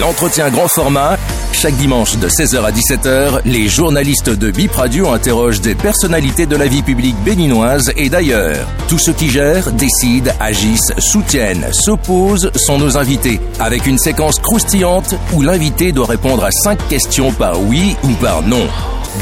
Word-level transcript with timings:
L'entretien 0.00 0.50
grand 0.50 0.66
format, 0.66 1.16
chaque 1.52 1.76
dimanche 1.76 2.16
de 2.16 2.28
16h 2.28 2.64
à 2.64 2.72
17h, 2.72 3.40
les 3.44 3.68
journalistes 3.68 4.28
de 4.28 4.50
Bip 4.50 4.72
Radio 4.72 5.10
interrogent 5.10 5.60
des 5.60 5.76
personnalités 5.76 6.46
de 6.46 6.56
la 6.56 6.66
vie 6.66 6.82
publique 6.82 7.16
béninoise 7.24 7.92
et 7.96 8.08
d'ailleurs. 8.08 8.66
Tous 8.88 8.98
ceux 8.98 9.12
qui 9.12 9.30
gèrent, 9.30 9.70
décident, 9.70 10.32
agissent, 10.40 10.92
soutiennent, 10.98 11.72
s'opposent 11.72 12.50
sont 12.56 12.78
nos 12.78 12.96
invités, 12.96 13.40
avec 13.60 13.86
une 13.86 13.98
séquence 13.98 14.40
croustillante 14.40 15.14
où 15.32 15.42
l'invité 15.42 15.92
doit 15.92 16.06
répondre 16.06 16.44
à 16.44 16.50
cinq 16.50 16.88
questions 16.88 17.32
par 17.32 17.62
oui 17.62 17.94
ou 18.02 18.10
par 18.14 18.42
non. 18.42 18.66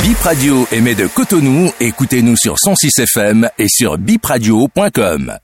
Bip 0.02 0.18
Radio 0.20 0.66
émet 0.72 0.94
de 0.94 1.06
Cotonou, 1.06 1.70
écoutez-nous 1.80 2.36
sur 2.38 2.58
106 2.58 2.98
FM 2.98 3.46
et 3.58 3.68
sur 3.68 3.98
bipradio.com. 3.98 5.36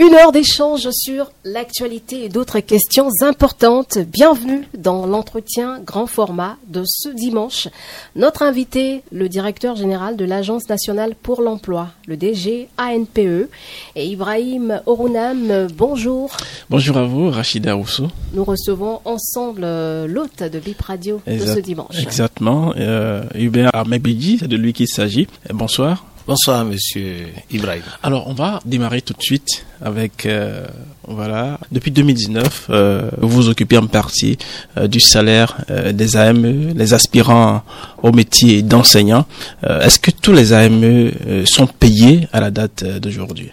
Une 0.00 0.14
heure 0.14 0.30
d'échange 0.30 0.88
sur 0.92 1.32
l'actualité 1.44 2.24
et 2.24 2.28
d'autres 2.28 2.60
questions 2.60 3.08
importantes. 3.20 3.98
Bienvenue 3.98 4.68
dans 4.78 5.06
l'entretien 5.06 5.80
grand 5.80 6.06
format 6.06 6.56
de 6.68 6.84
ce 6.86 7.08
dimanche. 7.08 7.66
Notre 8.14 8.42
invité, 8.42 9.02
le 9.10 9.28
directeur 9.28 9.74
général 9.74 10.16
de 10.16 10.24
l'Agence 10.24 10.68
nationale 10.68 11.16
pour 11.20 11.42
l'emploi, 11.42 11.88
le 12.06 12.16
DG 12.16 12.68
ANPE, 12.78 13.48
et 13.96 14.06
Ibrahim 14.06 14.80
Orounam. 14.86 15.66
Bonjour. 15.76 16.30
Bonjour 16.70 16.96
à 16.96 17.04
vous, 17.04 17.28
Rachida 17.28 17.74
Rousseau. 17.74 18.06
Nous 18.34 18.44
recevons 18.44 19.00
ensemble 19.04 19.62
euh, 19.64 20.06
l'hôte 20.06 20.44
de 20.44 20.60
Bip 20.60 20.80
Radio 20.80 21.20
de 21.26 21.38
ce 21.38 21.58
dimanche. 21.58 21.98
Exactement. 22.00 22.72
Euh, 22.76 23.24
Hubert 23.34 23.70
Armebidi, 23.74 24.38
c'est 24.38 24.48
de 24.48 24.56
lui 24.56 24.72
qu'il 24.72 24.86
s'agit. 24.86 25.26
Bonsoir. 25.52 26.04
Bonsoir, 26.28 26.62
monsieur 26.62 27.28
Ibrahim. 27.50 27.80
Alors, 28.02 28.28
on 28.28 28.34
va 28.34 28.60
démarrer 28.66 29.00
tout 29.00 29.14
de 29.14 29.22
suite 29.22 29.64
avec, 29.80 30.26
euh, 30.26 30.66
voilà, 31.06 31.58
depuis 31.72 31.90
2019, 31.90 32.66
euh, 32.68 33.10
vous 33.16 33.28
vous 33.30 33.48
occupez 33.48 33.78
en 33.78 33.86
partie 33.86 34.36
euh, 34.76 34.88
du 34.88 35.00
salaire 35.00 35.64
euh, 35.70 35.90
des 35.92 36.18
AME, 36.18 36.74
les 36.76 36.92
aspirants 36.92 37.62
au 38.02 38.12
métier 38.12 38.60
d'enseignant. 38.60 39.24
Est-ce 39.62 39.98
que 39.98 40.10
tous 40.10 40.32
les 40.32 40.52
AME 40.52 41.46
sont 41.46 41.66
payés 41.66 42.28
à 42.30 42.40
la 42.40 42.50
date 42.50 42.84
d'aujourd'hui? 42.84 43.50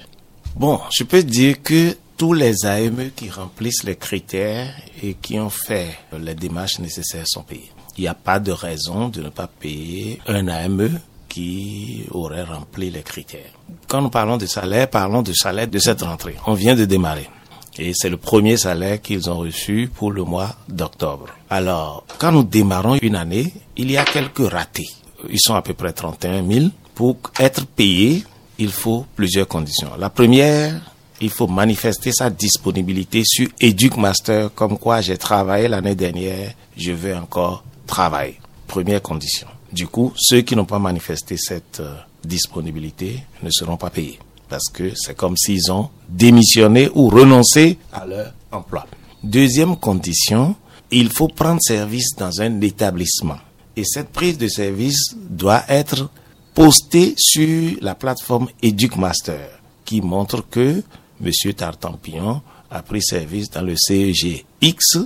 Bon, 0.58 0.82
je 0.94 1.06
peux 1.06 1.24
dire 1.24 1.62
que 1.64 1.96
tous 2.18 2.34
les 2.34 2.66
AME 2.66 3.12
qui 3.16 3.30
remplissent 3.30 3.86
les 3.86 3.96
critères 3.96 4.76
et 5.02 5.14
qui 5.14 5.40
ont 5.40 5.50
fait 5.50 5.98
les 6.20 6.36
démarches 6.36 6.80
nécessaires 6.80 7.26
sont 7.26 7.44
payés. 7.44 7.72
Il 7.98 8.02
n'y 8.02 8.10
a 8.10 8.14
pas 8.14 8.42
de 8.42 8.52
raison 8.52 9.08
de 9.08 9.22
ne 9.22 9.30
pas 9.30 9.48
payer 9.48 10.20
un 10.28 10.50
AME 10.50 11.00
qui 11.36 12.06
aurait 12.12 12.44
rempli 12.44 12.90
les 12.90 13.02
critères. 13.02 13.52
Quand 13.90 14.02
nous 14.02 14.10
parlons 14.10 14.38
de 14.38 14.46
salaire, 14.46 14.90
parlons 14.90 15.22
de 15.22 15.34
salaire 15.34 15.68
de 15.68 15.80
cette 15.80 16.02
rentrée. 16.02 16.36
On 16.48 16.54
vient 16.54 16.76
de 16.76 16.86
démarrer. 16.86 17.30
Et 17.78 17.92
c'est 17.94 18.08
le 18.10 18.16
premier 18.16 18.56
salaire 18.56 19.02
qu'ils 19.02 19.30
ont 19.30 19.40
reçu 19.40 19.92
pour 19.94 20.14
le 20.14 20.24
mois 20.24 20.56
d'octobre. 20.70 21.28
Alors, 21.50 22.06
quand 22.20 22.32
nous 22.32 22.44
démarrons 22.46 22.98
une 23.02 23.18
année, 23.18 23.52
il 23.76 23.92
y 23.92 23.98
a 23.98 24.06
quelques 24.06 24.50
ratés. 24.50 24.88
Ils 25.30 25.42
sont 25.42 25.56
à 25.56 25.62
peu 25.62 25.74
près 25.74 25.92
31 25.92 26.48
000. 26.50 26.68
Pour 26.94 27.18
être 27.38 27.66
payé, 27.66 28.24
il 28.58 28.72
faut 28.72 29.06
plusieurs 29.14 29.50
conditions. 29.50 29.90
La 30.00 30.10
première, 30.10 30.80
il 31.20 31.30
faut 31.30 31.48
manifester 31.48 32.14
sa 32.14 32.30
disponibilité 32.30 33.24
sur 33.26 33.50
EducMaster, 33.62 34.48
comme 34.56 34.78
quoi 34.78 35.02
j'ai 35.02 35.18
travaillé 35.18 35.68
l'année 35.68 35.96
dernière, 35.96 36.54
je 36.78 36.94
veux 36.94 37.14
encore 37.14 37.66
travailler. 37.86 38.40
Première 38.68 39.02
condition. 39.02 39.48
Du 39.76 39.88
coup, 39.88 40.14
ceux 40.16 40.40
qui 40.40 40.56
n'ont 40.56 40.64
pas 40.64 40.80
manifesté 40.80 41.36
cette 41.36 41.82
euh, 41.82 41.96
disponibilité 42.24 43.20
ne 43.44 43.50
seront 43.52 43.76
pas 43.76 43.90
payés. 43.90 44.18
Parce 44.48 44.70
que 44.72 44.94
c'est 44.96 45.18
comme 45.18 45.36
s'ils 45.36 45.70
ont 45.70 45.90
démissionné 46.08 46.90
ou 46.96 47.10
renoncé 47.10 47.78
à 47.92 48.06
leur 48.06 48.32
emploi. 48.54 48.88
Deuxième 49.22 49.76
condition, 49.76 50.56
il 50.92 51.12
faut 51.12 51.28
prendre 51.28 51.60
service 51.62 52.16
dans 52.16 52.40
un 52.40 52.62
établissement. 52.62 53.36
Et 53.76 53.84
cette 53.84 54.12
prise 54.14 54.38
de 54.38 54.48
service 54.48 55.14
doit 55.30 55.66
être 55.68 56.10
postée 56.54 57.14
sur 57.18 57.76
la 57.82 57.96
plateforme 57.96 58.48
EducMaster, 58.64 59.60
qui 59.84 60.00
montre 60.00 60.48
que 60.50 60.82
M. 61.22 61.54
Tartampion 61.54 62.42
a 62.72 62.82
pris 62.82 63.02
service 63.02 63.50
dans 63.50 63.62
le 63.64 63.76
CEG 63.76 64.46
X 64.62 65.00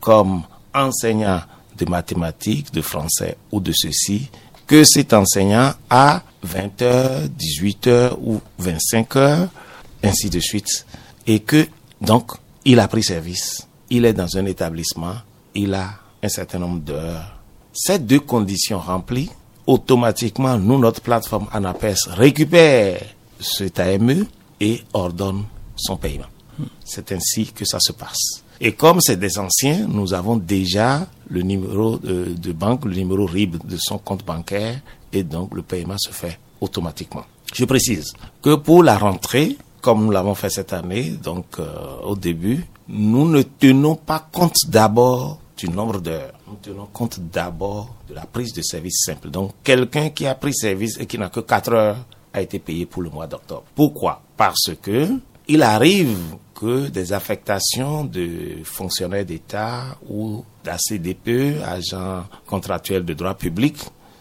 comme 0.00 0.42
enseignant 0.74 1.42
de 1.76 1.84
mathématiques, 1.84 2.72
de 2.72 2.82
français 2.82 3.36
ou 3.52 3.60
de 3.60 3.72
ceci, 3.72 4.30
que 4.66 4.84
cet 4.84 5.12
enseignant 5.12 5.72
a 5.90 6.22
20h, 6.46 7.28
18h 7.28 8.16
ou 8.20 8.40
25h, 8.60 9.48
ainsi 10.02 10.30
de 10.30 10.40
suite, 10.40 10.86
et 11.26 11.40
que 11.40 11.66
donc 12.00 12.32
il 12.64 12.80
a 12.80 12.88
pris 12.88 13.02
service, 13.02 13.66
il 13.90 14.04
est 14.04 14.12
dans 14.12 14.36
un 14.36 14.46
établissement, 14.46 15.14
il 15.54 15.74
a 15.74 15.90
un 16.22 16.28
certain 16.28 16.58
nombre 16.58 16.80
d'heures. 16.80 17.40
Ces 17.72 17.98
deux 17.98 18.20
conditions 18.20 18.78
remplies, 18.78 19.30
automatiquement, 19.66 20.58
nous, 20.58 20.78
notre 20.78 21.00
plateforme 21.00 21.46
ANAPES 21.52 22.08
récupère 22.08 23.00
cet 23.38 23.80
AME 23.80 24.26
et 24.60 24.82
ordonne 24.92 25.44
son 25.76 25.96
paiement. 25.96 26.26
C'est 26.84 27.12
ainsi 27.12 27.52
que 27.52 27.64
ça 27.64 27.78
se 27.80 27.92
passe. 27.92 28.42
Et 28.60 28.72
comme 28.72 29.00
c'est 29.00 29.16
des 29.16 29.38
anciens, 29.38 29.86
nous 29.86 30.14
avons 30.14 30.36
déjà 30.36 31.06
le 31.28 31.42
numéro 31.42 31.98
de, 31.98 32.34
de, 32.34 32.52
banque, 32.52 32.84
le 32.84 32.94
numéro 32.94 33.26
RIB 33.26 33.56
de 33.66 33.76
son 33.78 33.98
compte 33.98 34.24
bancaire, 34.24 34.80
et 35.12 35.22
donc 35.22 35.54
le 35.54 35.62
paiement 35.62 35.98
se 35.98 36.10
fait 36.10 36.38
automatiquement. 36.60 37.24
Je 37.54 37.64
précise 37.64 38.12
que 38.42 38.54
pour 38.54 38.82
la 38.82 38.96
rentrée, 38.98 39.56
comme 39.80 40.04
nous 40.04 40.10
l'avons 40.10 40.34
fait 40.34 40.50
cette 40.50 40.72
année, 40.72 41.10
donc 41.10 41.46
euh, 41.58 41.66
au 42.04 42.16
début, 42.16 42.66
nous 42.88 43.28
ne 43.28 43.42
tenons 43.42 43.94
pas 43.94 44.26
compte 44.32 44.56
d'abord 44.68 45.40
du 45.56 45.68
nombre 45.68 46.00
d'heures. 46.00 46.32
Nous 46.46 46.58
tenons 46.62 46.86
compte 46.92 47.20
d'abord 47.32 47.94
de 48.08 48.14
la 48.14 48.26
prise 48.26 48.52
de 48.52 48.62
service 48.62 49.04
simple. 49.04 49.30
Donc 49.30 49.52
quelqu'un 49.62 50.10
qui 50.10 50.26
a 50.26 50.34
pris 50.34 50.54
service 50.54 50.98
et 50.98 51.06
qui 51.06 51.18
n'a 51.18 51.28
que 51.28 51.40
4 51.40 51.72
heures 51.72 51.96
a 52.32 52.42
été 52.42 52.58
payé 52.58 52.86
pour 52.86 53.02
le 53.02 53.10
mois 53.10 53.26
d'octobre. 53.26 53.64
Pourquoi? 53.74 54.22
Parce 54.36 54.70
que 54.82 55.08
il 55.48 55.62
arrive 55.62 56.16
que 56.58 56.88
des 56.88 57.12
affectations 57.12 58.04
de 58.04 58.28
fonctionnaires 58.64 59.24
d'État 59.24 59.96
ou 60.08 60.44
d'ACDPE, 60.64 61.62
agents 61.64 62.24
contractuels 62.46 63.04
de 63.04 63.14
droit 63.14 63.34
public, 63.34 63.76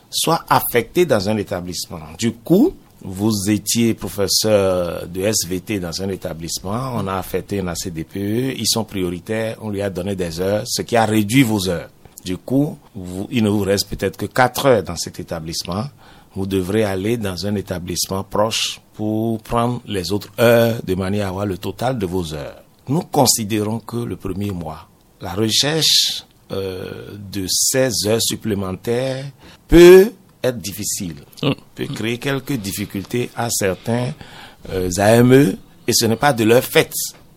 soient 0.09 0.43
affectés 0.49 1.05
dans 1.05 1.29
un 1.29 1.37
établissement. 1.37 1.99
Du 2.17 2.33
coup, 2.33 2.73
vous 3.01 3.49
étiez 3.49 3.93
professeur 3.93 5.07
de 5.07 5.21
SVT 5.21 5.79
dans 5.79 6.01
un 6.01 6.09
établissement, 6.09 6.93
on 6.95 7.07
a 7.07 7.15
affecté 7.15 7.59
un 7.59 7.67
ACDPE, 7.67 8.57
ils 8.57 8.67
sont 8.67 8.83
prioritaires, 8.83 9.57
on 9.61 9.69
lui 9.69 9.81
a 9.81 9.89
donné 9.89 10.15
des 10.15 10.39
heures, 10.39 10.63
ce 10.65 10.81
qui 10.81 10.95
a 10.95 11.05
réduit 11.05 11.43
vos 11.43 11.69
heures. 11.69 11.89
Du 12.23 12.37
coup, 12.37 12.77
il 13.29 13.43
ne 13.43 13.49
vous 13.49 13.61
reste 13.61 13.87
peut-être 13.87 14.17
que 14.17 14.25
4 14.25 14.65
heures 14.65 14.83
dans 14.83 14.95
cet 14.95 15.19
établissement. 15.19 15.85
Vous 16.35 16.45
devrez 16.45 16.83
aller 16.83 17.17
dans 17.17 17.45
un 17.45 17.55
établissement 17.55 18.23
proche 18.23 18.81
pour 18.93 19.41
prendre 19.41 19.81
les 19.85 20.11
autres 20.11 20.29
heures 20.39 20.81
de 20.83 20.95
manière 20.95 21.27
à 21.27 21.29
avoir 21.29 21.45
le 21.45 21.57
total 21.57 21.97
de 21.97 22.05
vos 22.05 22.33
heures. 22.33 22.61
Nous 22.87 23.01
considérons 23.01 23.79
que 23.79 23.97
le 23.97 24.15
premier 24.15 24.51
mois, 24.51 24.87
la 25.21 25.33
recherche 25.33 26.25
euh, 26.51 27.15
de 27.31 27.45
ces 27.49 27.89
heures 28.07 28.21
supplémentaires 28.21 29.25
peut 29.67 30.11
être 30.43 30.59
difficile, 30.59 31.15
mmh. 31.41 31.49
peut 31.73 31.87
créer 31.87 32.17
quelques 32.19 32.53
difficultés 32.53 33.31
à 33.35 33.49
certains 33.49 34.13
euh, 34.71 34.89
AME 34.97 35.55
et 35.87 35.93
ce 35.93 36.05
n'est 36.05 36.15
pas 36.15 36.33
de 36.33 36.43
leur 36.43 36.63
fait 36.63 36.91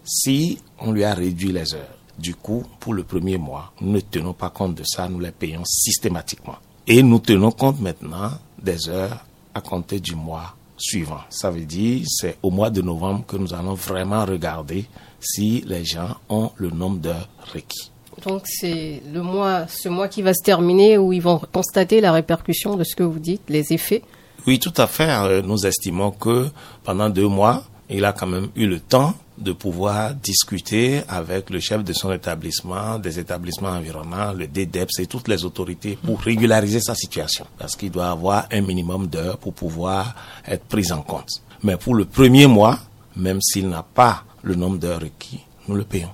si 0.05 0.59
on 0.79 0.93
lui 0.93 1.05
a 1.05 1.15
réduit 1.15 1.53
les 1.53 1.75
heures. 1.75 1.97
Du 2.19 2.35
coup, 2.35 2.65
pour 2.81 2.95
le 2.95 3.05
premier 3.05 3.39
mois, 3.39 3.73
nous 3.81 3.93
ne 3.93 4.01
tenons 4.01 4.33
pas 4.33 4.51
compte 4.51 4.75
de 4.75 4.83
ça, 4.85 5.09
nous 5.09 5.21
les 5.21 5.31
payons 5.31 5.65
systématiquement. 5.65 6.57
Et 6.87 7.03
nous 7.03 7.21
tenons 7.21 7.53
compte 7.53 7.81
maintenant 7.81 8.33
des 8.63 8.89
heures 8.89 9.25
à 9.55 9.61
compter 9.61 10.01
du 10.01 10.15
mois 10.15 10.55
suivant. 10.77 11.21
Ça 11.29 11.51
veut 11.51 11.65
dire 11.65 12.05
c'est 12.07 12.39
au 12.43 12.51
mois 12.51 12.71
de 12.71 12.83
novembre 12.83 13.25
que 13.27 13.37
nous 13.37 13.53
allons 13.55 13.75
vraiment 13.75 14.25
regarder 14.25 14.87
si 15.21 15.63
les 15.67 15.85
gens 15.85 16.17
ont 16.29 16.51
le 16.57 16.71
nombre 16.71 16.99
d'heures 16.99 17.29
requis. 17.53 17.91
Donc 18.25 18.43
c'est 18.47 19.03
le 19.13 19.23
mois, 19.23 19.67
ce 19.69 19.89
mois 19.89 20.09
qui 20.09 20.23
va 20.23 20.35
se 20.35 20.43
terminer 20.43 20.99
où 20.99 21.13
ils 21.13 21.23
vont 21.23 21.41
constater 21.53 22.01
la 22.01 22.13
répercussion 22.13 22.77
de 22.77 22.85
ce 22.85 22.97
que 22.97 23.03
vous 23.03 23.19
dites, 23.19 23.43
les 23.49 23.73
effets. 23.73 24.03
Oui, 24.47 24.59
tout 24.59 24.73
à 24.77 24.87
fait. 24.87 25.43
Nous 25.43 25.67
estimons 25.67 26.11
que 26.11 26.49
pendant 26.83 27.11
deux 27.11 27.29
mois, 27.29 27.65
il 27.91 28.05
a 28.05 28.13
quand 28.13 28.27
même 28.27 28.49
eu 28.57 28.67
le 28.67 28.81
temps 28.81 29.15
de 29.39 29.53
pouvoir 29.53 30.15
discuter 30.15 31.03
avec 31.09 31.51
le 31.51 31.61
chef 31.61 31.85
de 31.85 31.93
son 31.93 32.13
établissement, 32.13 32.99
des 32.99 33.19
établissements 33.19 33.69
environnants, 33.71 34.33
le 34.33 34.47
DDEPS 34.47 35.01
et 35.01 35.07
toutes 35.07 35.29
les 35.29 35.45
autorités 35.45 35.99
pour 36.03 36.21
régulariser 36.21 36.81
sa 36.81 36.95
situation. 36.95 37.47
Parce 37.59 37.77
qu'il 37.77 37.91
doit 37.91 38.11
avoir 38.11 38.47
un 38.51 38.61
minimum 38.61 39.07
d'heures 39.07 39.39
pour 39.39 39.55
pouvoir 39.55 40.15
être 40.47 40.65
pris 40.65 40.91
en 40.93 41.03
compte. 41.03 41.43
Mais 41.63 41.77
pour 41.77 41.95
le 41.95 42.05
premier 42.05 42.47
mois, 42.47 42.79
même 43.17 43.41
s'il 43.41 43.69
n'a 43.69 43.83
pas 43.83 44.25
le 44.43 44.55
nombre 44.55 44.79
d'heures 44.79 45.01
requis, 45.01 45.41
nous 45.67 45.75
le 45.75 45.85
payons. 45.85 46.11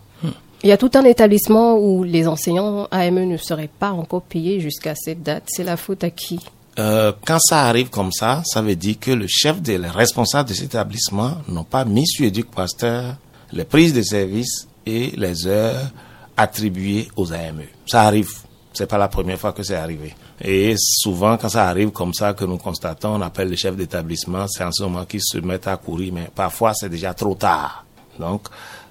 Il 0.63 0.69
y 0.69 0.73
a 0.73 0.79
tout 0.79 0.91
un 0.95 1.05
établissement 1.05 1.77
où 1.77 2.05
les 2.05 2.27
enseignants 2.27 2.89
AME 2.91 3.29
ne 3.29 3.37
seraient 3.37 3.69
pas 3.69 3.91
encore 3.91 4.23
payés 4.23 4.61
jusqu'à 4.61 4.95
cette 4.95 5.23
date. 5.23 5.45
C'est 5.47 5.65
la 5.65 5.77
faute 5.77 6.03
à 6.05 6.11
qui? 6.11 6.41
Euh, 6.79 7.13
quand 7.25 7.39
ça 7.39 7.67
arrive 7.67 7.91
comme 7.91 8.13
ça, 8.13 8.43
ça 8.45 8.61
veut 8.61 8.77
dire 8.77 8.99
que 8.99 9.13
le 9.13 9.27
chef 9.29 9.61
des 9.63 9.79
les 9.79 9.89
responsables 9.89 10.49
de 10.49 10.55
cet 10.55 10.67
établissement 10.67 11.39
n'ont 11.49 11.65
pas 11.65 11.85
mis 11.85 12.07
sur 12.07 12.27
Éduc 12.27 12.51
Pasteur 12.51 13.17
les 13.53 13.65
prises 13.65 13.95
de 13.95 14.03
service 14.03 14.67
et 14.85 15.13
les 15.17 15.47
heures 15.47 15.91
attribués 16.37 17.09
aux 17.17 17.33
AME. 17.33 17.63
Ça 17.87 18.03
arrive. 18.03 18.31
C'est 18.73 18.89
pas 18.89 18.99
la 18.99 19.07
première 19.07 19.39
fois 19.39 19.53
que 19.53 19.63
c'est 19.63 19.77
arrivé. 19.77 20.15
Et 20.41 20.75
souvent, 20.77 21.37
quand 21.37 21.49
ça 21.49 21.69
arrive 21.69 21.91
comme 21.91 22.13
ça, 22.13 22.35
que 22.35 22.45
nous 22.45 22.59
constatons, 22.59 23.11
on 23.11 23.23
appelle 23.23 23.49
le 23.49 23.57
chef 23.57 23.77
d'établissement, 23.77 24.47
c'est 24.49 24.65
en 24.65 24.73
ce 24.73 24.83
moment 24.83 25.05
qu'ils 25.05 25.23
se 25.23 25.39
mettent 25.39 25.69
à 25.69 25.77
courir, 25.77 26.13
mais 26.13 26.29
parfois 26.35 26.73
c'est 26.75 26.89
déjà 26.89 27.15
trop 27.15 27.37
tard. 27.37 27.85
Donc, 28.19 28.49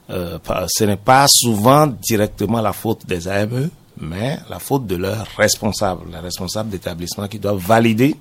euh, 0.09 0.39
ce 0.67 0.85
n'est 0.85 0.95
pas 0.97 1.25
souvent 1.27 1.87
directement 1.87 2.61
la 2.61 2.71
faute 2.71 3.05
des 3.05 3.27
AME, 3.27 3.69
mais 3.99 4.39
la 4.49 4.59
faute 4.59 4.87
de 4.87 4.95
leurs 4.95 5.27
responsables, 5.37 6.11
les 6.11 6.19
responsables 6.19 6.69
d'établissement 6.69 7.27
qui 7.27 7.39
doivent 7.39 7.63
valider 7.63 8.15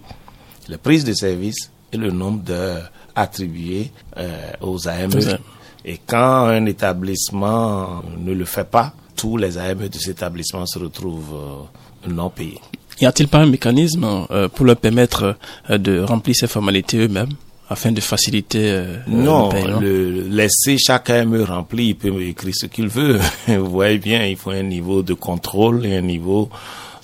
les 0.68 0.78
prises 0.78 1.04
de 1.04 1.12
service 1.12 1.70
et 1.92 1.96
le 1.96 2.10
nombre 2.10 2.42
de 2.42 2.74
attribués 3.14 3.90
euh, 4.16 4.52
aux 4.60 4.88
AME. 4.88 5.38
Et 5.84 5.98
quand 6.06 6.46
un 6.46 6.64
établissement 6.66 8.02
ne 8.18 8.32
le 8.32 8.44
fait 8.44 8.68
pas, 8.68 8.94
tous 9.16 9.36
les 9.36 9.58
AME 9.58 9.88
de 9.88 9.98
cet 9.98 10.18
établissement 10.18 10.64
se 10.66 10.78
retrouvent 10.78 11.68
euh, 12.06 12.08
non 12.08 12.30
payés. 12.30 12.60
Y 13.00 13.06
a-t-il 13.06 13.28
pas 13.28 13.38
un 13.38 13.46
mécanisme 13.46 14.26
euh, 14.30 14.48
pour 14.48 14.64
leur 14.64 14.76
permettre 14.76 15.36
de 15.68 16.00
remplir 16.00 16.36
ces 16.36 16.46
formalités 16.46 16.98
eux-mêmes? 16.98 17.34
Afin 17.72 17.92
de 17.92 18.00
faciliter 18.00 18.70
euh, 18.70 18.96
non, 19.06 19.50
le, 19.80 20.28
laisser 20.28 20.76
chacun 20.78 21.24
me 21.24 21.42
remplir, 21.42 21.88
il 21.88 21.96
peut 21.96 22.22
écrire 22.22 22.54
ce 22.54 22.66
qu'il 22.66 22.88
veut. 22.88 23.18
Vous 23.48 23.70
voyez 23.70 23.98
bien, 23.98 24.24
il 24.26 24.36
faut 24.36 24.50
un 24.50 24.62
niveau 24.62 25.02
de 25.02 25.14
contrôle 25.14 25.84
et 25.86 25.96
un 25.96 26.02
niveau 26.02 26.50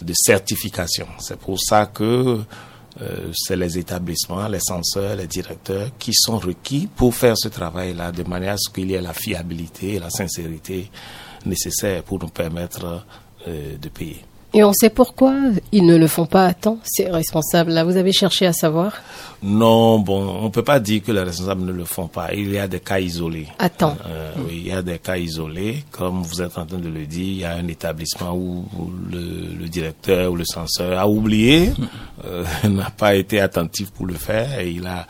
de 0.02 0.12
certification. 0.14 1.06
C'est 1.18 1.38
pour 1.38 1.58
ça 1.60 1.86
que 1.86 2.40
euh, 3.00 3.32
c'est 3.34 3.56
les 3.56 3.78
établissements, 3.78 4.46
les 4.48 4.60
censeurs, 4.60 5.16
les 5.16 5.26
directeurs 5.26 5.90
qui 5.98 6.12
sont 6.14 6.38
requis 6.38 6.88
pour 6.94 7.14
faire 7.14 7.36
ce 7.36 7.48
travail-là 7.48 8.12
de 8.12 8.24
manière 8.24 8.54
à 8.54 8.58
ce 8.58 8.70
qu'il 8.70 8.90
y 8.90 8.94
ait 8.94 9.00
la 9.00 9.14
fiabilité 9.14 9.94
et 9.94 9.98
la 9.98 10.10
sincérité 10.10 10.90
nécessaires 11.46 12.02
pour 12.02 12.18
nous 12.18 12.28
permettre 12.28 13.04
euh, 13.46 13.76
de 13.76 13.88
payer. 13.88 14.24
Et 14.54 14.64
on 14.64 14.72
sait 14.72 14.88
pourquoi 14.88 15.34
ils 15.72 15.84
ne 15.84 15.96
le 15.96 16.06
font 16.06 16.24
pas 16.24 16.46
à 16.46 16.54
temps, 16.54 16.78
ces 16.82 17.10
responsables-là. 17.10 17.84
Vous 17.84 17.98
avez 17.98 18.12
cherché 18.12 18.46
à 18.46 18.54
savoir? 18.54 18.94
Non, 19.42 19.98
bon, 19.98 20.38
on 20.42 20.50
peut 20.50 20.64
pas 20.64 20.80
dire 20.80 21.02
que 21.02 21.12
les 21.12 21.20
responsables 21.20 21.64
ne 21.64 21.72
le 21.72 21.84
font 21.84 22.08
pas. 22.08 22.32
Il 22.32 22.50
y 22.52 22.58
a 22.58 22.66
des 22.66 22.80
cas 22.80 22.98
isolés. 22.98 23.46
À 23.58 23.68
temps 23.68 23.96
euh, 24.06 24.32
Oui, 24.38 24.62
il 24.64 24.68
y 24.68 24.72
a 24.72 24.80
des 24.80 24.98
cas 24.98 25.18
isolés. 25.18 25.84
Comme 25.90 26.22
vous 26.22 26.40
êtes 26.40 26.56
en 26.56 26.64
train 26.64 26.78
de 26.78 26.88
le 26.88 27.04
dire, 27.04 27.26
il 27.26 27.38
y 27.40 27.44
a 27.44 27.54
un 27.54 27.68
établissement 27.68 28.34
où 28.34 28.64
le, 29.10 29.68
directeur 29.68 30.32
ou 30.32 30.36
le 30.36 30.44
censeur 30.46 30.98
a 30.98 31.06
oublié, 31.06 31.70
euh, 32.24 32.44
n'a 32.68 32.90
pas 32.90 33.14
été 33.16 33.40
attentif 33.40 33.90
pour 33.90 34.06
le 34.06 34.14
faire 34.14 34.60
et 34.60 34.70
il 34.70 34.86
a, 34.86 35.06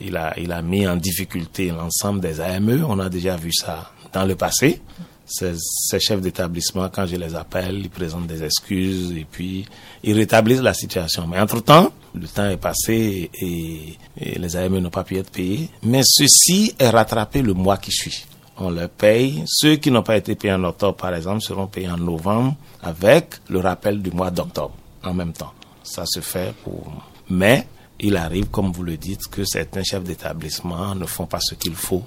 il 0.00 0.14
a, 0.16 0.38
il 0.38 0.52
a 0.52 0.60
mis 0.60 0.86
en 0.86 0.96
difficulté 0.96 1.68
l'ensemble 1.70 2.20
des 2.20 2.38
AME. 2.38 2.84
On 2.86 2.98
a 2.98 3.08
déjà 3.08 3.36
vu 3.36 3.50
ça 3.50 3.90
dans 4.12 4.26
le 4.26 4.36
passé 4.36 4.82
ces, 5.26 6.00
chefs 6.00 6.20
d'établissement, 6.20 6.88
quand 6.88 7.06
je 7.06 7.16
les 7.16 7.34
appelle, 7.34 7.78
ils 7.78 7.90
présentent 7.90 8.26
des 8.26 8.42
excuses 8.42 9.12
et 9.12 9.26
puis 9.30 9.64
ils 10.02 10.14
rétablissent 10.14 10.60
la 10.60 10.74
situation. 10.74 11.26
Mais 11.26 11.40
entre-temps, 11.40 11.92
le 12.14 12.28
temps 12.28 12.48
est 12.48 12.56
passé 12.58 13.30
et, 13.40 13.98
les 14.38 14.56
AME 14.56 14.78
n'ont 14.78 14.90
pas 14.90 15.04
pu 15.04 15.16
être 15.16 15.30
payés. 15.30 15.70
Mais 15.82 16.02
ceci 16.04 16.74
est 16.78 16.90
rattrapé 16.90 17.42
le 17.42 17.54
mois 17.54 17.78
qui 17.78 17.90
suit. 17.90 18.26
On 18.58 18.70
leur 18.70 18.88
paye. 18.88 19.42
Ceux 19.46 19.76
qui 19.76 19.90
n'ont 19.90 20.02
pas 20.02 20.16
été 20.16 20.34
payés 20.34 20.54
en 20.54 20.62
octobre, 20.64 20.96
par 20.96 21.14
exemple, 21.14 21.40
seront 21.40 21.66
payés 21.66 21.90
en 21.90 21.96
novembre 21.96 22.54
avec 22.82 23.36
le 23.48 23.58
rappel 23.58 24.00
du 24.00 24.10
mois 24.10 24.30
d'octobre 24.30 24.74
en 25.02 25.14
même 25.14 25.32
temps. 25.32 25.52
Ça 25.82 26.04
se 26.06 26.20
fait 26.20 26.54
pour... 26.62 26.92
Mais 27.30 27.66
il 27.98 28.16
arrive, 28.16 28.46
comme 28.50 28.70
vous 28.70 28.82
le 28.82 28.96
dites, 28.96 29.26
que 29.30 29.44
certains 29.44 29.82
chefs 29.82 30.04
d'établissement 30.04 30.94
ne 30.94 31.06
font 31.06 31.26
pas 31.26 31.40
ce 31.40 31.54
qu'il 31.54 31.74
faut 31.74 32.04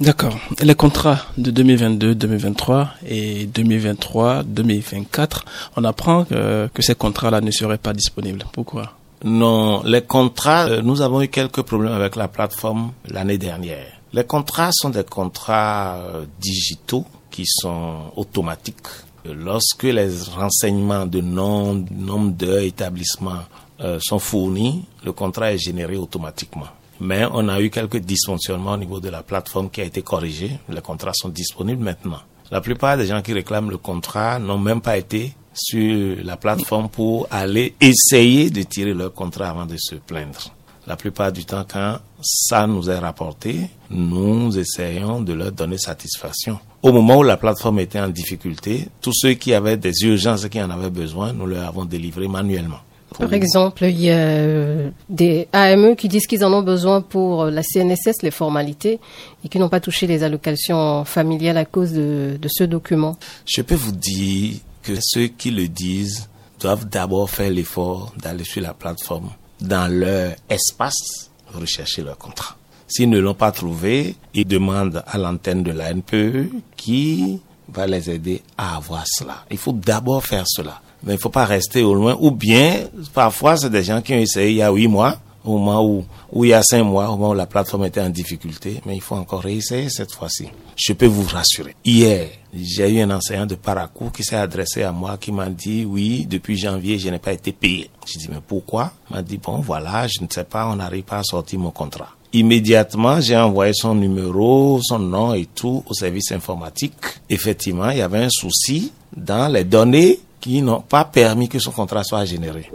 D'accord. 0.00 0.36
Les 0.60 0.74
contrats 0.74 1.26
de 1.38 1.50
2022, 1.50 2.14
2023 2.14 2.90
et 3.06 3.46
2023, 3.46 4.42
2024, 4.42 5.44
on 5.76 5.84
apprend 5.84 6.24
que, 6.24 6.68
que 6.72 6.82
ces 6.82 6.94
contrats-là 6.94 7.40
ne 7.40 7.50
seraient 7.50 7.78
pas 7.78 7.92
disponibles. 7.92 8.44
Pourquoi? 8.52 8.92
Non, 9.24 9.82
les 9.84 10.02
contrats, 10.02 10.66
euh, 10.68 10.82
nous 10.82 11.00
avons 11.00 11.22
eu 11.22 11.28
quelques 11.28 11.62
problèmes 11.62 11.92
avec 11.92 12.16
la 12.16 12.28
plateforme 12.28 12.92
l'année 13.08 13.38
dernière. 13.38 13.86
Les 14.12 14.24
contrats 14.24 14.70
sont 14.72 14.90
des 14.90 15.04
contrats 15.04 15.96
euh, 15.96 16.24
digitaux 16.40 17.04
qui 17.30 17.44
sont 17.46 18.12
automatiques. 18.16 18.86
Lorsque 19.24 19.84
les 19.84 20.10
renseignements 20.36 21.06
de 21.06 21.20
nom, 21.20 21.84
nombre 21.90 22.32
d'heures, 22.32 22.60
établissements 22.60 23.42
euh, 23.80 23.98
sont 24.00 24.18
fournis, 24.18 24.84
le 25.04 25.12
contrat 25.12 25.52
est 25.52 25.58
généré 25.58 25.96
automatiquement 25.96 26.68
mais 27.00 27.24
on 27.32 27.48
a 27.48 27.60
eu 27.60 27.70
quelques 27.70 27.98
dysfonctionnements 27.98 28.72
au 28.72 28.76
niveau 28.76 29.00
de 29.00 29.08
la 29.08 29.22
plateforme 29.22 29.70
qui 29.70 29.80
a 29.80 29.84
été 29.84 30.02
corrigée. 30.02 30.58
Les 30.68 30.80
contrats 30.80 31.12
sont 31.14 31.28
disponibles 31.28 31.82
maintenant. 31.82 32.20
La 32.50 32.60
plupart 32.60 32.96
des 32.96 33.06
gens 33.06 33.22
qui 33.22 33.32
réclament 33.32 33.70
le 33.70 33.78
contrat 33.78 34.38
n'ont 34.38 34.58
même 34.58 34.80
pas 34.80 34.96
été 34.96 35.32
sur 35.52 36.16
la 36.22 36.36
plateforme 36.36 36.88
pour 36.88 37.26
aller 37.30 37.74
essayer 37.80 38.50
de 38.50 38.62
tirer 38.62 38.94
leur 38.94 39.12
contrat 39.12 39.48
avant 39.50 39.66
de 39.66 39.76
se 39.78 39.96
plaindre. 39.96 40.52
La 40.86 40.94
plupart 40.96 41.32
du 41.32 41.44
temps, 41.44 41.64
quand 41.68 41.98
ça 42.22 42.66
nous 42.68 42.88
est 42.88 42.98
rapporté, 42.98 43.68
nous 43.90 44.56
essayons 44.56 45.20
de 45.20 45.32
leur 45.32 45.50
donner 45.50 45.78
satisfaction. 45.78 46.60
Au 46.82 46.92
moment 46.92 47.18
où 47.18 47.22
la 47.24 47.36
plateforme 47.36 47.80
était 47.80 47.98
en 47.98 48.08
difficulté, 48.08 48.86
tous 49.00 49.12
ceux 49.12 49.32
qui 49.32 49.52
avaient 49.52 49.76
des 49.76 49.92
urgences 50.04 50.44
et 50.44 50.48
qui 50.48 50.62
en 50.62 50.70
avaient 50.70 50.90
besoin, 50.90 51.32
nous 51.32 51.46
leur 51.46 51.66
avons 51.66 51.84
délivré 51.84 52.28
manuellement. 52.28 52.78
Par 53.18 53.32
exemple, 53.32 53.84
il 53.84 54.00
y 54.00 54.10
a 54.10 54.16
euh, 54.16 54.90
des 55.08 55.48
AME 55.52 55.96
qui 55.96 56.08
disent 56.08 56.26
qu'ils 56.26 56.44
en 56.44 56.52
ont 56.52 56.62
besoin 56.62 57.00
pour 57.00 57.44
euh, 57.44 57.50
la 57.50 57.62
CNSS, 57.62 58.22
les 58.22 58.30
formalités, 58.30 59.00
et 59.44 59.48
qui 59.48 59.58
n'ont 59.58 59.68
pas 59.68 59.80
touché 59.80 60.06
les 60.06 60.22
allocations 60.22 61.04
familiales 61.04 61.56
à 61.56 61.64
cause 61.64 61.92
de, 61.92 62.38
ce 62.46 62.64
document. 62.64 63.16
Je 63.46 63.62
peux 63.62 63.74
vous 63.74 63.92
dire 63.92 64.56
que 64.82 64.92
ceux 65.00 65.28
qui 65.28 65.50
le 65.50 65.68
disent 65.68 66.28
doivent 66.60 66.86
d'abord 66.88 67.30
faire 67.30 67.50
l'effort 67.50 68.12
d'aller 68.20 68.44
sur 68.44 68.62
la 68.62 68.74
plateforme, 68.74 69.30
dans 69.60 69.90
leur 69.92 70.34
espace, 70.48 71.30
rechercher 71.52 72.02
leur 72.02 72.18
contrat. 72.18 72.56
S'ils 72.86 73.10
ne 73.10 73.18
l'ont 73.18 73.34
pas 73.34 73.50
trouvé, 73.50 74.14
ils 74.34 74.46
demandent 74.46 75.02
à 75.06 75.18
l'antenne 75.18 75.62
de 75.62 75.72
la 75.72 75.92
NPE 75.92 76.50
qui 76.76 77.40
va 77.68 77.86
les 77.86 78.10
aider 78.10 78.42
à 78.56 78.76
avoir 78.76 79.04
cela. 79.06 79.44
Il 79.50 79.58
faut 79.58 79.72
d'abord 79.72 80.24
faire 80.24 80.44
cela 80.46 80.80
mais 81.06 81.14
il 81.14 81.20
faut 81.20 81.30
pas 81.30 81.44
rester 81.46 81.82
au 81.82 81.94
loin. 81.94 82.16
Ou 82.20 82.32
bien, 82.32 82.80
parfois, 83.14 83.56
c'est 83.56 83.70
des 83.70 83.84
gens 83.84 84.02
qui 84.02 84.12
ont 84.12 84.18
essayé 84.18 84.50
il 84.50 84.56
y 84.56 84.62
a 84.62 84.70
huit 84.70 84.88
mois, 84.88 85.16
au 85.44 85.58
moment 85.58 85.86
où, 85.86 86.04
où 86.32 86.44
il 86.44 86.48
y 86.48 86.52
a 86.54 86.62
cinq 86.62 86.82
mois, 86.82 87.08
au 87.08 87.12
moment 87.12 87.30
où 87.30 87.34
la 87.34 87.46
plateforme 87.46 87.84
était 87.84 88.00
en 88.00 88.10
difficulté, 88.10 88.80
mais 88.84 88.96
il 88.96 89.00
faut 89.00 89.14
encore 89.14 89.42
réessayer 89.42 89.88
cette 89.88 90.12
fois-ci. 90.12 90.48
Je 90.74 90.92
peux 90.92 91.06
vous 91.06 91.22
rassurer. 91.22 91.76
Hier, 91.84 92.28
j'ai 92.52 92.90
eu 92.92 93.00
un 93.00 93.10
enseignant 93.10 93.46
de 93.46 93.54
Parakou 93.54 94.10
qui 94.10 94.24
s'est 94.24 94.36
adressé 94.36 94.82
à 94.82 94.90
moi, 94.90 95.16
qui 95.18 95.30
m'a 95.30 95.48
dit, 95.48 95.84
oui, 95.84 96.26
depuis 96.28 96.56
janvier, 96.58 96.98
je 96.98 97.08
n'ai 97.08 97.20
pas 97.20 97.32
été 97.32 97.52
payé. 97.52 97.88
J'ai 98.04 98.18
dit, 98.18 98.28
mais 98.28 98.40
pourquoi? 98.46 98.92
Il 99.08 99.16
m'a 99.16 99.22
dit, 99.22 99.38
bon, 99.38 99.58
voilà, 99.58 100.06
je 100.08 100.22
ne 100.22 100.26
sais 100.28 100.44
pas, 100.44 100.66
on 100.66 100.76
n'arrive 100.76 101.04
pas 101.04 101.18
à 101.18 101.22
sortir 101.22 101.60
mon 101.60 101.70
contrat. 101.70 102.08
Immédiatement, 102.32 103.20
j'ai 103.20 103.36
envoyé 103.36 103.72
son 103.72 103.94
numéro, 103.94 104.80
son 104.82 104.98
nom 104.98 105.32
et 105.32 105.46
tout 105.46 105.84
au 105.86 105.94
service 105.94 106.32
informatique. 106.32 106.92
Effectivement, 107.30 107.90
il 107.90 107.98
y 107.98 108.02
avait 108.02 108.24
un 108.24 108.30
souci 108.30 108.92
dans 109.16 109.48
les 109.48 109.64
données 109.64 110.18
qui 110.46 110.62
n'ont 110.62 110.80
pas 110.80 111.04
permis 111.04 111.48
que 111.48 111.58
son 111.58 111.72
contrat 111.72 112.04
soit 112.04 112.24
généré. 112.24 112.70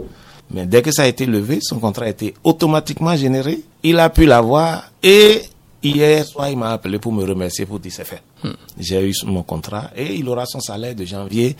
Mais 0.50 0.66
dès 0.66 0.82
que 0.82 0.92
ça 0.92 1.04
a 1.04 1.06
été 1.06 1.24
levé, 1.24 1.58
son 1.62 1.78
contrat 1.78 2.04
a 2.04 2.08
été 2.10 2.34
automatiquement 2.44 3.16
généré. 3.16 3.60
Il 3.82 3.98
a 3.98 4.10
pu 4.10 4.26
l'avoir 4.26 4.90
et 5.02 5.40
hier 5.82 6.22
soir, 6.26 6.50
il 6.50 6.58
m'a 6.58 6.72
appelé 6.72 6.98
pour 6.98 7.12
me 7.12 7.24
remercier 7.24 7.64
pour 7.64 7.80
dire 7.80 7.92
c'est 7.92 8.04
fait. 8.04 8.22
Hmm. 8.44 8.50
J'ai 8.78 9.08
eu 9.08 9.14
mon 9.24 9.42
contrat 9.42 9.90
et 9.96 10.14
il 10.14 10.28
aura 10.28 10.44
son 10.44 10.60
salaire 10.60 10.94
de 10.94 11.06
janvier 11.06 11.56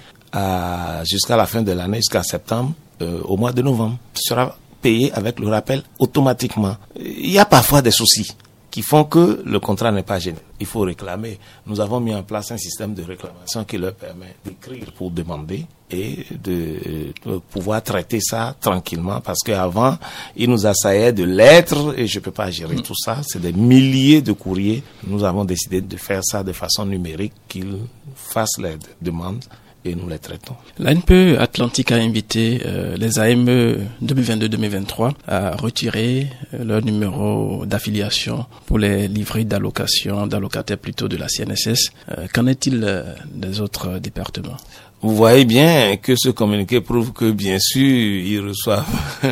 jusqu'à 1.05 1.37
la 1.37 1.47
fin 1.47 1.63
de 1.63 1.73
l'année, 1.73 1.99
jusqu'à 1.99 2.23
septembre, 2.23 2.73
euh, 3.01 3.23
au 3.25 3.39
mois 3.39 3.53
de 3.53 3.63
novembre. 3.63 3.97
Il 4.15 4.21
sera 4.23 4.55
payé 4.83 5.13
avec 5.15 5.41
le 5.41 5.49
rappel 5.49 5.83
automatiquement. 5.99 6.77
Il 7.01 7.31
y 7.31 7.39
a 7.39 7.47
parfois 7.47 7.81
des 7.81 7.91
soucis 7.91 8.31
qui 8.73 8.81
font 8.81 9.05
que 9.05 9.43
le 9.45 9.61
contrat 9.61 9.93
n'est 9.93 10.03
pas 10.03 10.19
gêné. 10.19 10.39
Il 10.59 10.65
faut 10.65 10.81
réclamer. 10.81 11.39
Nous 11.67 11.79
avons 11.79 12.01
mis 12.01 12.15
en 12.15 12.23
place 12.23 12.53
un 12.53 12.57
système 12.57 12.95
de 12.95 13.03
réclamation 13.03 13.65
qui 13.65 13.77
leur 13.77 13.95
permet 13.95 14.35
d'écrire 14.43 14.91
pour 14.97 15.11
demander 15.11 15.67
et 15.91 16.25
de, 16.31 17.13
pouvoir 17.51 17.83
traiter 17.83 18.21
ça 18.21 18.57
tranquillement 18.59 19.21
parce 19.21 19.41
qu'avant, 19.41 19.99
il 20.37 20.49
nous 20.49 20.67
assaillait 20.67 21.13
de 21.13 21.23
lettres 21.23 21.93
et 21.99 22.07
je 22.07 22.19
ne 22.19 22.25
peux 22.25 22.31
pas 22.31 22.51
gérer 22.51 22.77
tout 22.77 22.97
ça. 22.97 23.19
C'est 23.29 23.43
des 23.43 23.53
milliers 23.53 24.23
de 24.23 24.33
courriers. 24.33 24.83
Nous 25.07 25.23
avons 25.23 25.45
décidé 25.45 25.83
de 25.83 25.97
faire 25.99 26.23
ça 26.25 26.43
de 26.43 26.53
façon 26.53 26.87
numérique, 26.87 27.35
qu'ils 27.47 27.77
fassent 28.15 28.59
les 28.59 28.79
demandes 29.03 29.45
et 29.85 29.95
nous 29.95 30.09
les 30.09 30.19
traitons. 30.19 30.55
L'ANPE 30.79 31.39
Atlantique 31.39 31.93
a 31.93 31.97
invité 31.97 32.63
euh, 32.65 32.97
les 32.97 33.19
AME 33.19 33.79
2022-2023 34.03 35.13
à 35.27 35.57
retirer 35.57 36.29
euh, 36.55 36.65
leur 36.65 36.85
numéro 36.85 37.67
d'affiliation 37.67 38.47
pour 38.67 38.79
les 38.79 39.09
livrets 39.09 39.45
d'allocation, 39.45 40.27
d'allocataires 40.27 40.79
plutôt 40.79 41.09
de 41.09 41.17
la 41.17 41.29
CNSS. 41.29 41.91
Euh, 42.11 42.27
qu'en 42.33 42.47
est-il 42.47 43.05
des 43.35 43.61
autres 43.61 43.99
départements? 43.99 44.57
Vous 45.01 45.17
voyez 45.17 45.45
bien 45.45 45.97
que 45.97 46.15
ce 46.17 46.29
communiqué 46.31 46.81
prouve 46.81 47.13
que, 47.13 47.33
bien 47.33 47.59
sûr, 47.59 47.83
ils 47.83 48.41
reçoivent 48.41 48.87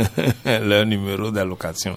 leur 0.44 0.84
numéro 0.84 1.30
d'allocation. 1.30 1.96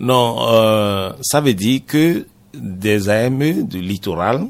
Non, 0.00 1.14
ça 1.22 1.40
veut 1.40 1.54
dire 1.54 1.80
que 1.86 2.26
des 2.54 3.08
AME 3.08 3.64
du 3.64 3.80
littoral, 3.80 4.46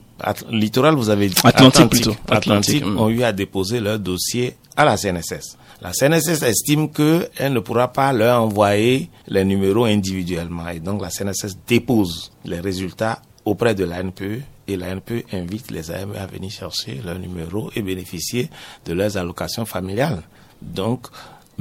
littoral 0.50 0.94
vous 0.94 1.10
avez 1.10 1.28
dit 1.28 1.34
Atlantique, 1.44 1.90
plutôt. 1.90 2.16
Atlantique, 2.28 2.84
ont 2.84 3.08
eu 3.08 3.22
à 3.22 3.32
déposer 3.32 3.80
leur 3.80 3.98
dossier 3.98 4.56
à 4.76 4.84
la 4.84 4.96
CNSS. 4.96 5.56
La 5.82 5.92
CNSS 5.92 6.42
estime 6.42 6.90
qu'elle 6.90 7.52
ne 7.52 7.60
pourra 7.60 7.88
pas 7.88 8.12
leur 8.12 8.42
envoyer 8.42 9.08
les 9.28 9.44
numéros 9.44 9.84
individuellement 9.86 10.68
et 10.68 10.78
donc 10.78 11.00
la 11.00 11.08
CNSS 11.08 11.56
dépose 11.66 12.32
les 12.44 12.60
résultats 12.60 13.22
auprès 13.46 13.74
de 13.74 13.84
l'ANPE 13.84 14.42
et 14.68 14.76
l'ANPE 14.76 15.24
invite 15.32 15.70
les 15.70 15.90
AME 15.90 16.14
à 16.16 16.26
venir 16.26 16.50
chercher 16.50 17.00
leur 17.04 17.18
numéro 17.18 17.70
et 17.74 17.82
bénéficier 17.82 18.50
de 18.84 18.92
leurs 18.92 19.16
allocations 19.16 19.64
familiales. 19.64 20.22
Donc, 20.60 21.06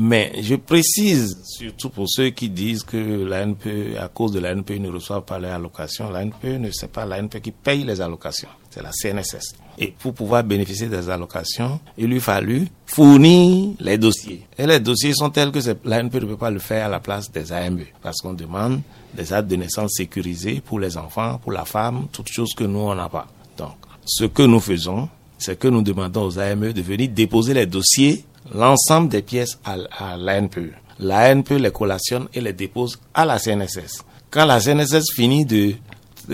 mais 0.01 0.31
je 0.41 0.55
précise, 0.55 1.37
surtout 1.43 1.89
pour 1.89 2.05
ceux 2.07 2.29
qui 2.29 2.49
disent 2.49 2.83
que 2.83 2.95
l'ANPE, 2.95 3.97
à 3.99 4.07
cause 4.07 4.31
de 4.31 4.39
l'ANPE, 4.39 4.79
ne 4.79 4.89
reçoivent 4.89 5.25
pas 5.25 5.39
les 5.39 5.49
allocations, 5.49 6.09
l'ANPE 6.09 6.45
ne 6.57 6.71
c'est 6.71 6.89
pas 6.89 7.05
l'ANPE 7.05 7.41
qui 7.41 7.51
paye 7.51 7.83
les 7.83 7.99
allocations, 7.99 8.47
c'est 8.69 8.81
la 8.81 8.91
CNSS. 8.93 9.55
Et 9.77 9.93
pour 9.99 10.13
pouvoir 10.13 10.45
bénéficier 10.45 10.87
des 10.87 11.09
allocations, 11.09 11.81
il 11.97 12.07
lui 12.07 12.21
fallu 12.21 12.69
fournir 12.85 13.73
les 13.81 13.97
dossiers. 13.97 14.47
Et 14.57 14.65
les 14.65 14.79
dossiers 14.79 15.13
sont 15.13 15.31
tels 15.31 15.51
que 15.51 15.59
l'ANPE 15.83 16.13
ne 16.13 16.25
peut 16.27 16.37
pas 16.37 16.49
le 16.51 16.59
faire 16.59 16.85
à 16.85 16.89
la 16.89 17.01
place 17.01 17.29
des 17.29 17.51
AME, 17.51 17.83
parce 18.01 18.21
qu'on 18.21 18.33
demande 18.33 18.79
des 19.13 19.33
actes 19.33 19.49
de 19.49 19.57
naissance 19.57 19.95
sécurisés 19.97 20.61
pour 20.65 20.79
les 20.79 20.95
enfants, 20.95 21.39
pour 21.43 21.51
la 21.51 21.65
femme, 21.65 22.07
toutes 22.13 22.31
choses 22.31 22.53
que 22.55 22.63
nous, 22.63 22.79
on 22.79 22.95
n'a 22.95 23.09
pas. 23.09 23.27
Donc, 23.57 23.75
ce 24.05 24.23
que 24.23 24.43
nous 24.43 24.61
faisons, 24.61 25.09
c'est 25.37 25.59
que 25.59 25.67
nous 25.67 25.81
demandons 25.81 26.23
aux 26.23 26.39
AME 26.39 26.71
de 26.71 26.81
venir 26.81 27.09
déposer 27.09 27.53
les 27.53 27.65
dossiers 27.65 28.23
l'ensemble 28.53 29.09
des 29.09 29.21
pièces 29.21 29.59
à, 29.63 29.77
à 29.97 30.17
l'ANPE. 30.17 30.73
L'ANPE 30.99 31.51
les 31.51 31.71
collationne 31.71 32.27
et 32.33 32.41
les 32.41 32.53
dépose 32.53 32.99
à 33.13 33.25
la 33.25 33.39
CNSS. 33.39 34.03
Quand 34.29 34.45
la 34.45 34.59
CNSS 34.59 35.11
finit 35.15 35.45
de, 35.45 35.75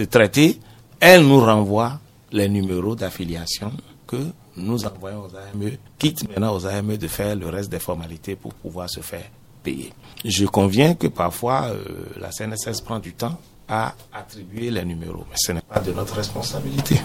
traiter, 0.09 0.59
elle 0.99 1.21
nous 1.21 1.39
renvoie 1.39 1.99
les 2.31 2.49
numéros 2.49 2.95
d'affiliation 2.95 3.71
que 4.07 4.17
nous 4.57 4.85
envoyons 4.85 5.21
aux 5.23 5.35
AME, 5.35 5.71
quitte 5.97 6.27
maintenant 6.29 6.55
aux 6.55 6.65
AME 6.65 6.97
de 6.97 7.07
faire 7.07 7.35
le 7.35 7.47
reste 7.47 7.69
des 7.69 7.79
formalités 7.79 8.35
pour 8.35 8.53
pouvoir 8.53 8.89
se 8.89 8.99
faire 9.01 9.25
payer. 9.63 9.93
Je 10.23 10.45
conviens 10.45 10.95
que 10.95 11.07
parfois 11.07 11.65
euh, 11.67 11.85
la 12.17 12.31
CNSS 12.31 12.81
prend 12.81 12.99
du 12.99 13.13
temps 13.13 13.37
à 13.67 13.93
attribuer 14.13 14.71
les 14.71 14.83
numéros. 14.85 15.25
Mais 15.29 15.35
ce 15.37 15.51
n'est 15.53 15.61
pas 15.61 15.79
de 15.79 15.91
notre 15.91 16.15
responsabilité. 16.15 16.99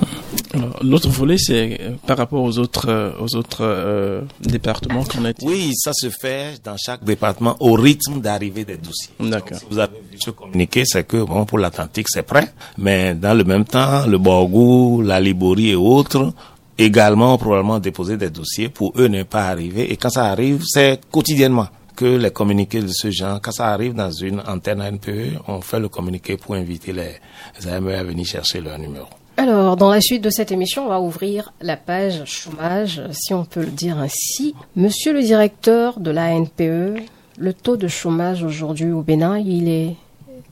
L'autre 0.82 1.08
volet, 1.08 1.38
c'est 1.38 1.78
euh, 1.80 1.90
par 2.06 2.16
rapport 2.16 2.42
aux 2.42 2.58
autres, 2.58 2.88
euh, 2.88 3.12
aux 3.20 3.36
autres 3.36 3.60
euh, 3.62 4.22
départements 4.40 5.04
qu'on 5.04 5.24
a. 5.24 5.32
Oui, 5.42 5.72
ça 5.76 5.92
se 5.92 6.10
fait 6.10 6.60
dans 6.64 6.76
chaque 6.76 7.04
département 7.04 7.56
au 7.60 7.74
rythme 7.74 8.20
d'arrivée 8.20 8.64
des 8.64 8.76
dossiers. 8.76 9.12
D'accord. 9.20 9.58
Si 9.58 9.64
vous 9.70 9.78
avez 9.78 9.98
vu 10.10 10.18
ce 10.18 10.30
communiqué, 10.30 10.82
c'est 10.84 11.04
que 11.04 11.22
bon 11.22 11.44
pour 11.44 11.58
l'Atlantique 11.58 12.08
c'est 12.08 12.24
prêt, 12.24 12.52
mais 12.78 13.14
dans 13.14 13.34
le 13.34 13.44
même 13.44 13.64
temps, 13.64 14.06
le 14.06 14.18
Borgou, 14.18 15.02
la 15.02 15.20
Liborie 15.20 15.70
et 15.70 15.76
autres 15.76 16.32
également 16.78 17.36
probablement 17.38 17.78
déposer 17.78 18.16
des 18.16 18.30
dossiers 18.30 18.68
pour 18.70 18.92
eux 18.96 19.06
ne 19.06 19.22
pas 19.22 19.48
arriver. 19.48 19.92
Et 19.92 19.96
quand 19.96 20.10
ça 20.10 20.24
arrive, 20.24 20.62
c'est 20.66 21.00
quotidiennement 21.10 21.68
que 21.94 22.06
les 22.06 22.30
communiqués 22.30 22.80
de 22.80 22.88
ce 22.90 23.10
genre, 23.10 23.40
quand 23.42 23.52
ça 23.52 23.68
arrive 23.68 23.94
dans 23.94 24.10
une 24.10 24.40
antenne 24.48 24.80
ANPE, 24.80 25.38
on 25.46 25.60
fait 25.60 25.78
le 25.78 25.88
communiqué 25.88 26.36
pour 26.38 26.54
inviter 26.54 26.92
les 26.92 27.68
AME 27.68 27.88
à 27.88 28.02
venir 28.02 28.24
chercher 28.26 28.60
leur 28.62 28.78
numéro. 28.78 29.06
Alors, 29.42 29.78
dans 29.78 29.88
la 29.88 30.02
suite 30.02 30.22
de 30.22 30.28
cette 30.28 30.52
émission, 30.52 30.84
on 30.84 30.88
va 30.90 31.00
ouvrir 31.00 31.54
la 31.62 31.78
page 31.78 32.26
chômage, 32.26 33.00
si 33.10 33.32
on 33.32 33.46
peut 33.46 33.62
le 33.62 33.70
dire 33.70 33.96
ainsi. 33.96 34.54
Monsieur 34.76 35.14
le 35.14 35.22
directeur 35.22 35.98
de 35.98 36.10
l'ANPE, 36.10 37.00
le 37.38 37.54
taux 37.54 37.78
de 37.78 37.88
chômage 37.88 38.42
aujourd'hui 38.42 38.92
au 38.92 39.00
Bénin, 39.00 39.38
il 39.38 39.66
est 39.70 39.96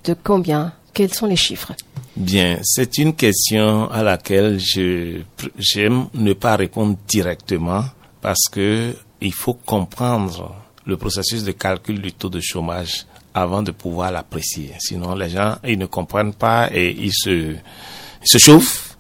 de 0.05 0.15
combien? 0.15 0.73
Quels 0.95 1.13
sont 1.13 1.27
les 1.27 1.37
chiffres? 1.37 1.75
Bien, 2.17 2.61
c'est 2.63 2.97
une 2.97 3.13
question 3.13 3.91
à 3.91 4.03
laquelle 4.03 4.59
j'aime 4.59 6.07
ne 6.15 6.33
pas 6.33 6.57
répondre 6.57 6.97
directement 7.07 7.85
parce 8.23 8.49
que 8.51 8.95
il 9.21 9.35
faut 9.35 9.53
comprendre 9.53 10.55
le 10.87 10.97
processus 10.97 11.45
de 11.45 11.53
calcul 11.53 12.01
du 12.01 12.15
taux 12.15 12.31
de 12.31 12.41
chômage 12.41 13.05
avant 13.35 13.63
de 13.63 13.71
pouvoir 13.71 14.11
l'apprécier. 14.13 14.73
Sinon, 14.79 15.15
les 15.15 15.29
gens, 15.29 15.57
ils 15.63 15.79
ne 15.79 15.85
comprennent 15.85 16.33
pas 16.33 16.71
et 16.73 16.97
ils 16.99 17.13
se, 17.13 17.55
se 18.25 18.39
chauffent 18.39 18.97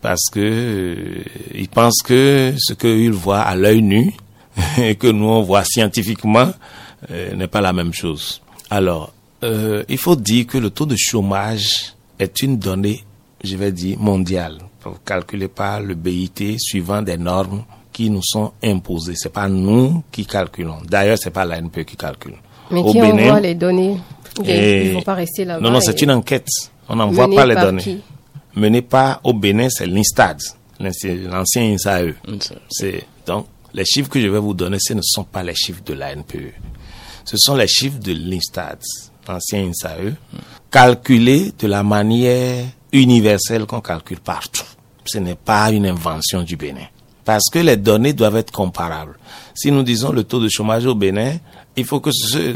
parce 0.00 0.30
que 0.32 0.40
euh, 0.40 1.24
ils 1.54 1.68
pensent 1.68 2.02
que 2.02 2.54
ce 2.58 2.72
qu'ils 2.74 3.12
voient 3.12 3.40
à 3.40 3.54
l'œil 3.54 3.82
nu 3.82 4.12
et 4.78 4.94
que 4.94 5.06
nous 5.06 5.26
on 5.26 5.42
voit 5.42 5.64
scientifiquement 5.64 6.50
euh, 7.10 7.34
n'est 7.34 7.48
pas 7.48 7.60
la 7.60 7.72
même 7.72 7.92
chose. 7.92 8.40
Alors, 8.70 9.12
euh, 9.42 9.84
il 9.88 9.98
faut 9.98 10.16
dire 10.16 10.46
que 10.46 10.58
le 10.58 10.70
taux 10.70 10.86
de 10.86 10.96
chômage 10.98 11.94
est 12.18 12.42
une 12.42 12.58
donnée, 12.58 13.02
je 13.42 13.56
vais 13.56 13.72
dire, 13.72 13.98
mondiale, 13.98 14.58
calculée 15.04 15.48
par 15.48 15.80
le 15.80 15.94
BIT 15.94 16.58
suivant 16.58 17.02
des 17.02 17.16
normes 17.16 17.64
qui 17.92 18.10
nous 18.10 18.22
sont 18.22 18.52
imposés. 18.62 19.14
C'est 19.16 19.32
pas 19.32 19.48
nous 19.48 20.02
qui 20.12 20.26
calculons. 20.26 20.78
D'ailleurs, 20.86 21.18
c'est 21.18 21.30
pas 21.30 21.44
l'ANP 21.44 21.84
qui 21.84 21.96
calcule. 21.96 22.34
Mais 22.70 22.82
qui 22.84 23.00
envoie 23.02 23.40
les 23.40 23.54
données? 23.54 23.96
Ils 24.44 24.88
ne 24.88 24.92
vont 24.94 25.02
pas 25.02 25.14
rester 25.14 25.44
là-bas. 25.44 25.60
Non, 25.60 25.70
non, 25.72 25.80
c'est 25.80 26.00
une 26.02 26.12
enquête. 26.12 26.46
On 26.88 26.96
n'envoie 26.96 27.28
pas 27.34 27.46
les 27.46 27.56
données. 27.56 27.82
Qui? 27.82 28.00
Menée 28.54 28.82
pas 28.82 29.20
au 29.24 29.32
Bénin, 29.32 29.68
c'est 29.70 29.86
l'INSTAD, 29.86 30.40
l'ancien 30.80 31.62
INSAE. 31.62 32.14
C'est 32.68 33.04
donc 33.26 33.46
les 33.72 33.84
chiffres 33.84 34.08
que 34.08 34.20
je 34.20 34.26
vais 34.26 34.38
vous 34.40 34.54
donner, 34.54 34.78
ce 34.80 34.94
ne 34.94 35.02
sont 35.02 35.24
pas 35.24 35.42
les 35.42 35.54
chiffres 35.54 35.82
de 35.84 35.94
l'ANPE. 35.94 36.52
Ce 37.24 37.36
sont 37.36 37.54
les 37.54 37.68
chiffres 37.68 37.98
de 37.98 38.12
l'INSTAD, 38.12 38.78
l'ancien 39.28 39.68
INSAE, 39.68 40.14
calculés 40.70 41.52
de 41.58 41.66
la 41.66 41.82
manière 41.82 42.64
universelle 42.92 43.66
qu'on 43.66 43.80
calcule 43.80 44.20
partout. 44.20 44.64
Ce 45.04 45.18
n'est 45.18 45.36
pas 45.36 45.70
une 45.70 45.86
invention 45.86 46.42
du 46.42 46.56
Bénin 46.56 46.86
parce 47.30 47.48
que 47.52 47.60
les 47.60 47.76
données 47.76 48.12
doivent 48.12 48.38
être 48.38 48.50
comparables. 48.50 49.16
Si 49.54 49.70
nous 49.70 49.84
disons 49.84 50.10
le 50.10 50.24
taux 50.24 50.40
de 50.40 50.48
chômage 50.48 50.86
au 50.86 50.96
Bénin, 50.96 51.34
il 51.76 51.84
faut 51.84 52.00
que 52.00 52.10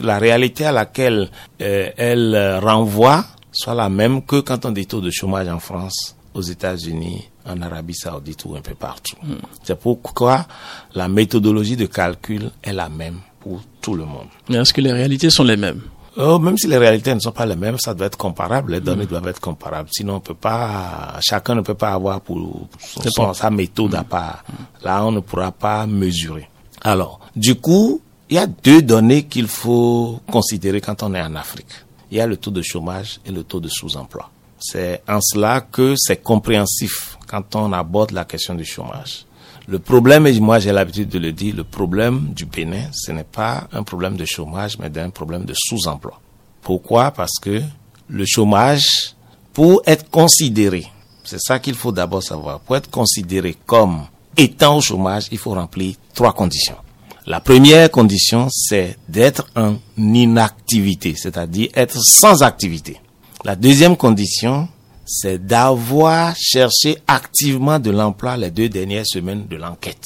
la 0.05 0.19
réalité 0.19 0.67
à 0.67 0.73
laquelle 0.73 1.29
euh, 1.63 1.91
elle 1.97 2.35
euh, 2.35 2.59
renvoie 2.59 3.25
soit 3.55 3.75
la 3.75 3.89
même 3.89 4.23
que 4.23 4.41
quand 4.41 4.67
on 4.67 4.71
dit 4.71 4.87
taux 4.87 5.01
de 5.01 5.11
chômage 5.11 5.49
en 5.49 5.59
France, 5.59 6.17
aux 6.35 6.43
États-Unis, 6.43 7.29
en 7.47 7.63
Arabie 7.63 7.95
Saoudite 7.95 8.45
ou 8.45 8.57
un 8.57 8.61
peu 8.61 8.75
partout. 8.75 9.17
Hmm. 9.23 9.37
C'est 9.63 9.79
pourquoi 9.79 10.47
la 10.95 11.09
méthodologie 11.09 11.77
de 11.77 11.87
calcul 11.87 12.51
est 12.63 12.73
la 12.73 12.89
même 12.89 13.21
pour 13.41 13.63
tout 13.81 13.95
le 13.95 14.05
monde. 14.05 14.27
Mais 14.49 14.57
est-ce 14.57 14.73
que 14.73 14.81
les 14.81 14.93
réalités 14.93 15.31
sont 15.31 15.45
les 15.45 15.57
mêmes? 15.57 15.81
Oh, 16.17 16.39
même 16.39 16.57
si 16.57 16.69
les 16.69 16.79
réalités 16.79 17.13
ne 17.15 17.19
sont 17.19 17.33
pas 17.33 17.45
les 17.45 17.57
mêmes, 17.57 17.77
ça 17.79 17.93
doit 17.93 18.07
être 18.07 18.17
comparable. 18.17 18.73
Les 18.73 18.81
données 18.81 19.05
mm. 19.05 19.09
doivent 19.09 19.29
être 19.29 19.41
comparables. 19.41 19.89
Sinon, 19.93 20.17
on 20.17 20.21
peut 20.21 20.35
pas, 20.35 21.19
chacun 21.21 21.57
ne 21.57 21.61
peut 21.61 21.75
pas 21.75 21.93
avoir 21.93 22.21
pour 22.21 22.69
son, 22.79 23.35
sa 23.35 23.51
méthode 23.51 23.95
à 23.95 24.03
mm. 24.03 24.05
part. 24.05 24.45
Là, 24.83 25.05
on 25.05 25.13
ne 25.13 25.21
pourra 25.21 25.51
pas 25.51 25.87
mesurer. 25.87 26.49
Alors, 26.83 27.21
du 27.35 27.57
coup, 27.57 28.01
il 28.31 28.37
y 28.37 28.39
a 28.39 28.47
deux 28.47 28.83
données 28.83 29.25
qu'il 29.25 29.49
faut 29.49 30.21
considérer 30.31 30.81
quand 30.81 31.03
on 31.03 31.15
est 31.15 31.23
en 31.23 31.35
Afrique. 31.35 31.85
Il 32.11 32.19
y 32.19 32.21
a 32.21 32.27
le 32.27 32.37
taux 32.37 32.51
de 32.51 32.63
chômage 32.63 33.21
et 33.25 33.31
le 33.31 33.45
taux 33.45 33.61
de 33.61 33.69
sous-emploi. 33.69 34.31
C'est 34.59 35.03
en 35.09 35.21
cela 35.21 35.61
que 35.61 35.95
c'est 35.97 36.23
compréhensif 36.23 37.19
quand 37.27 37.55
on 37.57 37.73
aborde 37.73 38.13
la 38.13 38.25
question 38.25 38.55
du 38.55 38.65
chômage. 38.65 39.27
Le 39.67 39.79
problème, 39.79 40.27
et 40.27 40.39
moi 40.41 40.59
j'ai 40.59 40.73
l'habitude 40.73 41.09
de 41.09 41.19
le 41.19 41.33
dire, 41.33 41.55
le 41.57 41.65
problème 41.65 42.33
du 42.35 42.45
Bénin, 42.45 42.85
ce 42.93 43.13
n'est 43.13 43.25
pas 43.25 43.67
un 43.73 43.83
problème 43.83 44.17
de 44.17 44.25
chômage, 44.25 44.79
mais 44.79 44.91
d'un 44.91 45.11
problème 45.11 45.45
de 45.45 45.55
sous-emploi. 45.57 46.21
Pourquoi? 46.63 47.11
Parce 47.11 47.39
que 47.41 47.63
le 48.09 48.25
chômage, 48.27 49.15
pour 49.53 49.83
être 49.87 50.11
considéré, 50.11 50.87
c'est 51.25 51.41
ça 51.41 51.59
qu'il 51.59 51.75
faut 51.75 51.93
d'abord 51.93 52.23
savoir, 52.23 52.61
pour 52.61 52.77
être 52.77 52.91
considéré 52.91 53.57
comme 53.65 54.03
étant 54.37 54.77
au 54.77 54.81
chômage, 54.81 55.29
il 55.31 55.39
faut 55.39 55.55
remplir 55.55 55.95
trois 56.15 56.33
conditions. 56.33 56.77
La 57.27 57.41
première 57.41 57.91
condition, 57.91 58.49
c'est 58.51 58.99
d'être 59.09 59.49
en 59.57 59.77
inactivité, 59.97 61.15
c'est-à-dire 61.17 61.71
être 61.75 61.97
sans 62.05 62.43
activité. 62.43 63.01
La 63.47 63.57
deuxième 63.57 63.97
condition, 63.97 64.69
c'est 65.07 65.39
d'avoir 65.39 66.35
cherché 66.37 66.99
activement 67.07 67.79
de 67.79 67.91
l'emploi 67.91 68.37
les 68.37 68.51
deux 68.51 68.69
dernières 68.69 69.07
semaines 69.07 69.47
de 69.47 69.57
l'enquête. 69.57 70.05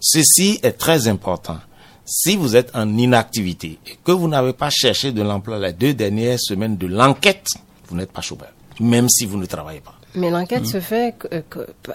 Ceci 0.00 0.58
est 0.62 0.72
très 0.72 1.08
important. 1.08 1.58
Si 2.06 2.36
vous 2.36 2.56
êtes 2.56 2.70
en 2.74 2.96
inactivité 2.96 3.78
et 3.86 3.98
que 4.02 4.12
vous 4.12 4.28
n'avez 4.28 4.54
pas 4.54 4.70
cherché 4.70 5.12
de 5.12 5.20
l'emploi 5.20 5.58
les 5.58 5.74
deux 5.74 5.92
dernières 5.92 6.40
semaines 6.40 6.78
de 6.78 6.86
l'enquête, 6.86 7.48
vous 7.88 7.96
n'êtes 7.96 8.12
pas 8.12 8.22
chômeur, 8.22 8.52
même 8.80 9.10
si 9.10 9.26
vous 9.26 9.36
ne 9.36 9.44
travaillez 9.44 9.80
pas. 9.80 9.94
Mais 10.16 10.30
l'enquête 10.30 10.62
hmm. 10.62 10.66
se 10.66 10.80
fait 10.80 11.14
euh, 11.32 11.42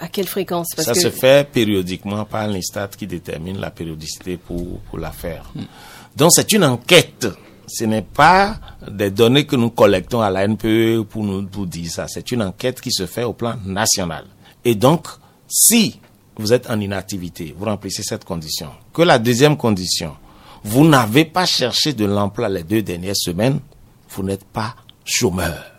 à 0.00 0.08
quelle 0.08 0.28
fréquence? 0.28 0.68
Ça 0.76 0.94
se 0.94 1.10
fait 1.10 1.48
périodiquement 1.50 2.24
par 2.24 2.46
l'Instat 2.46 2.88
qui 2.96 3.06
détermine 3.06 3.58
la 3.58 3.70
périodicité 3.70 4.36
pour, 4.36 4.78
pour 4.88 4.98
la 4.98 5.10
faire. 5.10 5.50
Hmm. 5.54 5.62
Donc 6.16 6.30
c'est 6.32 6.52
une 6.52 6.64
enquête 6.64 7.26
ce 7.72 7.84
n'est 7.84 8.02
pas 8.02 8.58
des 8.90 9.10
données 9.10 9.46
que 9.46 9.56
nous 9.56 9.70
collectons 9.70 10.20
à 10.20 10.30
l'ANPE 10.30 11.06
pour 11.08 11.24
nous 11.24 11.46
pour 11.46 11.66
dire 11.66 11.90
ça. 11.90 12.06
C'est 12.06 12.30
une 12.30 12.42
enquête 12.42 12.80
qui 12.80 12.92
se 12.92 13.06
fait 13.06 13.24
au 13.24 13.32
plan 13.32 13.54
national. 13.64 14.26
Et 14.64 14.74
donc, 14.74 15.06
si 15.48 15.98
vous 16.36 16.52
êtes 16.52 16.68
en 16.68 16.78
inactivité, 16.80 17.54
vous 17.56 17.64
remplissez 17.64 18.02
cette 18.02 18.24
condition. 18.24 18.68
Que 18.92 19.02
la 19.02 19.18
deuxième 19.18 19.56
condition, 19.56 20.14
vous 20.64 20.86
n'avez 20.86 21.24
pas 21.24 21.46
cherché 21.46 21.94
de 21.94 22.04
l'emploi 22.04 22.48
les 22.50 22.62
deux 22.62 22.82
dernières 22.82 23.16
semaines, 23.16 23.60
vous 24.10 24.22
n'êtes 24.22 24.44
pas 24.44 24.74
chômeur. 25.04 25.71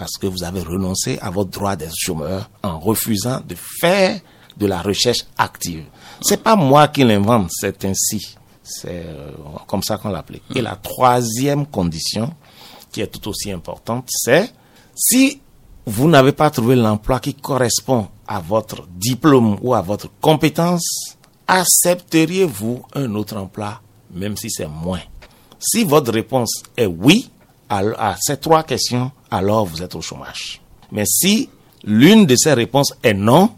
Parce 0.00 0.16
que 0.16 0.26
vous 0.26 0.42
avez 0.44 0.62
renoncé 0.62 1.18
à 1.20 1.28
votre 1.28 1.50
droit 1.50 1.76
d'être 1.76 1.94
chômeur 1.94 2.48
en 2.62 2.80
refusant 2.80 3.42
de 3.46 3.54
faire 3.54 4.18
de 4.56 4.66
la 4.66 4.80
recherche 4.80 5.26
active. 5.36 5.84
C'est 6.22 6.42
pas 6.42 6.56
moi 6.56 6.88
qui 6.88 7.04
l'invente, 7.04 7.50
c'est 7.52 7.84
ainsi. 7.84 8.34
C'est 8.62 9.04
euh, 9.04 9.32
comme 9.66 9.82
ça 9.82 9.98
qu'on 9.98 10.08
l'appelait. 10.08 10.40
Et 10.54 10.62
la 10.62 10.76
troisième 10.76 11.66
condition, 11.66 12.32
qui 12.90 13.02
est 13.02 13.08
tout 13.08 13.28
aussi 13.28 13.52
importante, 13.52 14.08
c'est 14.10 14.50
si 14.94 15.42
vous 15.84 16.08
n'avez 16.08 16.32
pas 16.32 16.48
trouvé 16.48 16.76
l'emploi 16.76 17.20
qui 17.20 17.34
correspond 17.34 18.08
à 18.26 18.40
votre 18.40 18.86
diplôme 18.96 19.58
ou 19.60 19.74
à 19.74 19.82
votre 19.82 20.08
compétence, 20.18 21.14
accepteriez-vous 21.46 22.86
un 22.94 23.14
autre 23.16 23.36
emploi, 23.36 23.82
même 24.14 24.38
si 24.38 24.50
c'est 24.50 24.66
moins? 24.66 25.02
Si 25.58 25.84
votre 25.84 26.10
réponse 26.10 26.62
est 26.74 26.86
oui 26.86 27.30
à, 27.70 28.16
ces 28.20 28.36
trois 28.36 28.62
questions, 28.64 29.10
alors 29.30 29.64
vous 29.64 29.82
êtes 29.82 29.94
au 29.94 30.02
chômage. 30.02 30.60
Mais 30.92 31.04
si 31.06 31.48
l'une 31.84 32.26
de 32.26 32.34
ces 32.36 32.52
réponses 32.52 32.92
est 33.02 33.14
non, 33.14 33.50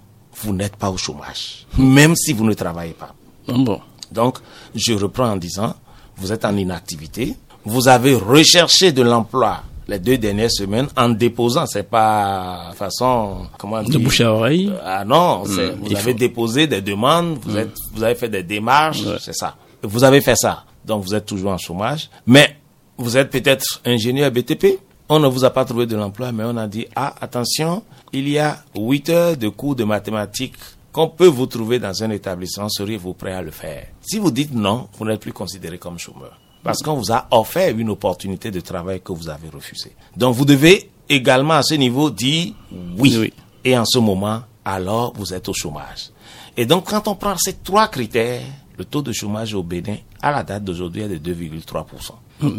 vous 0.42 0.52
n'êtes 0.52 0.76
pas 0.76 0.90
au 0.90 0.96
chômage, 0.96 1.66
même 1.78 2.14
si 2.14 2.32
vous 2.32 2.44
ne 2.44 2.54
travaillez 2.54 2.92
pas. 2.94 3.14
Bon. 3.48 3.80
Donc, 4.10 4.38
je 4.74 4.92
reprends 4.92 5.30
en 5.30 5.36
disant, 5.36 5.74
vous 6.16 6.32
êtes 6.32 6.44
en 6.44 6.56
inactivité, 6.56 7.34
vous 7.64 7.88
avez 7.88 8.14
recherché 8.14 8.92
de 8.92 9.02
l'emploi 9.02 9.62
les 9.88 9.98
deux 9.98 10.16
dernières 10.16 10.50
semaines 10.50 10.88
en 10.96 11.08
déposant, 11.08 11.66
c'est 11.66 11.88
pas 11.88 12.70
façon 12.76 13.46
comment 13.58 13.82
dire, 13.82 13.98
de 13.98 14.04
bouche 14.04 14.20
à 14.20 14.32
oreille. 14.32 14.72
Ah 14.84 15.04
non, 15.04 15.44
hmm, 15.44 15.80
vous 15.82 15.96
avez 15.96 16.14
déposé 16.14 16.66
des 16.66 16.80
demandes, 16.80 17.38
vous 17.42 17.52
hmm. 17.52 17.58
êtes, 17.58 17.74
vous 17.92 18.02
avez 18.02 18.14
fait 18.14 18.28
des 18.28 18.42
démarches, 18.42 19.02
c'est 19.20 19.34
ça. 19.34 19.56
Vous 19.82 20.04
avez 20.04 20.20
fait 20.20 20.36
ça, 20.36 20.64
donc 20.84 21.04
vous 21.04 21.14
êtes 21.14 21.26
toujours 21.26 21.50
en 21.50 21.58
chômage. 21.58 22.08
Mais 22.26 22.56
vous 23.02 23.16
êtes 23.16 23.30
peut-être 23.30 23.80
ingénieur 23.84 24.30
BTP. 24.30 24.78
On 25.08 25.18
ne 25.18 25.26
vous 25.26 25.44
a 25.44 25.50
pas 25.50 25.64
trouvé 25.64 25.86
de 25.86 25.96
l'emploi, 25.96 26.32
mais 26.32 26.44
on 26.46 26.56
a 26.56 26.66
dit 26.66 26.86
ah 26.96 27.14
attention, 27.20 27.82
il 28.12 28.28
y 28.28 28.38
a 28.38 28.62
8 28.76 29.08
heures 29.10 29.36
de 29.36 29.48
cours 29.48 29.74
de 29.74 29.84
mathématiques 29.84 30.54
qu'on 30.92 31.08
peut 31.08 31.26
vous 31.26 31.46
trouver 31.46 31.78
dans 31.78 32.02
un 32.02 32.10
établissement, 32.10 32.68
seriez-vous 32.68 33.14
prêt 33.14 33.32
à 33.32 33.42
le 33.42 33.50
faire? 33.50 33.86
Si 34.02 34.18
vous 34.18 34.30
dites 34.30 34.54
non, 34.54 34.88
vous 34.98 35.04
n'êtes 35.04 35.20
plus 35.20 35.32
considéré 35.32 35.78
comme 35.78 35.98
chômeur. 35.98 36.38
Parce 36.62 36.78
qu'on 36.80 36.94
vous 36.94 37.10
a 37.10 37.26
offert 37.30 37.76
une 37.76 37.90
opportunité 37.90 38.50
de 38.50 38.60
travail 38.60 39.00
que 39.00 39.12
vous 39.12 39.28
avez 39.28 39.48
refusée. 39.48 39.96
Donc 40.16 40.36
vous 40.36 40.44
devez 40.44 40.90
également 41.08 41.54
à 41.54 41.62
ce 41.62 41.74
niveau 41.74 42.10
dire 42.10 42.52
oui. 42.98 43.32
Et 43.64 43.76
en 43.76 43.84
ce 43.84 43.98
moment, 43.98 44.42
alors 44.64 45.12
vous 45.16 45.34
êtes 45.34 45.48
au 45.48 45.54
chômage. 45.54 46.10
Et 46.56 46.66
donc 46.66 46.90
quand 46.90 47.08
on 47.08 47.16
prend 47.16 47.34
ces 47.36 47.54
trois 47.54 47.88
critères, 47.88 48.42
le 48.78 48.84
taux 48.84 49.02
de 49.02 49.12
chômage 49.12 49.54
au 49.54 49.62
Bénin, 49.62 49.96
à 50.20 50.30
la 50.30 50.42
date 50.42 50.64
d'aujourd'hui, 50.64 51.02
est 51.02 51.08
de 51.08 51.34
2,3%. 51.34 51.84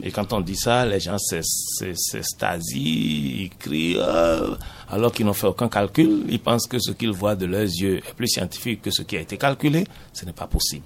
Et 0.04 0.12
quand 0.12 0.34
on 0.34 0.42
dit 0.42 0.56
ça, 0.56 0.86
les 0.86 1.00
gens 1.00 1.18
s'estasient, 1.18 2.76
ils 2.76 3.50
crient, 3.58 3.98
euh, 3.98 4.56
alors 4.90 5.12
qu'ils 5.12 5.26
n'ont 5.26 5.34
fait 5.34 5.48
aucun 5.48 5.70
calcul. 5.70 6.26
Ils 6.30 6.40
pensent 6.40 6.68
que 6.68 6.80
ce 6.80 6.92
qu'ils 6.92 7.12
voient 7.12 7.36
de 7.36 7.46
leurs 7.46 7.62
yeux 7.64 7.98
est 7.98 8.14
plus 8.14 8.28
scientifique 8.28 8.82
que 8.82 8.92
ce 8.92 9.02
qui 9.02 9.18
a 9.18 9.22
été 9.22 9.38
calculé. 9.38 9.86
Ce 10.14 10.26
n'est 10.26 10.34
pas 10.34 10.48
possible. 10.48 10.86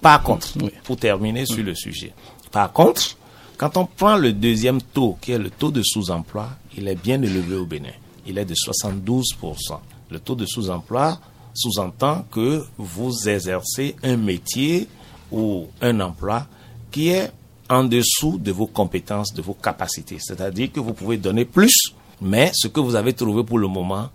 Par 0.00 0.22
contre, 0.22 0.48
pour 0.84 0.96
terminer 0.96 1.46
sur 1.46 1.62
le 1.62 1.74
sujet, 1.74 2.12
par 2.50 2.72
contre, 2.72 3.16
quand 3.56 3.76
on 3.76 3.86
prend 3.86 4.16
le 4.16 4.32
deuxième 4.32 4.80
taux, 4.80 5.18
qui 5.20 5.32
est 5.32 5.38
le 5.38 5.50
taux 5.50 5.70
de 5.70 5.82
sous-emploi, 5.82 6.48
il 6.76 6.86
est 6.86 6.94
bien 6.94 7.20
élevé 7.20 7.56
au 7.56 7.66
Bénin. 7.66 7.88
Il 8.26 8.38
est 8.38 8.44
de 8.44 8.54
72%. 8.54 9.80
Le 10.10 10.20
taux 10.20 10.36
de 10.36 10.46
sous-emploi 10.46 11.18
sous-entend 11.54 12.24
que 12.30 12.64
vous 12.76 13.28
exercez 13.28 13.96
un 14.02 14.16
métier 14.16 14.86
ou 15.32 15.66
un 15.80 15.98
emploi 16.00 16.46
qui 16.90 17.08
est 17.08 17.32
en 17.68 17.84
dessous 17.84 18.38
de 18.38 18.52
vos 18.52 18.66
compétences, 18.66 19.32
de 19.34 19.42
vos 19.42 19.54
capacités. 19.54 20.18
C'est-à-dire 20.20 20.72
que 20.72 20.80
vous 20.80 20.94
pouvez 20.94 21.16
donner 21.16 21.44
plus, 21.44 21.92
mais 22.20 22.50
ce 22.54 22.68
que 22.68 22.80
vous 22.80 22.94
avez 22.94 23.12
trouvé 23.12 23.44
pour 23.44 23.58
le 23.58 23.68
moment 23.68 24.08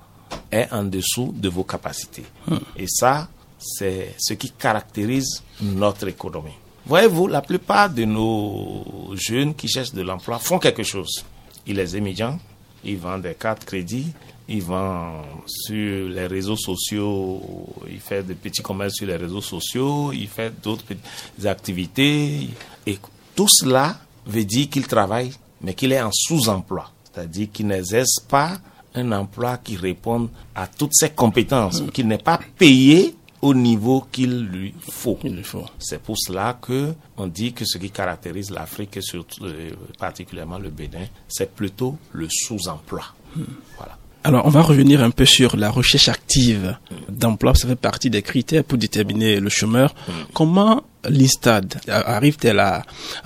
est 0.52 0.72
en 0.72 0.84
dessous 0.84 1.34
de 1.36 1.50
vos 1.50 1.64
capacités. 1.64 2.24
Hmm. 2.48 2.58
Et 2.76 2.88
ça, 2.88 3.28
c'est 3.60 4.16
ce 4.18 4.34
qui 4.34 4.52
caractérise 4.52 5.44
notre 5.62 6.08
économie. 6.08 6.58
Voyez-vous, 6.86 7.28
la 7.28 7.42
plupart 7.42 7.90
de 7.90 8.04
nos 8.04 9.14
jeunes 9.16 9.56
qui 9.56 9.68
cherchent 9.68 9.94
de 9.94 10.02
l'emploi 10.02 10.38
font 10.40 10.60
quelque 10.60 10.84
chose. 10.84 11.24
Ils 11.66 11.78
les 11.78 11.96
émigrants, 11.96 12.38
ils 12.84 12.98
vendent 12.98 13.22
des 13.22 13.36
cartes 13.36 13.64
crédit, 13.64 14.08
ils 14.50 14.62
vendent 14.62 15.24
sur 15.48 16.10
les 16.10 16.28
réseaux 16.28 16.58
sociaux, 16.58 17.42
ils 17.90 18.02
font 18.02 18.22
des 18.22 18.34
petits 18.34 18.62
commerces 18.62 18.96
sur 18.96 19.08
les 19.08 19.16
réseaux 19.16 19.42
sociaux, 19.42 20.12
ils 20.12 20.28
font 20.28 20.52
d'autres 20.62 20.84
activités. 21.46 22.50
Et 22.86 22.98
tout 23.36 23.48
cela 23.50 23.98
veut 24.26 24.46
dire 24.46 24.70
qu'il 24.70 24.88
travaille, 24.88 25.32
mais 25.62 25.74
qu'il 25.74 25.92
est 25.92 26.02
en 26.02 26.12
sous-emploi. 26.12 26.90
C'est-à-dire 27.12 27.48
qu'il 27.52 27.68
n'exerce 27.68 28.20
pas 28.28 28.58
un 28.96 29.12
emploi 29.12 29.58
qui 29.58 29.76
réponde 29.76 30.30
à 30.56 30.68
toutes 30.68 30.94
ses 30.94 31.10
compétences, 31.10 31.82
mm. 31.82 31.92
qu'il 31.92 32.08
n'est 32.08 32.18
pas 32.18 32.40
payé 32.58 33.16
au 33.42 33.54
niveau 33.54 34.06
qu'il 34.12 34.46
lui 34.46 34.74
faut. 34.90 35.20
faut. 35.44 35.66
C'est 35.78 36.02
pour 36.02 36.18
cela 36.18 36.58
que 36.62 36.94
on 37.18 37.28
dit 37.28 37.54
que 37.54 37.66
ce 37.66 37.78
qui 37.78 37.92
caractérise 37.92 38.52
l'Afrique 38.52 38.98
et 38.98 39.02
surtout, 39.02 39.44
euh, 39.44 39.72
particulièrement 40.00 40.60
le 40.60 40.70
Bénin, 40.70 41.08
c'est 41.28 41.54
plutôt 41.54 41.98
le 42.14 42.28
sous-emploi. 42.30 43.04
Mm. 43.36 43.44
Voilà. 43.78 43.98
Alors, 44.26 44.46
on 44.46 44.50
va 44.50 44.62
revenir 44.62 45.04
un 45.04 45.12
peu 45.12 45.26
sur 45.26 45.58
la 45.58 45.70
recherche 45.70 46.08
active 46.08 46.78
d'emploi. 47.10 47.54
Ça 47.56 47.68
fait 47.68 47.76
partie 47.76 48.10
des 48.10 48.22
critères 48.22 48.64
pour 48.64 48.78
déterminer 48.78 49.40
le 49.40 49.50
chômeur. 49.50 49.94
Comment 50.34 50.84
l'INSTAD 51.08 51.82
arrive-t-elle 51.88 52.60
à, 52.60 52.84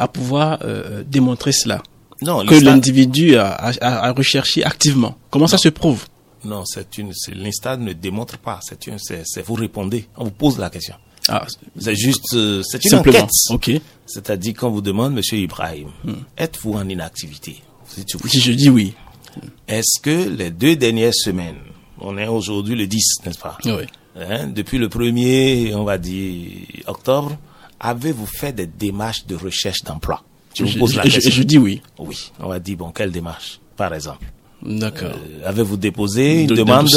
pouvoir 0.07 0.59
euh, 0.63 1.03
démontrer 1.05 1.51
cela 1.51 1.83
non, 2.21 2.45
Que 2.45 2.55
l'individu 2.55 3.35
a, 3.35 4.11
recherché 4.15 4.63
activement? 4.63 5.17
Comment 5.29 5.47
ça 5.47 5.59
se 5.59 5.69
prouve? 5.69 6.05
Non, 6.43 6.63
c'est 6.65 6.97
une, 6.97 7.11
l'INSTAD 7.33 7.81
ne 7.81 7.93
démontre 7.93 8.37
pas. 8.39 8.59
C'est 8.63 8.87
une, 8.87 8.97
c'est, 8.97 9.23
vous 9.45 9.53
répondez. 9.53 10.07
On 10.17 10.25
vous 10.25 10.31
pose 10.31 10.57
la 10.57 10.69
question. 10.69 10.95
Ah, 11.29 11.45
c'est 11.77 11.95
juste, 11.95 12.33
euh, 12.33 12.63
c'est 12.63 12.83
une 12.83 12.89
simplement. 12.89 13.27
enquête. 13.49 13.77
Ok. 13.77 13.81
C'est-à-dire 14.05 14.53
qu'on 14.53 14.69
vous 14.69 14.81
demande, 14.81 15.13
Monsieur 15.13 15.37
Ibrahim, 15.37 15.89
hmm. 16.05 16.13
êtes-vous 16.37 16.73
en 16.73 16.87
inactivité? 16.87 17.61
Si 17.85 18.39
je 18.39 18.51
dis 18.53 18.69
oui. 18.69 18.93
Est-ce 19.67 19.99
que 20.01 20.29
les 20.29 20.51
deux 20.51 20.75
dernières 20.75 21.13
semaines, 21.13 21.57
on 21.99 22.17
est 22.17 22.27
aujourd'hui 22.27 22.75
le 22.75 22.87
10, 22.87 23.25
n'est-ce 23.25 23.39
pas? 23.39 23.57
Oui. 23.65 23.83
Hein, 24.19 24.47
depuis 24.47 24.77
le 24.77 24.87
1er, 24.87 25.75
on 25.75 25.83
va 25.83 25.97
dire, 25.97 26.51
octobre, 26.87 27.37
avez-vous 27.79 28.25
fait 28.25 28.53
des 28.53 28.65
démarches 28.65 29.25
de 29.27 29.35
recherche 29.35 29.83
d'emploi? 29.83 30.23
Je, 30.55 30.65
je, 30.65 31.43
dis 31.43 31.59
oui. 31.59 31.81
Oui. 31.99 32.31
On 32.39 32.47
va 32.47 32.59
dire, 32.59 32.77
bon, 32.77 32.91
quelle 32.91 33.11
démarche, 33.11 33.59
par 33.75 33.93
exemple? 33.93 34.25
D'accord. 34.63 35.09
Euh, 35.09 35.47
avez-vous 35.47 35.77
déposé 35.77 36.43
une 36.43 36.55
demande 36.55 36.87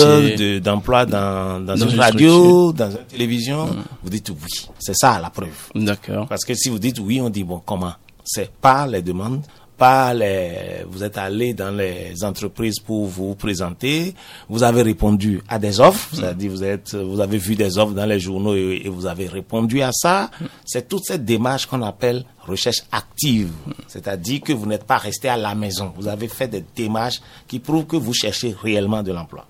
d'emploi 0.63 1.05
dans, 1.05 1.61
dans, 1.61 1.77
une 1.77 2.01
radio, 2.01 2.73
dans 2.73 2.91
une 2.91 3.05
télévision? 3.07 3.67
Mm. 3.67 3.85
Vous 4.03 4.11
dites 4.11 4.31
oui. 4.31 4.69
C'est 4.79 4.97
ça 4.97 5.21
la 5.21 5.29
preuve. 5.29 5.49
D'accord. 5.75 6.27
Parce 6.27 6.45
que 6.45 6.55
si 6.55 6.71
vous 6.71 6.79
dites 6.79 6.99
oui, 7.01 7.21
on 7.21 7.29
dit 7.29 7.45
bon, 7.45 7.61
comment? 7.65 7.93
C'est 8.25 8.51
pas 8.51 8.87
les 8.87 9.03
demandes, 9.03 9.43
pas 9.81 10.13
les, 10.13 10.85
vous 10.91 11.03
êtes 11.03 11.17
allé 11.17 11.55
dans 11.55 11.71
les 11.71 12.23
entreprises 12.23 12.81
pour 12.81 13.07
vous 13.07 13.35
présenter, 13.35 14.15
vous 14.51 14.63
avez 14.63 14.83
répondu 14.83 15.41
à 15.49 15.59
des 15.59 15.81
offres, 15.81 16.11
c'est-à-dire 16.13 16.51
vous 16.51 16.63
êtes, 16.63 16.95
vous 16.95 17.19
avez 17.19 17.39
vu 17.39 17.55
des 17.55 17.79
offres 17.79 17.95
dans 17.95 18.05
les 18.05 18.21
journaux 18.21 18.55
et, 18.55 18.87
vous 18.91 19.07
avez 19.07 19.27
répondu 19.27 19.81
à 19.81 19.91
ça. 19.91 20.31
C'est 20.67 20.87
toute 20.87 21.05
cette 21.07 21.25
démarche 21.25 21.65
qu'on 21.65 21.81
appelle 21.81 22.27
recherche 22.47 22.83
active, 22.93 23.53
c'est-à-dire 23.89 24.43
que 24.43 24.53
vous 24.53 24.67
n'êtes 24.67 24.85
pas 24.85 24.99
resté 24.99 25.31
à 25.31 25.39
la 25.39 25.55
maison, 25.55 25.95
vous 25.97 26.09
avez 26.09 26.29
fait 26.29 26.49
des 26.49 26.65
démarches 26.77 27.23
qui 27.49 27.59
prouvent 27.59 27.87
que 27.87 27.97
vous 27.97 28.13
cherchez 28.13 28.55
réellement 28.63 29.03
de 29.03 29.13
l'emploi. 29.13 29.47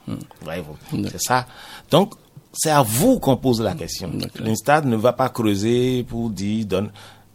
C'est 1.11 1.23
ça. 1.23 1.45
Donc 1.91 2.15
c'est 2.53 2.71
à 2.71 2.83
vous 2.83 3.19
qu'on 3.19 3.37
pose 3.37 3.61
la 3.61 3.75
question. 3.75 4.13
L'Instad 4.39 4.87
ne 4.87 4.95
va 4.95 5.13
pas 5.13 5.29
creuser 5.29 6.05
pour 6.05 6.31
dire 6.31 6.67
donne 6.67 6.91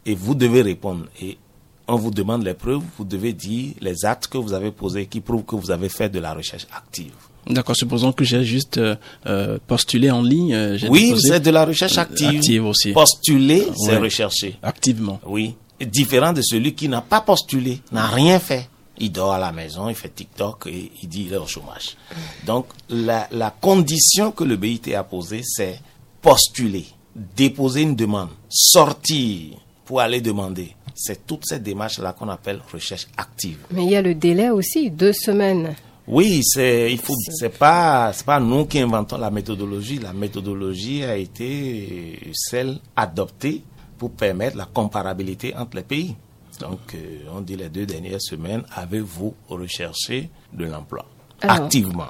et 0.06 0.16
vous 0.16 0.34
devez 0.34 0.62
répondre. 0.62 1.08
Et 1.22 1.38
on 1.88 1.96
vous 1.98 2.12
demande 2.12 2.44
les 2.44 2.54
preuves, 2.54 2.82
vous 2.98 3.06
devez 3.06 3.34
dire 3.34 3.74
les 3.82 4.06
actes 4.06 4.28
que 4.28 4.38
vous 4.38 4.54
avez 4.54 4.72
posés 4.72 5.06
qui 5.06 5.22
prouvent 5.22 5.44
que 5.44 5.56
vous 5.56 5.72
avez 5.72 5.90
fait 5.90 6.10
de 6.10 6.20
la 6.20 6.34
recherche 6.34 6.68
active. 6.76 7.14
D'accord, 7.48 7.76
supposons 7.76 8.12
que 8.12 8.24
j'ai 8.24 8.44
juste 8.44 8.80
euh, 8.80 8.96
euh, 9.28 9.60
postulé 9.68 10.10
en 10.10 10.24
ligne. 10.24 10.54
Euh, 10.56 10.80
oui, 10.90 11.14
c'est 11.20 11.40
de 11.40 11.52
la 11.52 11.66
recherche 11.66 11.98
active. 11.98 12.38
active 12.40 12.66
aussi. 12.66 12.92
Postuler, 12.92 13.68
c'est 13.76 13.98
rechercher. 13.98 14.58
Activement. 14.64 15.20
Oui. 15.26 15.56
Différent 15.80 16.34
de 16.34 16.42
celui 16.42 16.74
qui 16.74 16.90
n'a 16.90 17.02
pas 17.02 17.22
postulé, 17.22 17.82
n'a 17.92 18.08
rien 18.08 18.40
fait. 18.40 18.68
Il 18.98 19.12
dort 19.12 19.34
à 19.34 19.40
la 19.40 19.52
maison, 19.52 19.90
il 19.90 19.96
fait 19.96 20.10
TikTok 20.10 20.68
et 20.68 20.92
il 21.04 21.10
dit 21.10 21.26
il 21.28 21.34
est 21.34 21.38
au 21.38 21.46
chômage. 21.46 21.98
Donc, 22.46 22.68
la, 22.90 23.28
la 23.32 23.52
condition 23.52 24.32
que 24.32 24.46
le 24.46 24.56
BIT 24.56 24.96
a 24.96 25.04
posée, 25.04 25.42
c'est 25.44 25.82
postuler, 26.22 26.86
déposer 27.36 27.82
une 27.82 27.96
demande, 27.96 28.30
sortir 28.50 29.58
pour 29.84 30.00
aller 30.00 30.22
demander 30.22 30.74
c'est 30.96 31.28
toute 31.28 31.46
cette 31.46 31.64
démarche-là 31.64 32.14
qu'on 32.14 32.30
appelle 32.30 32.62
recherche 32.72 33.08
active. 33.18 33.60
Mais 33.72 33.84
il 33.84 33.92
y 33.92 33.96
a 33.96 34.02
le 34.02 34.16
délai 34.16 34.50
aussi, 34.50 34.90
deux 34.90 35.14
semaines. 35.14 35.76
Oui, 36.08 36.42
c'est 36.44 36.92
il 36.92 37.00
faut 37.00 37.16
c'est 37.32 37.58
pas 37.58 38.14
c'est 38.14 38.26
pas 38.26 38.40
nous 38.40 38.66
qui 38.66 38.80
inventons 38.80 39.18
la 39.18 39.32
méthodologie. 39.32 39.98
La 39.98 40.14
méthodologie 40.14 41.04
a 41.04 41.18
été 41.18 42.20
celle 42.34 42.78
adoptée 42.96 43.62
pour 43.98 44.12
permettre 44.12 44.56
la 44.56 44.66
comparabilité 44.66 45.56
entre 45.56 45.78
les 45.78 45.84
pays. 45.84 46.16
Donc, 46.60 46.94
euh, 46.94 47.20
on 47.36 47.42
dit 47.42 47.56
les 47.58 47.70
deux 47.70 47.86
dernières 47.86 48.22
semaines, 48.22 48.64
avez-vous 48.74 49.34
recherché 49.50 50.30
de 50.54 50.66
l'emploi? 50.66 51.06
Activement. 51.42 52.08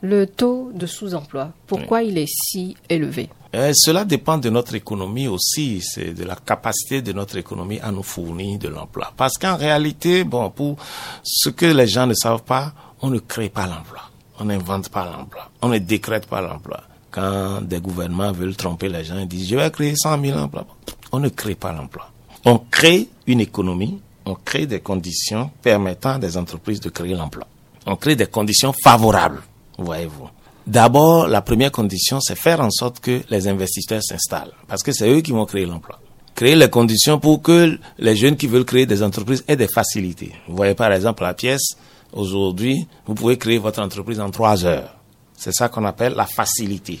Le 0.00 0.26
taux 0.26 0.70
de 0.74 0.84
sous-emploi, 0.84 1.52
pourquoi 1.66 2.02
il 2.02 2.18
est 2.18 2.28
si 2.28 2.76
élevé? 2.90 3.30
Euh, 3.54 3.72
cela 3.74 4.04
dépend 4.04 4.38
de 4.38 4.50
notre 4.50 4.74
économie 4.74 5.28
aussi, 5.28 5.80
c'est 5.80 6.12
de 6.12 6.24
la 6.24 6.34
capacité 6.34 7.02
de 7.02 7.12
notre 7.12 7.36
économie 7.36 7.78
à 7.80 7.92
nous 7.92 8.02
fournir 8.02 8.58
de 8.58 8.68
l'emploi. 8.68 9.12
Parce 9.16 9.38
qu'en 9.38 9.56
réalité, 9.56 10.24
bon, 10.24 10.50
pour 10.50 10.76
ce 11.22 11.50
que 11.50 11.66
les 11.66 11.86
gens 11.86 12.06
ne 12.06 12.14
savent 12.14 12.42
pas, 12.42 12.72
on 13.00 13.10
ne 13.10 13.18
crée 13.20 13.48
pas 13.50 13.66
l'emploi. 13.66 14.00
On 14.40 14.46
n'invente 14.46 14.88
pas 14.88 15.04
l'emploi. 15.04 15.50
On 15.62 15.68
ne 15.68 15.78
décrète 15.78 16.26
pas 16.26 16.40
l'emploi. 16.40 16.82
Quand 17.10 17.60
des 17.62 17.80
gouvernements 17.80 18.32
veulent 18.32 18.56
tromper 18.56 18.88
les 18.88 19.04
gens, 19.04 19.18
ils 19.18 19.28
disent, 19.28 19.48
je 19.48 19.56
vais 19.56 19.70
créer 19.70 19.94
100 19.94 20.20
000 20.20 20.38
emplois. 20.38 20.66
On 21.12 21.20
ne 21.20 21.28
crée 21.28 21.54
pas 21.54 21.72
l'emploi. 21.72 22.10
On 22.44 22.58
crée 22.58 23.08
une 23.26 23.40
économie, 23.40 24.00
on 24.26 24.34
crée 24.34 24.66
des 24.66 24.80
conditions 24.80 25.50
permettant 25.62 26.14
à 26.14 26.18
des 26.18 26.36
entreprises 26.36 26.80
de 26.80 26.88
créer 26.90 27.14
l'emploi. 27.14 27.46
On 27.86 27.96
crée 27.96 28.16
des 28.16 28.26
conditions 28.26 28.74
favorables, 28.82 29.42
voyez-vous. 29.78 30.28
D'abord, 30.66 31.28
la 31.28 31.42
première 31.42 31.70
condition, 31.70 32.20
c'est 32.20 32.36
faire 32.36 32.60
en 32.60 32.70
sorte 32.70 33.00
que 33.00 33.20
les 33.28 33.48
investisseurs 33.48 34.02
s'installent, 34.02 34.52
parce 34.66 34.82
que 34.82 34.92
c'est 34.92 35.08
eux 35.08 35.20
qui 35.20 35.32
vont 35.32 35.44
créer 35.44 35.66
l'emploi. 35.66 36.00
Créer 36.34 36.56
les 36.56 36.70
conditions 36.70 37.18
pour 37.18 37.42
que 37.42 37.78
les 37.98 38.16
jeunes 38.16 38.36
qui 38.36 38.46
veulent 38.46 38.64
créer 38.64 38.86
des 38.86 39.02
entreprises 39.02 39.44
aient 39.46 39.56
des 39.56 39.68
facilités. 39.68 40.32
Vous 40.48 40.56
voyez 40.56 40.74
par 40.74 40.90
exemple 40.90 41.22
la 41.22 41.34
pièce, 41.34 41.76
aujourd'hui, 42.12 42.88
vous 43.06 43.14
pouvez 43.14 43.36
créer 43.36 43.58
votre 43.58 43.82
entreprise 43.82 44.20
en 44.20 44.30
trois 44.30 44.64
heures. 44.64 44.96
C'est 45.36 45.52
ça 45.52 45.68
qu'on 45.68 45.84
appelle 45.84 46.14
la 46.14 46.26
facilité. 46.26 47.00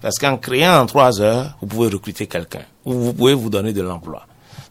Parce 0.00 0.18
qu'en 0.18 0.36
créant 0.36 0.80
en 0.80 0.86
trois 0.86 1.20
heures, 1.20 1.56
vous 1.60 1.68
pouvez 1.68 1.88
recruter 1.88 2.26
quelqu'un, 2.26 2.64
ou 2.84 2.92
vous 2.92 3.12
pouvez 3.12 3.34
vous 3.34 3.48
donner 3.48 3.72
de 3.72 3.80
l'emploi. 3.80 4.26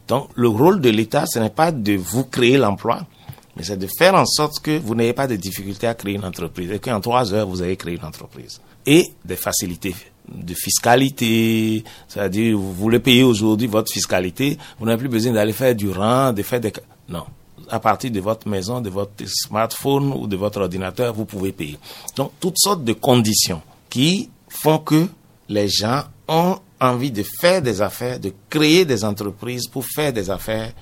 Donc, 0.08 0.30
le 0.36 0.50
rôle 0.50 0.82
de 0.82 0.90
l'État, 0.90 1.26
ce 1.26 1.40
n'est 1.40 1.50
pas 1.50 1.72
de 1.72 1.94
vous 1.94 2.26
créer 2.26 2.58
l'emploi, 2.58 3.06
mais 3.56 3.64
c'est 3.64 3.78
de 3.78 3.88
faire 3.98 4.16
en 4.16 4.26
sorte 4.26 4.60
que 4.60 4.78
vous 4.78 4.96
n'ayez 4.96 5.14
pas 5.14 5.28
de 5.28 5.36
difficultés 5.36 5.88
à 5.88 5.94
créer 5.94 6.16
une 6.16 6.26
entreprise 6.26 6.72
et 6.72 6.80
qu'en 6.80 7.00
trois 7.00 7.34
heures, 7.34 7.48
vous 7.48 7.62
ayez 7.62 7.78
créé 7.78 7.96
une 7.96 8.06
entreprise. 8.06 8.60
Et 8.86 9.14
des 9.24 9.36
facilités 9.36 9.96
de 10.28 10.54
fiscalité, 10.54 11.84
c'est-à-dire 12.08 12.58
vous 12.58 12.74
voulez 12.74 13.00
payer 13.00 13.24
aujourd'hui 13.24 13.68
votre 13.68 13.92
fiscalité, 13.92 14.58
vous 14.80 14.86
n'avez 14.86 15.00
plus 15.00 15.10
besoin 15.10 15.34
d'aller 15.34 15.54
faire 15.54 15.76
du 15.76 15.90
rang, 15.90 16.34
de 16.34 16.42
faire 16.44 16.60
des... 16.60 16.74
Non. 17.10 17.26
À 17.70 17.80
partir 17.80 18.12
de 18.12 18.20
votre 18.20 18.48
maison, 18.48 18.82
de 18.82 18.90
votre 18.90 19.26
smartphone 19.26 20.12
ou 20.14 20.28
de 20.28 20.36
votre 20.36 20.62
ordinateur, 20.62 21.14
vous 21.14 21.26
pouvez 21.26 21.52
payer. 21.52 21.78
Donc, 22.16 22.32
toutes 22.40 22.58
sortes 22.58 22.84
de 22.84 22.94
conditions 22.94 23.62
qui 23.90 24.30
font 24.50 24.80
que 24.80 25.08
les 25.50 25.68
gens 25.70 26.04
ont 26.28 26.58
envie 26.80 27.12
de 27.12 27.24
faire 27.40 27.62
des 27.62 27.82
affaires, 27.82 28.20
de 28.20 28.34
créer 28.50 28.86
des 28.86 29.04
entreprises 29.06 29.68
pour 29.68 29.86
faire 29.86 30.12
des 30.12 30.30
affaires. 30.30 30.74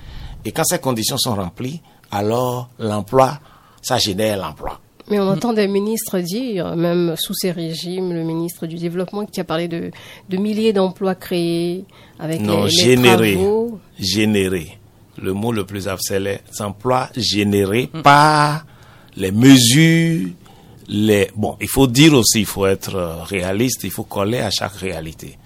Et 0.44 0.50
quand 0.50 0.64
ces 0.64 0.78
conditions 0.78 1.18
sont 1.18 1.34
remplies, 1.34 1.80
alors 2.12 2.68
l'emploi, 2.78 3.40
ça 3.80 3.98
génère 3.98 4.36
l'emploi. 4.36 4.78
Mais 5.10 5.18
on 5.18 5.28
entend 5.28 5.52
des 5.52 5.66
ministres 5.66 6.20
dire, 6.20 6.76
même 6.76 7.16
sous 7.16 7.34
ces 7.34 7.50
régimes, 7.50 8.12
le 8.12 8.22
ministre 8.22 8.66
du 8.66 8.76
Développement 8.76 9.26
qui 9.26 9.40
a 9.40 9.44
parlé 9.44 9.66
de, 9.66 9.90
de 10.28 10.36
milliers 10.36 10.72
d'emplois 10.72 11.16
créés 11.16 11.84
avec 12.20 12.40
non, 12.40 12.64
les, 12.64 12.70
générés, 12.70 13.34
travaux. 13.34 13.80
générés. 13.98 14.78
Le 15.20 15.32
mot 15.32 15.52
le 15.52 15.64
plus 15.66 15.88
c'est 16.00 16.20
les 16.20 16.38
emplois 16.60 17.08
générés 17.16 17.90
par 18.02 18.64
les 19.16 19.32
mesures, 19.32 20.28
les... 20.88 21.28
Bon, 21.36 21.56
il 21.60 21.68
faut 21.68 21.86
dire 21.86 22.14
aussi, 22.14 22.40
il 22.40 22.46
faut 22.46 22.66
être 22.66 23.24
réaliste, 23.24 23.80
il 23.84 23.90
faut 23.90 24.04
coller 24.04 24.38
à 24.38 24.50
chaque 24.50 24.76
réalité. 24.76 25.36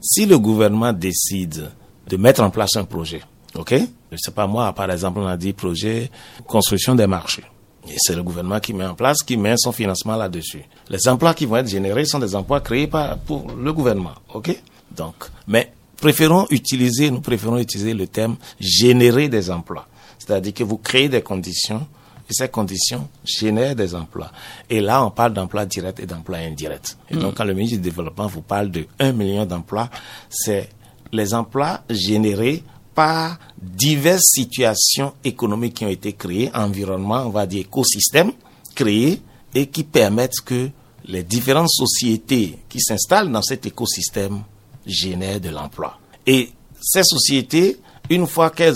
Si 0.00 0.26
le 0.26 0.38
gouvernement 0.38 0.92
décide 0.92 1.70
de 2.08 2.16
mettre 2.16 2.42
en 2.42 2.50
place 2.50 2.76
un 2.76 2.84
projet, 2.84 3.22
OK? 3.56 3.74
Je 4.12 4.16
sais 4.16 4.30
pas 4.30 4.46
moi, 4.46 4.72
par 4.72 4.90
exemple, 4.90 5.20
on 5.20 5.26
a 5.26 5.36
dit 5.36 5.52
projet 5.52 6.10
construction 6.46 6.94
des 6.94 7.06
marchés. 7.06 7.44
Et 7.88 7.94
c'est 7.98 8.16
le 8.16 8.22
gouvernement 8.22 8.58
qui 8.60 8.74
met 8.74 8.84
en 8.84 8.94
place, 8.94 9.22
qui 9.22 9.36
met 9.36 9.54
son 9.56 9.72
financement 9.72 10.16
là-dessus. 10.16 10.64
Les 10.88 11.06
emplois 11.08 11.34
qui 11.34 11.46
vont 11.46 11.56
être 11.56 11.68
générés 11.68 12.04
sont 12.04 12.18
des 12.18 12.34
emplois 12.34 12.60
créés 12.60 12.88
par, 12.88 13.16
pour 13.18 13.46
le 13.52 13.72
gouvernement. 13.72 14.14
OK? 14.34 14.56
Donc, 14.90 15.14
mais 15.46 15.72
préférons 16.00 16.46
utiliser, 16.50 17.10
nous 17.10 17.20
préférons 17.20 17.58
utiliser 17.58 17.94
le 17.94 18.06
terme 18.06 18.36
générer 18.58 19.28
des 19.28 19.50
emplois. 19.50 19.86
C'est-à-dire 20.18 20.54
que 20.54 20.64
vous 20.64 20.78
créez 20.78 21.08
des 21.08 21.22
conditions 21.22 21.86
et 22.28 22.32
ces 22.32 22.48
conditions 22.48 23.08
génèrent 23.24 23.76
des 23.76 23.94
emplois. 23.94 24.32
Et 24.68 24.80
là, 24.80 25.04
on 25.04 25.10
parle 25.10 25.32
d'emplois 25.32 25.64
directs 25.64 26.00
et 26.00 26.06
d'emplois 26.06 26.38
indirects. 26.38 26.96
Et 27.08 27.16
donc, 27.16 27.34
quand 27.34 27.44
le 27.44 27.54
ministre 27.54 27.76
du 27.76 27.82
Développement 27.82 28.26
vous 28.26 28.42
parle 28.42 28.70
de 28.70 28.86
1 28.98 29.12
million 29.12 29.46
d'emplois, 29.46 29.88
c'est 30.28 30.68
les 31.12 31.34
emplois 31.34 31.82
générés 31.88 32.64
par 32.96 33.38
diverses 33.60 34.30
situations 34.32 35.12
économiques 35.22 35.74
qui 35.74 35.84
ont 35.84 35.90
été 35.90 36.14
créées, 36.14 36.50
environnement, 36.54 37.24
on 37.26 37.30
va 37.30 37.46
dire 37.46 37.60
écosystème 37.60 38.32
créés 38.74 39.20
et 39.54 39.66
qui 39.66 39.84
permettent 39.84 40.40
que 40.44 40.70
les 41.04 41.22
différentes 41.22 41.70
sociétés 41.70 42.58
qui 42.68 42.80
s'installent 42.80 43.30
dans 43.30 43.42
cet 43.42 43.66
écosystème 43.66 44.42
génèrent 44.86 45.40
de 45.40 45.50
l'emploi. 45.50 45.98
Et 46.26 46.50
ces 46.80 47.04
sociétés, 47.04 47.78
une 48.08 48.26
fois 48.26 48.50
qu'elles 48.50 48.74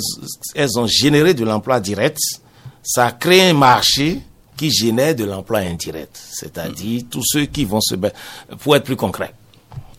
elles 0.54 0.78
ont 0.78 0.86
généré 0.86 1.32
de 1.32 1.44
l'emploi 1.44 1.80
direct, 1.80 2.20
ça 2.82 3.12
crée 3.12 3.48
un 3.48 3.54
marché 3.54 4.20
qui 4.56 4.70
génère 4.70 5.14
de 5.14 5.24
l'emploi 5.24 5.60
indirect, 5.60 6.20
c'est-à-dire 6.32 7.04
tous 7.10 7.22
ceux 7.24 7.46
qui 7.46 7.64
vont 7.64 7.80
se... 7.80 7.94
Pour 8.58 8.76
être 8.76 8.84
plus 8.84 8.96
concret, 8.96 9.32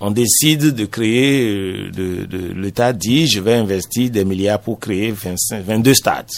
on 0.02 0.10
décide 0.10 0.74
de 0.74 0.86
créer, 0.86 1.48
euh, 1.48 1.92
de, 1.92 2.26
de, 2.26 2.54
l'État 2.54 2.92
dit, 2.92 3.28
je 3.28 3.40
vais 3.40 3.54
investir 3.54 4.10
des 4.10 4.26
milliards 4.26 4.60
pour 4.60 4.80
créer 4.80 5.12
25, 5.12 5.64
22 5.64 5.94
stades. 5.94 6.32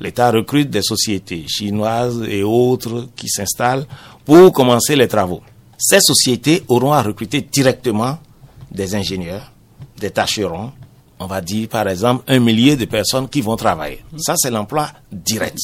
L'État 0.00 0.30
recrute 0.30 0.70
des 0.70 0.82
sociétés 0.82 1.44
chinoises 1.48 2.22
et 2.28 2.44
autres 2.44 3.08
qui 3.16 3.28
s'installent 3.28 3.86
pour 4.24 4.52
commencer 4.52 4.94
les 4.94 5.08
travaux. 5.08 5.42
Ces 5.76 6.00
sociétés 6.00 6.62
auront 6.68 6.92
à 6.92 7.02
recruter 7.02 7.40
directement 7.40 8.18
des 8.70 8.94
ingénieurs, 8.94 9.52
des 9.98 10.10
tâcherons, 10.10 10.72
on 11.18 11.26
va 11.26 11.40
dire 11.40 11.68
par 11.68 11.88
exemple 11.88 12.24
un 12.28 12.38
millier 12.38 12.76
de 12.76 12.84
personnes 12.84 13.28
qui 13.28 13.40
vont 13.40 13.56
travailler. 13.56 14.04
Ça, 14.18 14.34
c'est 14.36 14.50
l'emploi 14.50 14.88
direct. 15.10 15.58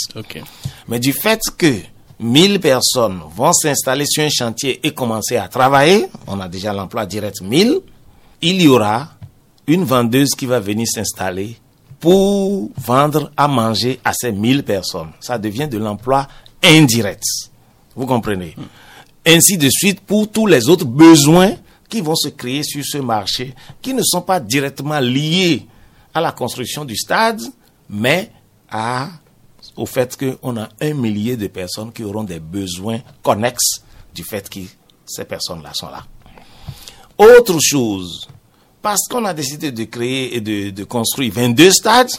Mais 0.88 0.99
du 0.99 1.12
fait 1.12 1.40
que 1.57 1.75
1000 2.20 2.61
personnes 2.61 3.20
vont 3.35 3.52
s'installer 3.52 4.04
sur 4.06 4.22
un 4.22 4.28
chantier 4.28 4.78
et 4.87 4.92
commencer 4.92 5.37
à 5.37 5.48
travailler, 5.48 6.06
on 6.26 6.38
a 6.38 6.48
déjà 6.48 6.72
l'emploi 6.72 7.06
direct 7.06 7.40
1000, 7.40 7.80
il 8.42 8.62
y 8.62 8.68
aura 8.68 9.09
une 9.66 9.85
vendeuse 9.85 10.35
qui 10.35 10.46
va 10.46 10.61
venir 10.61 10.87
s'installer 10.87 11.56
pour 11.98 12.70
vendre 12.76 13.30
à 13.37 13.48
manger 13.48 14.00
à 14.04 14.12
ces 14.12 14.33
1000 14.33 14.64
personnes. 14.64 15.11
Ça 15.20 15.38
devient 15.38 15.68
de 15.68 15.78
l'emploi 15.78 16.26
indirect. 16.62 17.22
Vous 17.96 18.06
comprenez? 18.06 18.54
Ainsi 19.26 19.59
de 19.59 19.68
suite 19.70 20.00
pour 20.00 20.30
tous 20.30 20.46
les 20.46 20.68
autres 20.68 20.87
besoins 20.87 21.52
qui 21.88 22.00
vont 22.00 22.16
se 22.16 22.28
créer 22.28 22.62
sur 22.62 22.85
ce 22.85 22.98
marché, 22.98 23.54
qui 23.83 23.92
ne 23.92 24.02
sont 24.02 24.22
pas 24.22 24.40
directement 24.40 25.00
liés 25.00 25.66
à 26.14 26.20
la 26.20 26.33
construction 26.33 26.85
du 26.85 26.96
stade, 26.96 27.40
mais 27.88 28.30
à 28.70 29.09
au 29.76 29.87
fait 29.87 30.16
qu'on 30.16 30.56
a 30.56 30.68
un 30.80 30.94
millier 30.94 31.37
de 31.37 31.46
personnes 31.46 31.92
qui 31.92 32.04
auront 32.04 32.24
des 32.24 32.40
besoins 32.40 33.00
connexes 33.22 33.83
du 34.14 34.24
fait 34.24 34.48
que 34.48 34.61
ces 35.06 35.24
personnes-là 35.24 35.72
sont 35.74 35.88
là. 35.88 36.04
Autre 37.18 37.59
chose, 37.61 38.28
parce 38.83 39.06
qu'on 39.09 39.24
a 39.24 39.35
décidé 39.35 39.72
de 39.72 39.85
créer 39.85 40.37
et 40.37 40.40
de, 40.40 40.70
de, 40.70 40.85
construire 40.85 41.33
22 41.35 41.70
stades, 41.70 42.11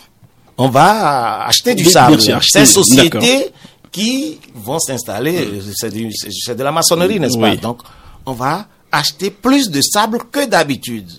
on 0.58 0.70
va 0.70 1.46
acheter 1.46 1.74
du 1.76 1.86
sable. 1.86 2.20
Ces 2.22 2.66
sociétés 2.66 3.52
qui 3.92 4.40
vont 4.54 4.80
s'installer, 4.80 5.62
c'est 5.76 6.56
de 6.56 6.64
la 6.64 6.72
maçonnerie, 6.72 7.20
n'est-ce 7.20 7.38
pas? 7.38 7.56
Donc, 7.56 7.82
on 8.26 8.34
va 8.34 8.68
acheter 8.92 9.32
plus 9.32 9.70
de 9.70 9.82
sable 9.82 10.20
que 10.32 10.46
d'habitude. 10.46 11.10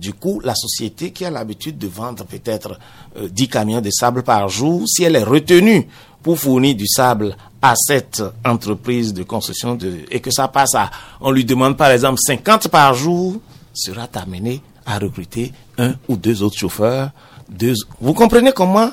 Du 0.00 0.12
coup, 0.12 0.40
la 0.44 0.54
société 0.54 1.10
qui 1.10 1.24
a 1.24 1.30
l'habitude 1.30 1.76
de 1.76 1.88
vendre 1.88 2.24
peut-être 2.24 2.78
euh, 3.16 3.28
10 3.28 3.48
camions 3.48 3.80
de 3.80 3.90
sable 3.90 4.22
par 4.22 4.48
jour, 4.48 4.82
si 4.86 5.02
elle 5.02 5.16
est 5.16 5.24
retenue 5.24 5.88
pour 6.22 6.38
fournir 6.38 6.76
du 6.76 6.86
sable 6.86 7.36
à 7.60 7.74
cette 7.76 8.22
entreprise 8.44 9.12
de 9.12 9.24
construction 9.24 9.76
et 10.10 10.20
que 10.20 10.30
ça 10.30 10.48
passe 10.48 10.74
à, 10.74 10.90
on 11.20 11.30
lui 11.30 11.44
demande 11.44 11.76
par 11.76 11.90
exemple 11.90 12.18
50 12.24 12.68
par 12.68 12.94
jour, 12.94 13.36
sera 13.74 14.08
amené 14.14 14.62
à 14.86 14.98
recruter 14.98 15.52
un 15.78 15.94
ou 16.08 16.16
deux 16.16 16.42
autres 16.42 16.58
chauffeurs. 16.58 17.10
Vous 18.00 18.14
comprenez 18.14 18.52
comment 18.52 18.90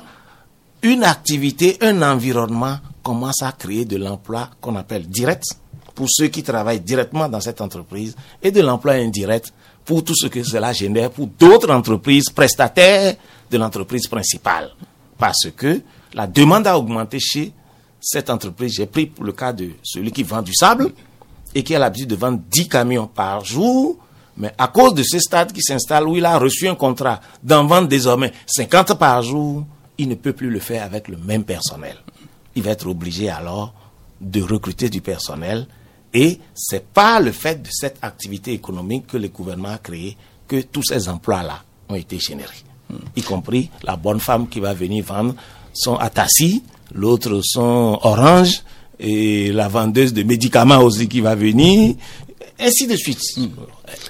une 0.82 1.04
activité, 1.04 1.78
un 1.82 2.02
environnement 2.02 2.78
commence 3.02 3.42
à 3.42 3.52
créer 3.52 3.86
de 3.86 3.98
l'emploi 3.98 4.50
qu'on 4.62 4.76
appelle 4.76 5.08
direct 5.08 5.46
pour 5.94 6.08
ceux 6.10 6.28
qui 6.28 6.44
travaillent 6.44 6.82
directement 6.82 7.30
dans 7.30 7.40
cette 7.40 7.62
entreprise 7.62 8.16
et 8.44 8.52
de 8.52 8.62
l'emploi 8.62 8.94
indirect 8.94 9.54
pour 9.86 10.04
tout 10.04 10.16
ce 10.16 10.28
que 10.28 10.44
cela 10.44 10.74
génère 10.74 11.12
pour 11.12 11.28
d'autres 11.28 11.72
entreprises 11.72 12.30
prestataires 12.30 13.16
de 13.50 13.58
l'entreprise 13.58 14.08
principale. 14.08 14.72
Parce 15.18 15.48
que 15.56 15.82
la 16.14 16.28
demande 16.28 16.68
a 16.68 16.78
augmenté 16.78 17.20
chez 17.20 17.54
cette 18.02 18.30
entreprise. 18.30 18.74
J'ai 18.74 18.88
pris 18.88 19.12
le 19.22 19.32
cas 19.32 19.54
de 19.54 19.72
celui 19.84 20.12
qui 20.12 20.24
vend 20.24 20.42
du 20.42 20.54
sable 20.54 20.92
et 21.54 21.64
qui 21.64 21.76
a 21.76 21.80
l'habitude 21.80 22.10
de 22.10 22.16
vendre 22.16 22.40
10 22.50 22.68
camions 22.68 23.08
par 23.08 23.46
jour. 23.46 23.98
Mais 24.38 24.54
à 24.58 24.68
cause 24.68 24.94
de 24.94 25.04
ce 25.04 25.20
stade 25.20 25.54
qui 25.54 25.62
s'installe 25.62 26.08
où 26.08 26.18
il 26.18 26.26
a 26.26 26.38
reçu 26.38 26.68
un 26.68 26.76
contrat 26.76 27.22
d'en 27.42 27.66
vendre 27.66 27.88
désormais 27.88 28.34
50 28.48 29.00
par 29.00 29.22
jour, 29.22 29.64
il 29.98 30.10
ne 30.10 30.16
peut 30.16 30.34
plus 30.34 30.50
le 30.50 30.60
faire 30.60 30.84
avec 30.84 31.08
le 31.08 31.16
même 31.18 31.46
personnel. 31.46 31.98
Il 32.56 32.64
va 32.64 32.72
être 32.72 32.88
obligé 32.88 33.30
alors 33.30 33.74
de 34.20 34.42
recruter 34.42 34.90
du 34.90 35.02
personnel 35.02 35.68
et 36.16 36.40
c'est 36.56 36.88
pas 36.88 37.20
le 37.20 37.34
fait 37.34 37.62
de 37.62 37.68
cette 37.70 37.98
activité 38.02 38.54
économique 38.54 39.08
que 39.08 39.18
le 39.18 39.28
gouvernement 39.28 39.74
a 39.74 39.78
créé 39.78 40.16
que 40.48 40.62
tous 40.62 40.84
ces 40.84 41.10
emplois-là 41.10 41.62
ont 41.90 41.96
été 41.96 42.18
générés. 42.20 42.64
Y 43.18 43.22
compris 43.22 43.70
la 43.84 43.98
bonne 43.98 44.22
femme 44.22 44.48
qui 44.48 44.62
va 44.62 44.74
venir 44.74 45.04
vendre 45.04 45.36
son 45.74 45.98
Atassi, 45.98 46.64
l'autre 46.94 47.42
son 47.44 48.00
Orange, 48.02 48.64
et 48.98 49.52
la 49.52 49.68
vendeuse 49.68 50.14
de 50.14 50.24
médicaments 50.24 50.80
aussi 50.80 51.10
qui 51.10 51.20
va 51.20 51.36
venir, 51.36 51.96
ainsi 52.58 52.88
de 52.88 52.96
suite. 52.96 53.20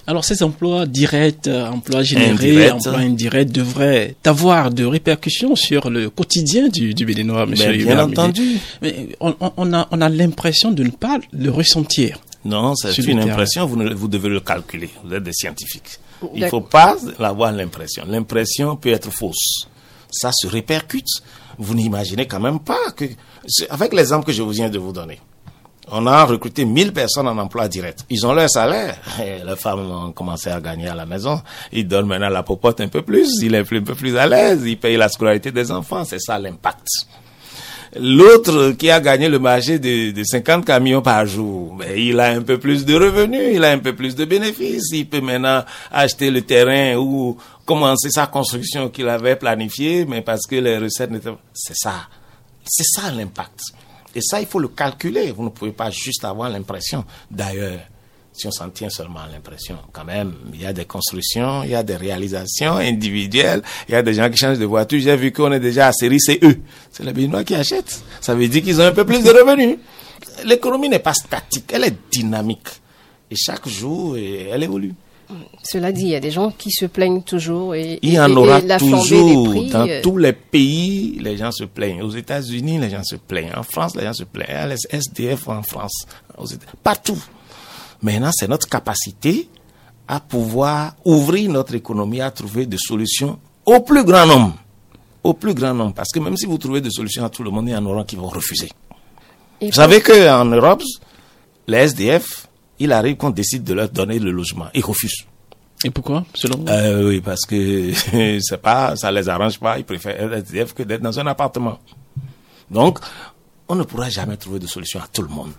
Alors 0.08 0.24
ces 0.26 0.44
emplois 0.44 0.86
directs, 0.86 1.48
euh, 1.48 1.68
emplois 1.70 2.04
générés, 2.04 2.72
emplois 2.72 2.98
indirects 3.00 3.52
devraient 3.52 4.16
avoir 4.26 4.72
de 4.72 4.86
répercussions 4.86 5.56
sur 5.56 5.90
le 5.90 6.10
quotidien 6.10 6.68
du, 6.70 6.94
du 6.94 7.06
Béninois, 7.06 7.46
monsieur 7.46 7.72
Ben, 7.72 7.78
bien 7.86 8.00
entendu. 8.04 8.58
Mais 8.82 9.10
on, 9.20 9.34
a, 9.74 9.88
on 9.92 10.02
a 10.02 10.10
l'impression 10.10 10.72
de 10.72 10.84
ne 10.84 10.90
pas 10.92 11.20
le 11.32 11.50
ressentir. 11.50 12.20
Non, 12.44 12.76
c'est 12.76 12.96
une 13.06 13.20
impression, 13.20 13.66
vous, 13.66 13.76
ne- 13.78 13.94
vous 13.94 14.08
devez 14.08 14.30
le 14.30 14.40
calculer. 14.40 14.90
Vous 15.04 15.14
êtes 15.16 15.24
des 15.24 15.34
scientifiques. 15.34 16.00
Il 16.34 16.42
ne 16.44 16.48
faut 16.48 16.62
pas 16.62 16.96
avoir 17.20 17.52
l'impression. 17.52 18.04
L'impression 18.08 18.76
peut 18.76 18.90
être 18.90 19.12
fausse. 19.12 19.68
Ça 20.12 20.32
se 20.32 20.48
répercute. 20.48 21.08
Vous 21.58 21.74
n'imaginez 21.74 22.26
quand 22.28 22.40
même 22.40 22.60
pas 22.60 22.92
que... 22.96 23.06
Avec 23.70 23.94
l'exemple 23.94 24.26
que 24.26 24.32
je 24.32 24.42
vous 24.44 24.52
viens 24.52 24.70
de 24.70 24.78
vous 24.78 24.92
donner, 24.92 25.20
on 25.92 26.08
a 26.08 26.24
recruté 26.26 26.66
1000 26.66 26.94
personnes 26.94 27.28
en 27.28 27.38
emploi 27.38 27.68
direct. 27.68 28.06
Ils 28.10 28.26
ont 28.26 28.34
leur 28.34 28.50
salaire. 28.50 28.98
Les 29.20 29.56
femmes 29.56 29.92
ont 29.92 30.12
commencé 30.12 30.50
à 30.50 30.60
gagner 30.60 30.88
à 30.88 30.96
la 30.96 31.06
maison. 31.06 31.42
Ils 31.72 31.88
donnent 31.88 32.08
maintenant 32.08 32.30
la 32.30 32.44
popote 32.44 32.82
un 32.82 32.88
peu 32.88 33.02
plus. 33.02 33.30
Il 33.44 33.54
est 33.54 33.60
un 33.60 33.64
peu 33.64 33.96
plus 33.96 34.18
à 34.18 34.28
l'aise. 34.28 34.64
Ils 34.66 34.78
payent 34.78 34.98
la 34.98 35.10
scolarité 35.10 35.52
des 35.52 35.72
enfants. 35.72 36.04
C'est 36.04 36.20
ça 36.20 36.40
l'impact. 36.40 36.88
L'autre 37.98 38.72
qui 38.72 38.90
a 38.92 39.00
gagné 39.00 39.30
le 39.30 39.40
marché 39.40 39.80
de, 39.80 40.12
de 40.12 40.24
50 40.24 40.66
camions 40.66 41.02
par 41.02 41.26
jour, 41.26 41.78
il 41.96 42.20
a 42.20 42.26
un 42.26 42.42
peu 42.42 42.58
plus 42.58 42.84
de 42.84 42.94
revenus, 42.94 43.52
il 43.54 43.64
a 43.64 43.72
un 43.72 43.78
peu 43.78 43.96
plus 43.96 44.16
de 44.16 44.26
bénéfices, 44.26 44.90
il 44.92 45.08
peut 45.08 45.22
maintenant 45.22 45.64
acheter 45.92 46.30
le 46.30 46.42
terrain 46.42 46.98
ou 46.98 47.38
commencer 47.66 48.10
sa 48.10 48.28
construction 48.28 48.90
qu'il 48.90 49.08
avait 49.08 49.38
planifiée, 49.38 50.04
mais 50.06 50.22
parce 50.22 50.46
que 50.46 50.56
les 50.56 50.78
recettes 50.78 51.12
n'étaient 51.12 51.30
pas... 51.32 51.40
C'est 51.54 51.78
ça. 51.78 51.94
C'est 52.66 52.84
ça 52.84 53.12
l'impact. 53.12 53.62
Et 54.16 54.22
ça, 54.22 54.40
il 54.40 54.48
faut 54.48 54.60
le 54.60 54.70
calculer. 54.70 55.32
Vous 55.32 55.44
ne 55.44 55.50
pouvez 55.50 55.74
pas 55.74 55.92
juste 55.92 56.24
avoir 56.24 56.50
l'impression. 56.50 57.04
D'ailleurs, 57.30 57.80
si 58.32 58.48
on 58.48 58.52
s'en 58.52 58.70
tient 58.70 58.90
seulement 58.90 59.20
à 59.20 59.28
l'impression, 59.28 59.78
quand 59.92 60.06
même, 60.06 60.34
il 60.54 60.62
y 60.62 60.66
a 60.66 60.74
des 60.74 60.86
constructions, 60.86 61.64
il 61.64 61.72
y 61.72 61.76
a 61.76 61.84
des 61.84 61.96
réalisations 61.96 62.76
individuelles, 62.78 63.62
il 63.88 63.94
y 63.94 63.96
a 63.96 64.02
des 64.02 64.14
gens 64.14 64.30
qui 64.30 64.38
changent 64.38 64.60
de 64.60 64.66
voiture. 64.66 65.00
J'ai 65.00 65.16
vu 65.16 65.32
qu'on 65.32 65.52
est 65.52 65.60
déjà 65.60 65.88
à 65.88 65.92
série 65.94 66.20
CE. 66.20 66.58
C'est 66.92 67.04
les 67.04 67.14
Béninois 67.14 67.44
qui 67.44 67.56
achètent. 67.56 68.02
Ça 68.22 68.36
veut 68.36 68.48
dire 68.48 68.64
qu'ils 68.64 68.80
ont 68.82 68.86
un 68.86 68.92
peu 68.92 69.06
plus 69.06 69.22
de 69.22 69.30
revenus. 69.30 69.78
L'économie 70.46 70.90
n'est 70.90 71.00
pas 71.00 71.14
statique, 71.14 71.72
elle 71.74 71.84
est 71.84 71.98
dynamique. 72.12 72.68
Et 73.30 73.36
chaque 73.36 73.68
jour, 73.68 74.18
elle 74.18 74.64
évolue. 74.64 74.94
Cela 75.64 75.92
dit, 75.92 76.04
il 76.04 76.10
y 76.10 76.16
a 76.16 76.20
des 76.20 76.30
gens 76.32 76.52
qui 76.52 76.72
se 76.72 76.86
plaignent 76.86 77.22
toujours 77.24 77.74
et, 77.76 77.98
Il 78.04 78.14
y 78.14 78.20
en 78.20 78.30
et- 78.30 78.36
aura 78.36 78.60
et 78.60 78.62
la 78.62 78.78
flambée 78.80 78.98
toujours. 79.02 79.44
des 79.48 79.50
prix. 79.60 79.70
Dans 79.72 79.88
euh, 79.90 80.02
tous 80.04 80.18
les 80.18 80.34
pays, 80.34 81.18
les 81.20 81.36
gens 81.38 81.52
se 81.52 81.64
plaignent. 81.64 82.04
Aux 82.04 82.12
États-Unis, 82.12 82.78
les 82.78 82.90
gens 82.92 83.04
se 83.04 83.16
plaignent. 83.16 83.54
En 83.58 83.64
France, 83.64 83.96
les 83.96 84.04
gens 84.04 84.14
se 84.14 84.24
plaignent. 84.24 84.70
Les 84.70 84.76
SDF 84.98 85.48
en 85.48 85.64
France, 85.64 86.06
aux 86.38 86.46
partout. 86.84 87.18
Maintenant, 88.02 88.30
c'est 88.34 88.48
notre 88.48 88.70
capacité 88.70 89.50
à 90.08 90.20
pouvoir 90.20 90.96
ouvrir 91.06 91.50
notre 91.50 91.74
économie, 91.74 92.22
à 92.22 92.30
trouver 92.30 92.68
des 92.68 92.78
solutions 92.78 93.40
au 93.66 93.80
plus 93.80 94.04
grand 94.04 94.28
nombre. 94.28 94.54
Au 95.24 95.34
plus 95.34 95.56
grand 95.56 95.74
nombre. 95.74 95.96
Parce 95.96 96.12
que 96.12 96.20
même 96.20 96.38
si 96.38 96.46
vous 96.46 96.60
trouvez 96.60 96.82
des 96.82 96.92
solutions 96.92 97.26
à 97.26 97.30
tout 97.32 97.42
le 97.42 97.50
monde, 97.50 97.68
il 97.68 97.72
y 97.72 97.76
en 97.76 97.86
aura 97.88 98.04
qui 98.04 98.16
vont 98.16 98.28
refuser. 98.28 98.70
et 99.60 99.66
Vous 99.68 99.72
savez 99.74 100.02
qu'en 100.02 100.46
Europe, 100.46 100.84
les 101.68 101.78
SDF, 101.80 102.48
il 102.80 102.92
arrive 102.92 103.18
qu'on 103.18 103.30
décide 103.30 103.64
de 103.64 103.74
leur 103.74 103.90
donner 103.90 104.20
le 104.20 104.32
logement. 104.32 104.68
Ils 104.74 104.84
refusent. 104.84 105.26
Et 105.84 105.90
pourquoi, 105.90 106.26
selon 106.34 106.60
vous? 106.60 106.68
Euh, 106.68 107.10
oui, 107.10 107.22
parce 107.22 107.46
que 107.46 107.92
c'est 108.42 108.62
pas, 108.62 108.96
ça 108.96 109.12
les 109.12 109.30
arrange 109.30 109.60
pas. 109.60 109.78
Ils 109.78 109.86
préfèrent 109.86 110.34
être 110.34 110.74
que 110.74 110.84
d'être 110.84 111.02
dans 111.02 111.20
un 111.20 111.28
appartement. 111.28 111.80
Donc, 112.72 113.00
on 113.68 113.76
ne 113.76 113.84
pourra 113.84 114.10
jamais 114.10 114.38
trouver 114.38 114.60
de 114.60 114.68
solution 114.68 115.00
à 115.00 115.08
tout 115.08 115.22
le 115.22 115.28
monde. 115.28 115.52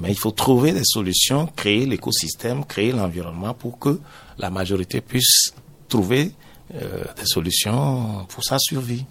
Mais 0.00 0.10
il 0.10 0.18
faut 0.18 0.30
trouver 0.30 0.72
des 0.72 0.84
solutions, 0.84 1.46
créer 1.46 1.86
l'écosystème, 1.86 2.64
créer 2.64 2.92
l'environnement 2.92 3.54
pour 3.54 3.78
que 3.78 4.00
la 4.38 4.50
majorité 4.50 5.00
puisse 5.00 5.54
trouver 5.88 6.32
euh, 6.74 7.04
des 7.16 7.26
solutions 7.26 8.26
pour 8.28 8.42
sa 8.42 8.58
survie. 8.58 9.04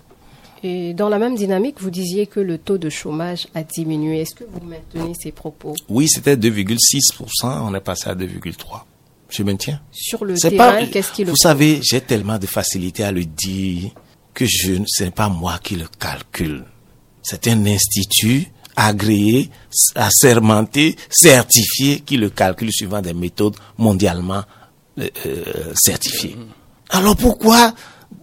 Et 0.64 0.94
dans 0.94 1.10
la 1.10 1.20
même 1.20 1.36
dynamique, 1.36 1.76
vous 1.82 1.90
disiez 1.90 2.26
que 2.26 2.40
le 2.40 2.58
taux 2.58 2.78
de 2.78 2.90
chômage 2.90 3.48
a 3.54 3.64
diminué. 3.64 4.22
Est-ce 4.22 4.34
que 4.34 4.46
vous 4.46 4.66
maintenez 4.66 5.14
ces 5.14 5.34
propos? 5.34 5.76
Oui, 5.90 6.08
c'était 6.08 6.38
2,6%, 6.38 7.18
on 7.44 7.76
est 7.76 7.82
passé 7.82 8.10
à 8.10 8.16
2,3%. 8.16 8.56
Je 9.30 9.44
maintiens. 9.44 9.82
Sur 9.92 10.24
le 10.24 10.38
terrain, 10.38 10.86
qu'est-ce 10.86 11.12
qui 11.12 11.26
le 11.26 11.32
vous 11.32 11.36
savez, 11.36 11.82
j'ai 11.84 12.02
tellement 12.02 12.38
de 12.38 12.46
facilité 12.46 13.04
à 13.04 13.12
le 13.12 13.26
dire 13.26 13.90
que 14.34 14.46
je, 14.46 14.76
ce 14.88 15.04
n'est 15.04 15.12
pas 15.12 15.28
moi 15.28 15.60
qui 15.62 15.76
le 15.76 15.88
calcule. 16.00 16.64
C'est 17.24 17.48
un 17.48 17.66
institut 17.66 18.46
agréé, 18.76 19.50
assermenté, 19.96 20.96
certifié 21.10 22.02
qui 22.02 22.18
le 22.18 22.30
calcule 22.30 22.72
suivant 22.72 23.02
des 23.02 23.14
méthodes 23.14 23.56
mondialement 23.78 24.44
euh, 25.00 25.08
euh, 25.26 25.74
certifiées. 25.76 26.38
Alors 26.90 27.16
pourquoi 27.16 27.74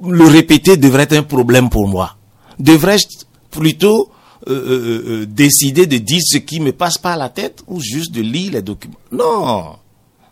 le 0.02 0.24
répéter 0.26 0.76
devrait 0.76 1.02
être 1.02 1.16
un 1.16 1.22
problème 1.22 1.68
pour 1.68 1.88
moi? 1.88 2.16
Devrais-je 2.60 3.24
plutôt 3.50 4.10
euh, 4.48 4.52
euh, 4.52 5.04
euh, 5.22 5.26
décider 5.26 5.86
de 5.86 5.98
dire 5.98 6.20
ce 6.22 6.38
qui 6.38 6.60
me 6.60 6.72
passe 6.72 6.98
par 6.98 7.16
la 7.16 7.28
tête 7.28 7.62
ou 7.66 7.80
juste 7.80 8.12
de 8.12 8.20
lire 8.22 8.52
les 8.52 8.62
documents? 8.62 8.96
Non 9.10 9.76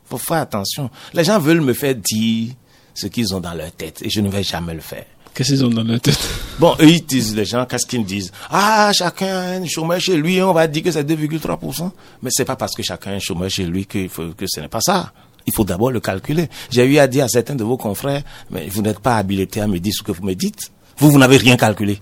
faut 0.08 0.18
faire 0.18 0.38
attention. 0.38 0.90
Les 1.12 1.24
gens 1.24 1.38
veulent 1.38 1.60
me 1.60 1.74
faire 1.74 1.94
dire 1.94 2.54
ce 2.94 3.06
qu'ils 3.06 3.34
ont 3.34 3.40
dans 3.40 3.54
leur 3.54 3.70
tête 3.72 4.02
et 4.02 4.10
je 4.10 4.20
ne 4.20 4.28
vais 4.28 4.42
jamais 4.42 4.74
le 4.74 4.80
faire. 4.80 5.04
Qu'est-ce 5.34 5.50
qu'ils 5.50 5.64
ont 5.64 5.70
dans 5.70 5.84
leur 5.84 6.00
tête? 6.00 6.18
Bon, 6.58 6.74
eux, 6.80 6.88
ils 6.88 7.04
disent, 7.04 7.36
les 7.36 7.44
gens, 7.44 7.64
qu'est-ce 7.64 7.86
qu'ils 7.86 8.04
disent? 8.04 8.32
Ah, 8.50 8.90
chacun 8.92 9.26
a 9.28 9.40
un 9.52 9.66
chômeur 9.66 10.00
chez 10.00 10.16
lui, 10.16 10.42
on 10.42 10.52
va 10.52 10.66
dire 10.66 10.82
que 10.82 10.90
c'est 10.90 11.04
2,3%. 11.04 11.90
Mais 12.22 12.30
c'est 12.32 12.44
pas 12.44 12.56
parce 12.56 12.74
que 12.74 12.82
chacun 12.82 13.12
a 13.12 13.14
un 13.14 13.18
chômeur 13.20 13.48
chez 13.48 13.64
lui 13.64 13.86
que, 13.86 14.08
que 14.08 14.46
ce 14.48 14.60
n'est 14.60 14.68
pas 14.68 14.80
ça. 14.80 15.12
Il 15.46 15.52
faut 15.54 15.64
d'abord 15.64 15.92
le 15.92 16.00
calculer. 16.00 16.48
J'ai 16.70 16.84
eu 16.84 16.98
à 16.98 17.06
dire 17.06 17.24
à 17.24 17.28
certains 17.28 17.54
de 17.54 17.62
vos 17.62 17.76
confrères, 17.76 18.22
mais 18.50 18.66
vous 18.68 18.82
n'êtes 18.82 18.98
pas 18.98 19.16
habilité 19.16 19.60
à 19.60 19.68
me 19.68 19.78
dire 19.78 19.92
ce 19.96 20.02
que 20.02 20.10
vous 20.10 20.24
me 20.24 20.34
dites. 20.34 20.72
Vous, 20.96 21.10
vous 21.10 21.18
n'avez 21.18 21.36
rien 21.36 21.56
calculé. 21.56 22.00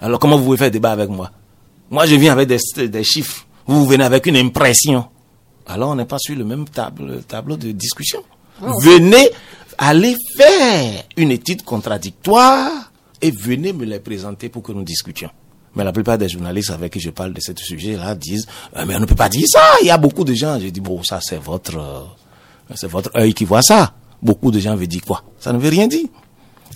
Alors 0.00 0.18
comment 0.18 0.36
vous 0.36 0.44
pouvez 0.44 0.58
faire 0.58 0.70
débat 0.70 0.92
avec 0.92 1.08
moi? 1.08 1.30
Moi, 1.90 2.06
je 2.06 2.14
viens 2.16 2.32
avec 2.32 2.48
des, 2.48 2.88
des 2.88 3.04
chiffres. 3.04 3.46
Vous, 3.66 3.80
vous 3.80 3.86
venez 3.86 4.04
avec 4.04 4.26
une 4.26 4.36
impression. 4.36 5.06
Alors, 5.66 5.90
on 5.90 5.94
n'est 5.94 6.04
pas 6.04 6.18
sur 6.18 6.36
le 6.36 6.44
même 6.44 6.68
table, 6.68 7.22
tableau 7.26 7.56
de 7.56 7.70
discussion. 7.72 8.22
Venez, 8.60 9.28
allez 9.78 10.16
faire 10.36 11.04
une 11.16 11.30
étude 11.30 11.62
contradictoire 11.62 12.70
et 13.22 13.30
venez 13.30 13.72
me 13.72 13.84
les 13.84 13.98
présenter 14.00 14.48
pour 14.48 14.62
que 14.62 14.72
nous 14.72 14.82
discutions. 14.84 15.30
Mais 15.74 15.82
la 15.84 15.92
plupart 15.92 16.18
des 16.18 16.28
journalistes 16.28 16.70
avec 16.70 16.92
qui 16.92 17.00
je 17.00 17.10
parle 17.10 17.32
de 17.32 17.40
ce 17.40 17.52
sujet-là 17.56 18.14
disent, 18.14 18.46
Ah, 18.74 18.84
mais 18.84 18.94
on 18.96 19.00
ne 19.00 19.06
peut 19.06 19.14
pas 19.14 19.28
dire 19.28 19.46
ça. 19.48 19.60
Il 19.80 19.86
y 19.86 19.90
a 19.90 19.98
beaucoup 19.98 20.24
de 20.24 20.34
gens. 20.34 20.58
Je 20.60 20.68
dis, 20.68 20.80
bon, 20.80 21.02
ça, 21.02 21.20
c'est 21.20 21.38
votre, 21.42 21.76
euh, 21.78 22.00
c'est 22.74 22.88
votre 22.88 23.10
œil 23.16 23.34
qui 23.34 23.44
voit 23.44 23.62
ça. 23.62 23.92
Beaucoup 24.22 24.50
de 24.50 24.60
gens 24.60 24.76
veulent 24.76 24.86
dire 24.86 25.02
quoi? 25.04 25.24
Ça 25.40 25.52
ne 25.52 25.58
veut 25.58 25.68
rien 25.70 25.86
dire. 25.88 26.06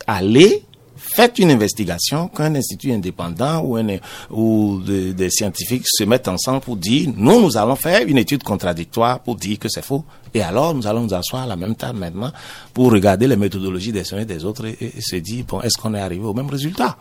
Allez, 0.06 0.64
faites 0.98 1.38
une 1.38 1.50
investigation 1.50 2.28
qu'un 2.28 2.54
institut 2.54 2.92
indépendant 2.92 3.60
ou, 3.60 3.76
un, 3.76 3.86
ou 4.30 4.80
de- 4.84 5.12
des 5.12 5.30
scientifiques 5.30 5.84
se 5.86 6.04
mettent 6.04 6.28
ensemble 6.28 6.60
pour 6.60 6.76
dire, 6.76 7.10
nous, 7.16 7.40
nous 7.40 7.56
allons 7.56 7.76
faire 7.76 8.02
une 8.06 8.18
étude 8.18 8.42
contradictoire 8.42 9.20
pour 9.20 9.36
dire 9.36 9.58
que 9.58 9.68
c'est 9.68 9.84
faux. 9.84 10.04
Et 10.34 10.42
alors, 10.42 10.74
nous 10.74 10.86
allons 10.86 11.02
nous 11.02 11.14
asseoir 11.14 11.44
à 11.44 11.46
la 11.46 11.56
même 11.56 11.74
table 11.74 11.98
maintenant 11.98 12.32
pour 12.74 12.92
regarder 12.92 13.26
les 13.26 13.36
méthodologies 13.36 13.92
des 13.92 14.12
uns 14.12 14.18
et 14.18 14.24
des 14.26 14.44
autres 14.44 14.66
et, 14.66 14.76
et 14.80 15.00
se 15.00 15.16
dire, 15.16 15.44
bon, 15.46 15.60
est-ce 15.62 15.78
qu'on 15.80 15.94
est 15.94 16.00
arrivé 16.00 16.24
au 16.24 16.34
même 16.34 16.50
résultat? 16.50 16.96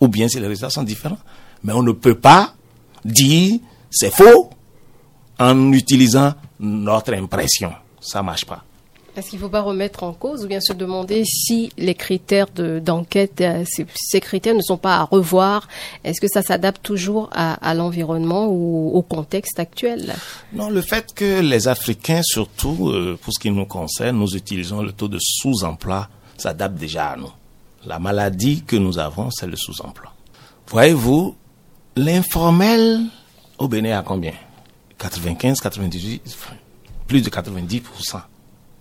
Ou 0.00 0.06
bien 0.06 0.28
si 0.28 0.38
les 0.38 0.46
résultats 0.46 0.70
sont 0.70 0.84
différents. 0.84 1.18
Mais 1.64 1.72
on 1.72 1.82
ne 1.82 1.92
peut 1.92 2.14
pas 2.14 2.54
dire 3.04 3.58
c'est 3.90 4.12
faux 4.14 4.50
en 5.40 5.72
utilisant 5.72 6.34
notre 6.60 7.14
impression. 7.14 7.72
Ça 8.00 8.22
marche 8.22 8.44
pas. 8.44 8.62
Est-ce 9.16 9.30
qu'il 9.30 9.38
ne 9.40 9.44
faut 9.44 9.48
pas 9.50 9.62
remettre 9.62 10.04
en 10.04 10.12
cause 10.12 10.44
ou 10.44 10.48
bien 10.48 10.60
se 10.60 10.72
demander 10.72 11.24
si 11.24 11.72
les 11.76 11.94
critères 11.96 12.46
de- 12.54 12.78
d'enquête, 12.78 13.40
euh, 13.40 13.64
ces, 13.66 13.84
ces 13.96 14.20
critères 14.20 14.54
ne 14.54 14.60
sont 14.62 14.76
pas 14.76 14.96
à 14.98 15.02
revoir? 15.04 15.66
Est-ce 16.04 16.20
que 16.20 16.28
ça 16.28 16.40
s'adapte 16.42 16.82
toujours 16.84 17.28
à, 17.32 17.74
l'environnement 17.74 18.46
ou 18.48 18.90
au 18.94 19.02
contexte 19.02 19.58
actuel? 19.58 20.14
Non, 20.52 20.70
le 20.70 20.82
fait 20.82 21.12
que 21.14 21.40
les 21.40 21.66
Africains, 21.66 22.20
surtout 22.22 22.90
euh, 22.90 23.18
pour 23.20 23.32
ce 23.32 23.40
qui 23.40 23.50
nous 23.50 23.66
concerne, 23.66 24.18
nous 24.18 24.36
utilisons 24.36 24.82
le 24.82 24.92
taux 24.92 25.08
de 25.08 25.18
sous-emploi, 25.20 26.08
ça 26.36 26.54
date 26.54 26.76
déjà 26.76 27.08
à 27.08 27.16
nous. 27.16 27.32
La 27.86 27.98
maladie 27.98 28.62
que 28.64 28.76
nous 28.76 28.98
avons, 28.98 29.30
c'est 29.32 29.46
le 29.48 29.56
sous-emploi. 29.56 30.12
Voyez-vous, 30.68 31.34
l'informel 31.96 33.00
au 33.58 33.66
Bénin 33.66 33.98
à 33.98 34.02
combien? 34.02 34.32
95, 34.98 35.60
98, 35.60 36.36
plus 37.06 37.22
de 37.22 37.30
90%. 37.30 37.82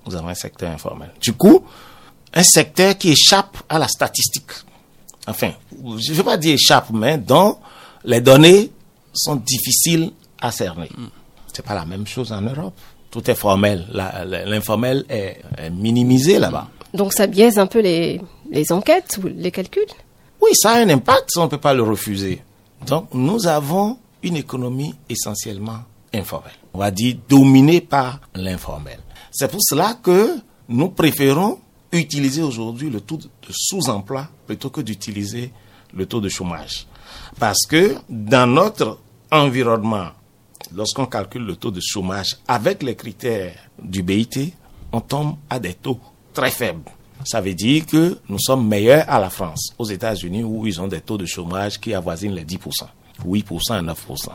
Nous 0.08 0.16
avons 0.16 0.30
un 0.30 0.36
secteur 0.36 0.72
informel. 0.72 1.12
Du 1.22 1.34
coup, 1.34 1.64
un 2.34 2.44
secteur 2.44 2.98
qui 2.98 3.10
échappe 3.10 3.58
à 3.68 3.78
la 3.80 3.88
statistique. 3.88 4.52
Enfin, 5.28 5.52
je 5.72 6.12
ne 6.12 6.16
veux 6.16 6.24
pas 6.24 6.38
dire 6.38 6.54
échappe, 6.54 6.90
mais 6.92 7.18
dont 7.18 7.58
les 8.06 8.22
données 8.22 8.72
sont 9.14 9.36
difficiles 9.36 10.12
à 10.40 10.52
cerner. 10.52 10.90
C'est 11.52 11.66
pas 11.66 11.76
la 11.76 11.86
même 11.86 12.08
chose 12.08 12.32
en 12.32 12.42
Europe. 12.42 12.78
Tout 13.12 13.30
est 13.30 13.36
formel. 13.36 13.86
L'informel 13.92 15.06
est, 15.10 15.42
est 15.58 15.70
minimisé 15.70 16.40
là-bas. 16.40 16.68
Donc 16.94 17.14
ça 17.14 17.28
biaise 17.28 17.58
un 17.60 17.68
peu 17.68 17.80
les, 17.82 18.22
les 18.50 18.72
enquêtes 18.72 19.20
ou 19.22 19.28
les 19.28 19.52
calculs? 19.52 19.84
Oui, 20.42 20.52
ça 20.54 20.72
a 20.72 20.80
un 20.80 20.90
impact, 20.90 21.32
on 21.38 21.44
ne 21.44 21.48
peut 21.48 21.58
pas 21.58 21.74
le 21.74 21.84
refuser. 21.84 22.42
Donc, 22.86 23.14
nous 23.14 23.48
avons 23.48 23.98
une 24.22 24.36
économie 24.36 24.94
essentiellement 25.10 25.80
informelle. 26.14 26.54
On 26.74 26.80
va 26.80 26.92
dire 26.92 27.16
dominée 27.28 27.82
par 27.82 28.20
l'informel. 28.36 29.00
C'est 29.40 29.52
pour 29.52 29.62
cela 29.62 29.94
que 30.02 30.40
nous 30.68 30.90
préférons 30.90 31.60
utiliser 31.92 32.42
aujourd'hui 32.42 32.90
le 32.90 33.02
taux 33.02 33.18
de 33.18 33.30
sous-emploi 33.52 34.28
plutôt 34.48 34.72
que 34.72 34.82
d'utiliser 34.82 35.52
le 35.94 36.08
taux 36.08 36.20
de 36.20 36.28
chômage. 36.28 36.88
Parce 37.38 37.68
que 37.68 37.98
dans 38.10 38.48
notre 38.52 38.98
environnement, 39.32 40.08
lorsqu'on 40.76 41.06
calcule 41.06 41.46
le 41.46 41.56
taux 41.56 41.70
de 41.70 41.80
chômage 41.80 42.38
avec 42.48 42.82
les 42.82 42.96
critères 42.96 43.54
du 43.80 44.02
BIT, 44.02 44.54
on 44.92 45.02
tombe 45.02 45.36
à 45.52 45.60
des 45.60 45.76
taux 45.76 46.00
très 46.34 46.50
faibles. 46.50 46.90
Ça 47.24 47.40
veut 47.40 47.54
dire 47.54 47.86
que 47.86 48.18
nous 48.30 48.40
sommes 48.40 48.68
meilleurs 48.68 49.08
à 49.08 49.20
la 49.20 49.30
France, 49.30 49.72
aux 49.78 49.86
États-Unis, 49.86 50.44
où 50.44 50.66
ils 50.66 50.82
ont 50.82 50.88
des 50.88 51.02
taux 51.02 51.20
de 51.20 51.28
chômage 51.28 51.80
qui 51.80 51.94
avoisinent 51.94 52.34
les 52.34 52.44
10%, 52.44 52.58
8% 53.24 53.44
et 53.44 53.86
9%. 53.86 54.30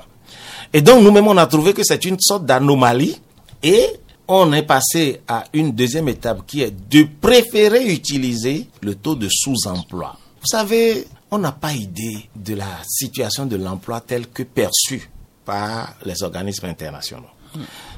Et 0.73 0.81
donc, 0.81 1.03
nous-mêmes, 1.03 1.27
on 1.27 1.37
a 1.38 1.47
trouvé 1.49 1.75
que 1.75 1.83
c'est 1.83 2.05
une 2.05 2.21
sorte 2.21 2.47
d'anomalie 2.47 3.21
et 3.65 3.85
on 4.28 4.52
est 4.52 4.62
passé 4.62 5.20
à 5.26 5.44
une 5.52 5.72
deuxième 5.72 6.08
étape 6.08 6.46
qui 6.46 6.62
est 6.62 6.70
de 6.70 7.06
préférer 7.20 7.92
utiliser 7.92 8.68
le 8.80 8.94
taux 8.94 9.14
de 9.14 9.28
sous-emploi. 9.30 10.16
Vous 10.40 10.46
savez, 10.46 11.06
on 11.30 11.38
n'a 11.38 11.52
pas 11.52 11.72
idée 11.72 12.28
de 12.35 12.54
la 12.54 12.78
situation 12.87 13.46
de 13.46 13.56
l'emploi 13.56 14.00
telle 14.00 14.28
que 14.28 14.42
perçue 14.42 15.11
par 15.44 15.94
les 16.04 16.22
organismes 16.22 16.66
internationaux. 16.66 17.28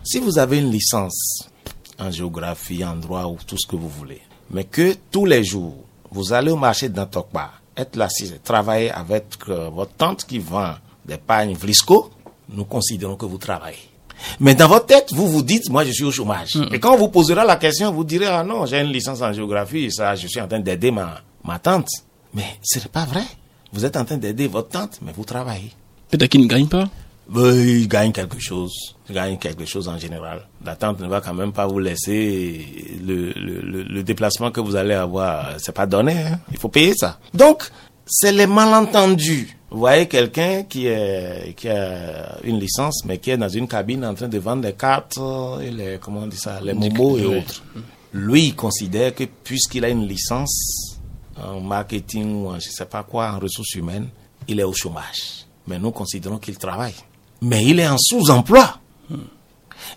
Si 0.03 0.19
vous 0.19 0.39
avez 0.39 0.59
une 0.59 0.71
licence 0.71 1.49
en 1.99 2.11
géographie, 2.11 2.85
en 2.85 2.97
droit 2.97 3.25
ou 3.25 3.39
tout 3.47 3.57
ce 3.59 3.67
que 3.67 3.77
vous 3.77 3.89
voulez, 3.89 4.21
mais 4.51 4.65
que 4.65 4.97
tous 5.11 5.27
les 5.27 5.45
jours, 5.45 5.77
vous 6.11 6.33
allez 6.33 6.51
au 6.51 6.57
marché 6.57 6.89
d'Antokpa, 6.89 7.53
être 7.77 7.97
là, 7.97 8.09
travailler 8.43 8.91
avec 8.91 9.25
euh, 9.49 9.69
votre 9.69 9.93
tante 9.95 10.25
qui 10.25 10.39
vend 10.39 10.75
des 11.05 11.19
pagnes 11.19 11.55
Vlisco, 11.55 12.11
nous 12.51 12.65
considérons 12.65 13.17
que 13.17 13.27
vous 13.27 13.39
travaillez. 13.39 13.94
Mais 14.41 14.55
dans 14.55 14.69
votre 14.69 14.87
tête, 14.87 15.09
vous 15.13 15.29
vous 15.29 15.43
dites, 15.43 15.69
moi 15.71 15.85
je 15.85 15.93
suis 15.93 16.05
au 16.05 16.11
chômage. 16.11 16.57
Et 16.73 16.79
quand 16.81 16.95
on 16.95 16.99
vous 16.99 17.09
posera 17.09 17.45
la 17.45 17.57
question, 17.57 17.93
vous 17.93 18.05
direz, 18.05 18.27
ah 18.27 18.43
non, 18.45 18.67
j'ai 18.67 18.81
une 18.81 18.91
licence 18.93 19.21
en 19.23 19.33
géographie, 19.33 19.91
ça, 19.93 20.15
je 20.15 20.27
suis 20.27 20.41
en 20.41 20.49
train 20.49 20.61
d'aider 20.61 20.91
ma, 20.91 21.21
ma 21.45 21.59
tante. 21.59 21.89
Mais 22.33 22.59
ce 22.63 22.79
n'est 22.79 22.85
pas 22.87 23.05
vrai. 23.05 23.23
Vous 23.73 23.85
êtes 23.85 23.97
en 23.97 24.05
train 24.05 24.17
d'aider 24.17 24.47
votre 24.47 24.69
tante, 24.69 24.99
mais 25.03 25.13
vous 25.17 25.25
travaillez. 25.25 25.73
Peut-être 26.11 26.31
qu'ils 26.31 26.43
ne 26.43 26.47
gagnent 26.47 26.69
pas. 26.69 26.89
Oui, 27.33 27.81
il 27.83 27.89
gagne 27.89 28.13
quelque 28.13 28.39
chose. 28.39 28.73
Il 29.09 29.15
gagne 29.15 29.39
quelque 29.39 29.65
chose 29.65 29.89
en 29.89 29.99
général. 29.99 30.43
La 30.65 30.77
tante 30.77 31.01
ne 31.01 31.07
va 31.09 31.21
quand 31.21 31.33
même 31.35 31.53
pas 31.53 31.67
vous 31.67 31.79
laisser 31.79 32.67
le, 33.03 33.33
le, 33.33 33.61
le, 33.63 33.83
le 33.83 34.03
déplacement 34.03 34.51
que 34.51 34.61
vous 34.61 34.77
allez 34.77 34.95
avoir. 34.95 35.55
C'est 35.59 35.73
pas 35.73 35.87
donné. 35.87 36.13
Hein. 36.13 36.39
Il 36.53 36.59
faut 36.59 36.69
payer 36.69 36.93
ça. 36.95 37.19
Donc, 37.33 37.65
c'est 38.07 38.33
les 38.33 38.47
malentendus. 38.47 39.57
Vous 39.71 39.79
voyez 39.79 40.07
quelqu'un 40.07 40.63
qui, 40.63 40.87
est, 40.87 41.55
qui 41.57 41.69
a 41.69 42.39
une 42.45 42.61
licence, 42.61 43.05
mais 43.05 43.19
qui 43.19 43.31
est 43.31 43.37
dans 43.37 43.49
une 43.49 43.67
cabine 43.67 44.05
en 44.05 44.15
train 44.15 44.29
de 44.29 44.39
vendre 44.39 44.63
des 44.63 44.75
cartes 44.75 45.19
et 45.63 45.71
les, 45.71 45.99
comment 46.01 46.21
on 46.21 46.27
dit 46.27 46.37
ça, 46.37 46.61
les 46.63 46.75
momos 46.75 47.19
et 47.19 47.27
autres. 47.27 47.63
Lui, 48.13 48.47
il 48.47 48.55
considère 48.55 49.15
que 49.15 49.25
puisqu'il 49.25 49.85
a 49.85 49.89
une 49.89 50.07
licence 50.07 50.97
en 51.37 51.61
marketing 51.61 52.45
ou 52.45 52.51
en 52.51 52.61
je 52.61 52.71
sais 52.71 52.85
pas 52.85 53.03
quoi, 53.03 53.33
en 53.33 53.41
ressources 53.41 53.75
humaines, 53.75 54.09
il 54.47 54.61
est 54.61 54.65
au 54.65 54.73
chômage. 54.73 55.47
Mais 55.67 55.79
nous 55.79 55.91
considérons 55.91 56.39
qu'il 56.39 56.57
travaille. 56.57 56.95
Mais 57.43 57.65
il 57.65 57.81
est 57.81 57.89
en 57.89 57.99
sous-emploi. 57.99 58.79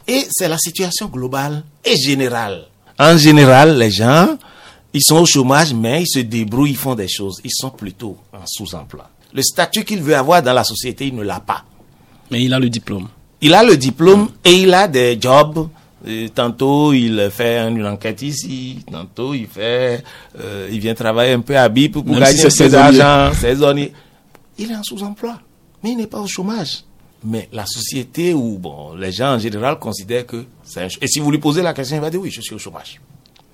Et 0.08 0.26
c'est 0.32 0.48
la 0.48 0.58
situation 0.58 1.08
globale 1.08 1.64
et 1.86 1.96
générale. 1.96 2.66
En 2.98 3.16
général, 3.18 3.78
les 3.78 3.92
gens, 3.92 4.38
ils 4.98 5.04
sont 5.04 5.18
au 5.18 5.26
chômage, 5.26 5.74
mais 5.74 6.04
ils 6.04 6.08
se 6.08 6.20
débrouillent, 6.20 6.72
ils 6.72 6.78
font 6.78 6.96
des 6.96 7.08
choses. 7.08 7.40
Ils 7.44 7.52
sont 7.54 7.70
plutôt 7.70 8.18
en 8.34 8.46
sous-emploi. 8.46 9.10
Le 9.34 9.42
statut 9.42 9.84
qu'il 9.84 10.02
veut 10.02 10.16
avoir 10.16 10.42
dans 10.42 10.54
la 10.54 10.64
société, 10.64 11.08
il 11.08 11.16
ne 11.16 11.24
l'a 11.24 11.40
pas. 11.40 11.64
Mais 12.32 12.44
il 12.44 12.54
a 12.54 12.60
le 12.60 12.70
diplôme. 12.70 13.08
Il 13.42 13.54
a 13.54 13.64
le 13.64 13.78
diplôme 13.78 14.30
et 14.44 14.54
il 14.54 14.74
a 14.74 14.88
des 14.88 15.18
jobs. 15.20 15.70
Euh, 16.08 16.28
tantôt 16.34 16.94
il 16.94 17.30
fait 17.32 17.58
une 17.68 17.86
enquête 17.86 18.22
ici, 18.22 18.86
tantôt 18.90 19.34
il 19.34 19.48
fait, 19.48 20.04
euh, 20.40 20.70
il 20.72 20.80
vient 20.80 20.94
travailler 20.94 21.34
un 21.34 21.40
peu 21.40 21.58
à 21.58 21.68
BIP 21.70 21.94
pour 21.94 22.06
Même 22.06 22.20
gagner 22.20 22.38
si 22.38 22.52
c'est 22.52 22.70
peu 22.70 23.34
saisonnier. 23.34 23.92
Il 24.60 24.72
est 24.72 24.76
en 24.76 24.84
sous-emploi, 24.84 25.40
mais 25.84 25.92
il 25.92 25.98
n'est 25.98 26.08
pas 26.08 26.20
au 26.20 26.28
chômage. 26.28 26.84
Mais 27.24 27.50
la 27.52 27.66
société 27.66 28.34
ou 28.36 28.60
bon, 28.60 28.94
les 28.94 29.12
gens 29.12 29.34
en 29.34 29.40
général 29.40 29.80
considèrent 29.80 30.28
que 30.28 30.46
c'est 30.64 30.84
un 30.84 30.88
et 31.02 31.08
si 31.08 31.20
vous 31.20 31.32
lui 31.32 31.40
posez 31.40 31.64
la 31.64 31.74
question, 31.74 31.98
il 31.98 32.02
va 32.02 32.12
dire 32.12 32.22
oui, 32.22 32.30
je 32.30 32.42
suis 32.42 32.54
au 32.54 32.60
chômage. 32.60 33.02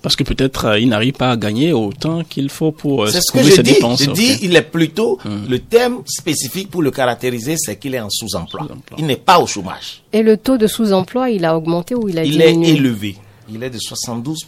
Parce 0.03 0.15
que 0.15 0.23
peut-être 0.23 0.65
euh, 0.65 0.79
il 0.79 0.89
n'arrive 0.89 1.13
pas 1.13 1.31
à 1.31 1.37
gagner 1.37 1.73
autant 1.73 2.23
qu'il 2.23 2.49
faut 2.49 2.71
pour 2.71 3.03
euh, 3.03 3.07
C'est 3.07 3.21
ce 3.21 3.31
que 3.31 3.41
je 3.41 3.49
ses 3.51 3.63
dis. 3.63 3.73
dépenses. 3.73 4.03
Je 4.03 4.11
dis, 4.11 4.37
il 4.43 4.55
est 4.55 4.61
plutôt 4.61 5.17
le 5.49 5.57
terme 5.59 6.03
spécifique 6.05 6.69
pour 6.69 6.83
le 6.83 6.91
caractériser, 6.91 7.55
c'est 7.57 7.77
qu'il 7.79 7.95
est 7.95 7.99
en 8.01 8.09
sous-emploi. 8.09 8.63
Sous-emploi. 8.67 8.97
Il 8.99 9.05
n'est 9.07 9.15
pas 9.15 9.39
au 9.39 9.47
chômage. 9.47 10.03
Et 10.11 10.21
le 10.21 10.37
taux 10.37 10.57
de 10.57 10.67
sous-emploi, 10.67 11.29
il 11.31 11.45
a 11.45 11.57
augmenté 11.57 11.95
ou 11.95 12.07
il 12.09 12.19
a 12.19 12.23
Il 12.25 12.39
est 12.41 12.51
diminué 12.51 12.69
élevé. 12.75 13.15
Il 13.49 13.63
est 13.63 13.69
de 13.69 13.79
72 13.79 14.45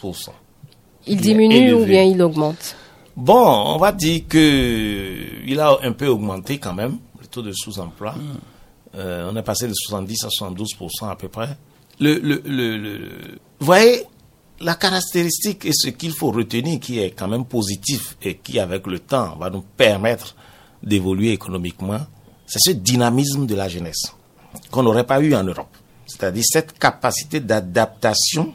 Il 1.08 1.14
il 1.14 1.22
diminue 1.22 1.74
ou 1.74 1.86
bien 1.86 2.04
il 2.04 2.22
augmente 2.22 2.76
Bon, 3.18 3.48
on 3.48 3.78
va 3.78 3.94
dire 3.94 4.24
que 4.28 5.16
il 5.48 5.60
a 5.62 5.78
un 5.84 5.94
peu 5.94 6.08
augmenté 6.08 6.58
quand 6.58 6.74
même, 6.74 6.98
le 7.22 7.28
taux 7.28 7.42
de 7.42 7.54
sous-emploi. 7.54 8.14
Euh, 8.98 9.30
on 9.32 9.36
est 9.38 9.42
passé 9.42 9.68
de 9.68 9.74
70 9.74 10.26
à 10.26 10.30
72 10.30 10.76
à 11.10 11.16
peu 11.16 11.30
près. 11.30 11.50
Le, 12.00 12.20
le, 12.20 12.42
le, 12.46 12.78
le- 12.78 13.00
vous 13.60 13.66
voyez, 13.66 14.04
la 14.60 14.76
caractéristique 14.76 15.66
et 15.66 15.72
ce 15.74 15.90
qu'il 15.90 16.12
faut 16.14 16.32
retenir 16.32 16.80
qui 16.80 17.00
est 17.00 17.12
quand 17.12 17.28
même 17.28 17.46
positif 17.46 18.16
et 18.22 18.36
qui, 18.38 18.60
avec 18.60 18.88
le 18.88 19.00
temps, 19.00 19.36
va 19.40 19.50
nous 19.50 19.62
permettre 19.76 20.36
d'évoluer 20.82 21.32
économiquement, 21.32 22.00
c'est 22.46 22.60
ce 22.60 22.72
dynamisme 22.72 23.46
de 23.46 23.56
la 23.56 23.68
jeunesse 23.68 24.14
qu'on 24.72 24.84
n'aurait 24.84 25.04
pas 25.06 25.20
eu 25.20 25.36
en 25.36 25.44
Europe. 25.44 25.76
C'est-à-dire 26.06 26.44
cette 26.46 26.78
capacité 26.78 27.40
d'adaptation 27.40 28.54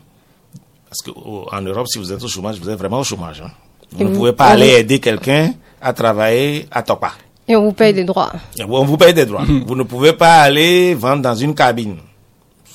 parce 0.88 1.02
qu'en 1.02 1.60
Europe, 1.60 1.86
si 1.88 1.98
vous 1.98 2.12
êtes 2.12 2.22
au 2.22 2.28
chômage, 2.28 2.58
vous 2.58 2.68
êtes 2.68 2.78
vraiment 2.78 3.00
au 3.00 3.04
chômage. 3.04 3.42
hein. 3.42 3.50
Vous 3.92 4.00
Et 4.00 4.04
ne 4.04 4.08
vous- 4.10 4.16
pouvez 4.16 4.32
pas 4.32 4.48
on 4.48 4.52
aller 4.52 4.70
aider 4.70 4.98
quelqu'un 5.00 5.52
à 5.80 5.92
travailler 5.92 6.66
à 6.70 6.82
Topa. 6.82 7.12
Et 7.46 7.54
on 7.56 7.62
vous 7.64 7.72
paye 7.72 7.92
des 7.92 8.04
droits. 8.04 8.32
On 8.68 8.84
vous 8.84 8.96
paye 8.96 9.12
des 9.14 9.26
droits. 9.26 9.44
vous 9.66 9.74
ne 9.76 9.82
pouvez 9.82 10.12
pas 10.12 10.40
aller 10.40 10.94
vendre 10.94 11.22
dans 11.22 11.34
une 11.34 11.54
cabine. 11.54 11.96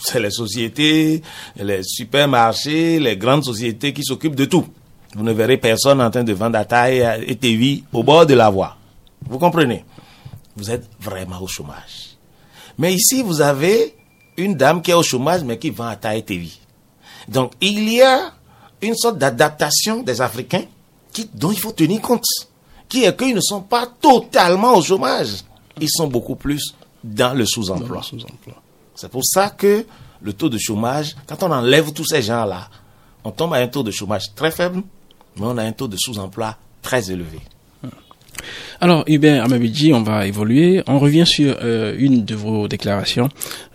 C'est 0.06 0.20
les 0.20 0.30
sociétés, 0.30 1.22
les 1.58 1.82
supermarchés, 1.84 3.00
les 3.00 3.18
grandes 3.18 3.44
sociétés 3.44 3.92
qui 3.92 4.04
s'occupent 4.04 4.36
de 4.36 4.46
tout. 4.46 4.66
Vous 5.16 5.24
ne 5.24 5.34
verrez 5.34 5.58
personne 5.58 6.00
en 6.00 6.12
train 6.12 6.24
de 6.24 6.34
vendre 6.34 6.60
à 6.60 6.66
taille 6.66 7.24
et 7.26 7.36
TV 7.36 7.84
au 7.92 8.04
bord 8.04 8.26
de 8.26 8.36
la 8.36 8.50
voie. 8.50 8.78
Vous 9.28 9.40
comprenez? 9.40 9.84
Vous 10.56 10.70
êtes 10.70 10.88
vraiment 11.00 11.42
au 11.42 11.48
chômage. 11.48 12.18
Mais 12.78 12.94
ici, 12.94 13.24
vous 13.24 13.42
avez 13.42 13.96
une 14.38 14.54
dame 14.56 14.82
qui 14.84 14.92
est 14.92 14.94
au 14.96 15.02
chômage, 15.02 15.44
mais 15.44 15.58
qui 15.58 15.72
vend 15.72 15.88
à 15.88 15.96
taille 15.96 16.24
TV. 16.24 16.50
Donc, 17.28 17.54
il 17.60 17.90
y 17.90 18.02
a 18.02 18.32
une 18.82 18.96
sorte 18.96 19.18
d'adaptation 19.18 20.04
des 20.04 20.22
Africains 20.22 20.66
dont 21.34 21.52
il 21.52 21.60
faut 21.60 21.72
tenir 21.72 22.02
compte, 22.02 22.26
qui 22.88 23.06
est 23.06 23.18
qu'ils 23.18 23.34
ne 23.34 23.42
sont 23.42 23.62
pas 23.62 23.88
totalement 24.00 24.76
au 24.76 24.82
chômage. 24.84 25.44
Ils 25.82 25.90
sont 25.90 26.08
beaucoup 26.08 26.36
plus 26.36 26.76
dans 27.04 27.34
le 27.34 27.46
sous-emploi. 27.46 28.04
Sous-emploi. 28.04 28.62
C'est 28.96 29.10
pour 29.10 29.26
ça 29.26 29.50
que 29.50 29.86
le 30.22 30.34
taux 30.34 30.50
de 30.50 30.58
chômage, 30.58 31.16
quand 31.28 31.44
on 31.44 31.52
enlève 31.52 31.92
tous 31.92 32.06
ces 32.06 32.22
gens-là, 32.22 32.70
on 33.24 33.32
tombe 33.32 33.54
à 33.54 33.58
un 33.58 33.68
taux 33.68 33.84
de 33.84 33.92
chômage 33.92 34.34
très 34.36 34.52
faible, 34.52 34.82
mais 35.38 35.46
on 35.46 35.58
a 35.58 35.64
un 35.64 35.72
taux 35.72 35.88
de 35.88 35.98
sous-emploi 35.98 36.56
très 36.82 37.12
élevé. 37.12 37.40
Alors, 38.82 39.04
Hubert 39.08 39.44
Amabidji, 39.44 39.94
on 39.94 40.04
va 40.04 40.28
évoluer. 40.28 40.84
On 40.88 41.00
revient 41.00 41.26
sur 41.26 41.58
euh, 41.62 41.96
une 41.98 42.26
de 42.26 42.36
vos 42.36 42.68
déclarations 42.68 43.30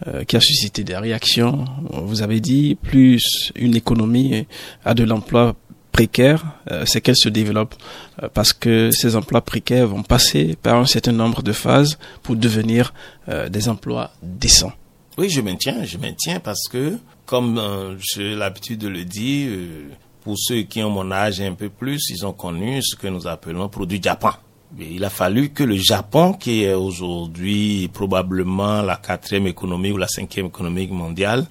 euh, 0.06 0.24
qui 0.24 0.36
a 0.36 0.40
suscité 0.40 0.84
des 0.84 0.96
réactions. 0.96 1.64
Vous 1.90 2.22
avez 2.22 2.40
dit, 2.40 2.76
plus 2.80 3.52
une 3.56 3.74
économie 3.74 4.46
a 4.84 4.94
de 4.94 5.04
l'emploi 5.04 5.56
précaire, 5.92 6.44
euh, 6.70 6.84
c'est 6.86 7.00
qu'elle 7.00 7.16
se 7.16 7.28
développe 7.28 7.74
parce 8.34 8.52
que 8.52 8.90
ces 8.90 9.16
emplois 9.16 9.40
précaires 9.40 9.88
vont 9.88 10.02
passer 10.02 10.56
par 10.62 10.76
un 10.76 10.86
certain 10.86 11.12
nombre 11.12 11.42
de 11.42 11.52
phases 11.52 11.98
pour 12.22 12.36
devenir 12.36 12.92
des 13.48 13.68
emplois 13.68 14.10
décents. 14.22 14.72
Oui, 15.20 15.28
je 15.28 15.42
maintiens, 15.42 15.84
je 15.84 15.98
maintiens 15.98 16.40
parce 16.40 16.66
que, 16.66 16.96
comme 17.26 17.58
euh, 17.58 17.94
j'ai 17.98 18.34
l'habitude 18.34 18.78
de 18.78 18.88
le 18.88 19.04
dire, 19.04 19.50
euh, 19.52 19.90
pour 20.22 20.36
ceux 20.38 20.62
qui 20.62 20.82
ont 20.82 20.88
mon 20.88 21.12
âge 21.12 21.42
et 21.42 21.46
un 21.46 21.52
peu 21.52 21.68
plus, 21.68 22.08
ils 22.08 22.24
ont 22.24 22.32
connu 22.32 22.80
ce 22.82 22.96
que 22.96 23.06
nous 23.06 23.26
appelons 23.26 23.68
produit 23.68 24.02
Japon. 24.02 24.30
Il 24.78 25.04
a 25.04 25.10
fallu 25.10 25.50
que 25.50 25.62
le 25.62 25.76
Japon, 25.76 26.32
qui 26.32 26.64
est 26.64 26.72
aujourd'hui 26.72 27.90
probablement 27.92 28.80
la 28.80 28.96
quatrième 28.96 29.46
économie 29.46 29.92
ou 29.92 29.98
la 29.98 30.08
cinquième 30.08 30.46
économie 30.46 30.86
mondiale, 30.86 31.44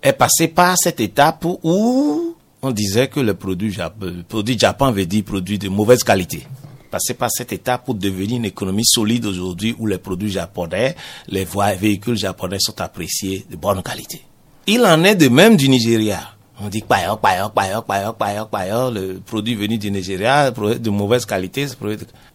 est 0.00 0.12
passé 0.12 0.46
par 0.46 0.78
cette 0.78 1.00
étape 1.00 1.44
où 1.44 2.36
on 2.62 2.70
disait 2.70 3.08
que 3.08 3.18
le 3.18 3.34
produit 3.34 3.76
le 4.00 4.22
produit 4.22 4.56
Japon 4.56 4.92
veut 4.92 5.06
dire 5.06 5.24
produit 5.24 5.58
de 5.58 5.68
mauvaise 5.68 6.04
qualité. 6.04 6.46
Passer 6.90 7.14
par 7.14 7.30
cette 7.30 7.52
étape 7.52 7.84
pour 7.84 7.94
devenir 7.94 8.36
une 8.36 8.44
économie 8.44 8.84
solide 8.84 9.26
aujourd'hui 9.26 9.74
où 9.78 9.86
les 9.86 9.98
produits 9.98 10.30
japonais, 10.30 10.96
les 11.28 11.46
véhicules 11.78 12.16
japonais 12.18 12.58
sont 12.60 12.80
appréciés 12.80 13.46
de 13.50 13.56
bonne 13.56 13.82
qualité. 13.82 14.22
Il 14.66 14.84
en 14.84 15.02
est 15.04 15.14
de 15.14 15.28
même 15.28 15.56
du 15.56 15.68
Nigeria. 15.68 16.20
On 16.62 16.68
dit 16.68 16.82
payo, 16.82 17.16
payo, 17.16 17.48
payo, 17.48 17.80
payo, 17.82 18.12
payo, 18.12 18.44
payo, 18.46 18.90
le 18.90 19.20
produit 19.24 19.54
venu 19.54 19.78
du 19.78 19.90
Nigeria, 19.90 20.50
de 20.50 20.90
mauvaise 20.90 21.24
qualité. 21.24 21.66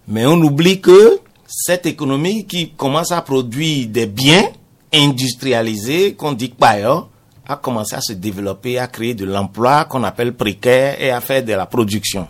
Mais 0.08 0.26
on 0.26 0.42
oublie 0.42 0.82
que 0.82 1.20
cette 1.48 1.86
économie 1.86 2.46
qui 2.46 2.72
commence 2.72 3.12
à 3.12 3.22
produire 3.22 3.88
des 3.88 4.08
biens 4.08 4.50
industrialisés, 4.92 6.16
qu'on 6.16 6.34
dit 6.34 6.50
payo, 6.50 7.08
a 7.48 7.58
commencé 7.58 7.96
à 7.96 8.02
se 8.02 8.14
développer, 8.14 8.80
à 8.80 8.88
créer 8.88 9.14
de 9.14 9.26
l'emploi 9.26 9.86
qu'on 9.86 10.04
appelle 10.04 10.34
précaire 10.34 11.00
et 11.00 11.12
à 11.12 11.22
faire 11.22 11.44
de 11.44 11.54
la 11.54 11.68
production. 11.68 12.28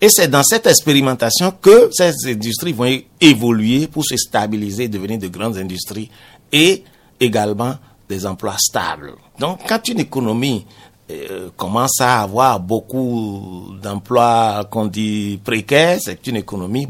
Et 0.00 0.08
c'est 0.08 0.28
dans 0.28 0.42
cette 0.42 0.66
expérimentation 0.66 1.52
que 1.60 1.90
ces 1.92 2.12
industries 2.26 2.72
vont 2.72 2.98
évoluer 3.20 3.86
pour 3.86 4.04
se 4.04 4.16
stabiliser, 4.16 4.88
devenir 4.88 5.18
de 5.18 5.28
grandes 5.28 5.56
industries 5.56 6.10
et 6.52 6.84
également 7.20 7.76
des 8.08 8.26
emplois 8.26 8.56
stables. 8.58 9.12
Donc, 9.38 9.60
quand 9.66 9.88
une 9.88 10.00
économie 10.00 10.66
euh, 11.10 11.50
commence 11.56 12.00
à 12.00 12.22
avoir 12.22 12.60
beaucoup 12.60 13.74
d'emplois 13.82 14.66
qu'on 14.70 14.86
dit 14.86 15.38
précaires, 15.42 15.98
c'est 16.00 16.26
une 16.26 16.36
économie 16.36 16.86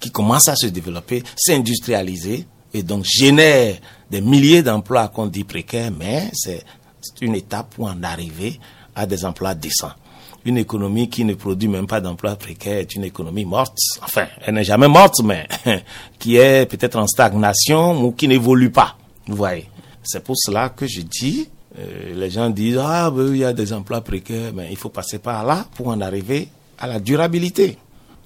qui 0.00 0.10
commence 0.10 0.48
à 0.48 0.56
se 0.56 0.66
développer, 0.66 1.22
s'industrialiser 1.36 2.46
et 2.72 2.82
donc 2.82 3.04
génère 3.04 3.76
des 4.10 4.20
milliers 4.20 4.62
d'emplois 4.62 5.08
qu'on 5.08 5.26
dit 5.26 5.44
précaires, 5.44 5.90
mais 5.96 6.30
c'est 6.32 6.64
une 7.20 7.34
étape 7.34 7.74
pour 7.74 7.86
en 7.86 8.02
arriver 8.02 8.60
à 8.94 9.06
des 9.06 9.24
emplois 9.24 9.54
décents. 9.54 9.92
Une 10.48 10.56
économie 10.56 11.10
qui 11.10 11.26
ne 11.26 11.34
produit 11.34 11.68
même 11.68 11.86
pas 11.86 12.00
d'emplois 12.00 12.34
précaires 12.36 12.78
est 12.78 12.94
une 12.94 13.04
économie 13.04 13.44
morte. 13.44 13.76
Enfin, 14.02 14.28
elle 14.46 14.54
n'est 14.54 14.64
jamais 14.64 14.88
morte, 14.88 15.20
mais 15.22 15.46
qui 16.18 16.36
est 16.36 16.64
peut-être 16.64 16.96
en 16.96 17.06
stagnation 17.06 18.02
ou 18.02 18.12
qui 18.12 18.26
n'évolue 18.28 18.70
pas. 18.70 18.96
Vous 19.26 19.36
voyez. 19.36 19.68
C'est 20.02 20.24
pour 20.24 20.36
cela 20.38 20.70
que 20.70 20.86
je 20.86 21.02
dis, 21.02 21.50
euh, 21.78 22.14
les 22.14 22.30
gens 22.30 22.48
disent, 22.48 22.78
ah, 22.82 23.10
ben, 23.10 23.28
il 23.28 23.36
y 23.36 23.44
a 23.44 23.52
des 23.52 23.74
emplois 23.74 24.00
précaires, 24.00 24.52
mais 24.54 24.68
il 24.70 24.78
faut 24.78 24.88
passer 24.88 25.18
par 25.18 25.44
là 25.44 25.66
pour 25.74 25.88
en 25.88 26.00
arriver 26.00 26.48
à 26.78 26.86
la 26.86 26.98
durabilité. 26.98 27.76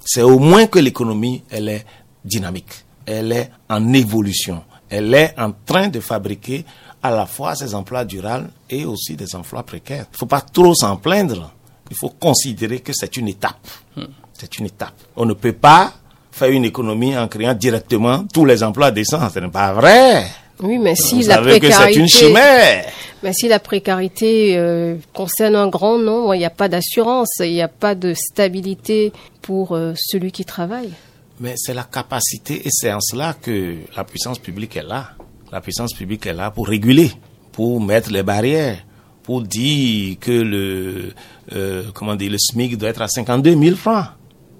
C'est 0.05 0.21
au 0.21 0.39
moins 0.39 0.67
que 0.67 0.79
l'économie, 0.79 1.43
elle 1.49 1.67
est 1.67 1.85
dynamique. 2.23 2.85
Elle 3.05 3.33
est 3.33 3.51
en 3.69 3.91
évolution. 3.91 4.63
Elle 4.89 5.13
est 5.13 5.37
en 5.37 5.51
train 5.65 5.89
de 5.89 5.99
fabriquer 5.99 6.63
à 7.01 7.11
la 7.11 7.25
fois 7.25 7.53
ces 7.55 7.75
emplois 7.75 8.05
durables 8.05 8.49
et 8.69 8.85
aussi 8.85 9.17
des 9.17 9.35
emplois 9.35 9.63
précaires. 9.63 10.05
Il 10.09 10.13
ne 10.13 10.17
faut 10.19 10.25
pas 10.25 10.39
trop 10.39 10.73
s'en 10.73 10.95
plaindre. 10.95 11.51
Il 11.89 11.97
faut 11.97 12.09
considérer 12.09 12.79
que 12.79 12.91
c'est 12.93 13.17
une 13.17 13.27
étape. 13.27 13.67
C'est 14.33 14.57
une 14.57 14.65
étape. 14.65 14.93
On 15.15 15.25
ne 15.25 15.33
peut 15.33 15.53
pas 15.53 15.93
faire 16.31 16.49
une 16.49 16.65
économie 16.65 17.15
en 17.17 17.27
créant 17.27 17.53
directement 17.53 18.25
tous 18.33 18.45
les 18.45 18.63
emplois 18.63 18.91
décents. 18.91 19.29
Ce 19.29 19.39
n'est 19.39 19.49
pas 19.49 19.73
vrai. 19.73 20.25
Oui, 20.59 20.79
mais 20.79 20.95
si 20.95 21.23
la 21.23 21.39
précarité, 21.39 21.99
une 21.99 22.07
chimère. 22.07 22.85
Mais 23.21 23.33
si 23.33 23.47
la 23.47 23.59
précarité 23.59 24.57
euh, 24.57 24.95
concerne 25.13 25.55
un 25.55 25.67
grand 25.67 25.97
nombre, 25.97 26.35
il 26.35 26.39
n'y 26.39 26.45
a 26.45 26.49
pas 26.49 26.67
d'assurance, 26.67 27.35
il 27.39 27.51
n'y 27.51 27.61
a 27.61 27.67
pas 27.67 27.95
de 27.95 28.13
stabilité 28.13 29.13
pour 29.41 29.75
euh, 29.75 29.93
celui 29.95 30.31
qui 30.31 30.45
travaille. 30.45 30.91
Mais 31.39 31.53
c'est 31.57 31.73
la 31.73 31.83
capacité 31.83 32.61
et 32.65 32.69
c'est 32.71 32.91
en 32.91 32.99
cela 32.99 33.35
que 33.41 33.77
la 33.95 34.03
puissance 34.03 34.39
publique 34.39 34.75
est 34.77 34.83
là 34.83 35.11
la 35.53 35.61
puissance 35.61 35.93
publique 35.93 36.25
est 36.25 36.33
là 36.33 36.49
pour 36.49 36.67
réguler, 36.67 37.11
pour 37.51 37.79
mettre 37.79 38.11
les 38.11 38.23
barrières, 38.23 38.79
pour 39.23 39.41
dire 39.41 40.17
que 40.19 40.31
le, 40.31 41.13
euh, 41.53 41.83
comment 41.93 42.15
dire, 42.15 42.31
le 42.31 42.37
SMIC 42.37 42.77
doit 42.77 42.89
être 42.89 43.01
à 43.01 43.07
52 43.07 43.57
000 43.57 43.75
francs. 43.75 44.05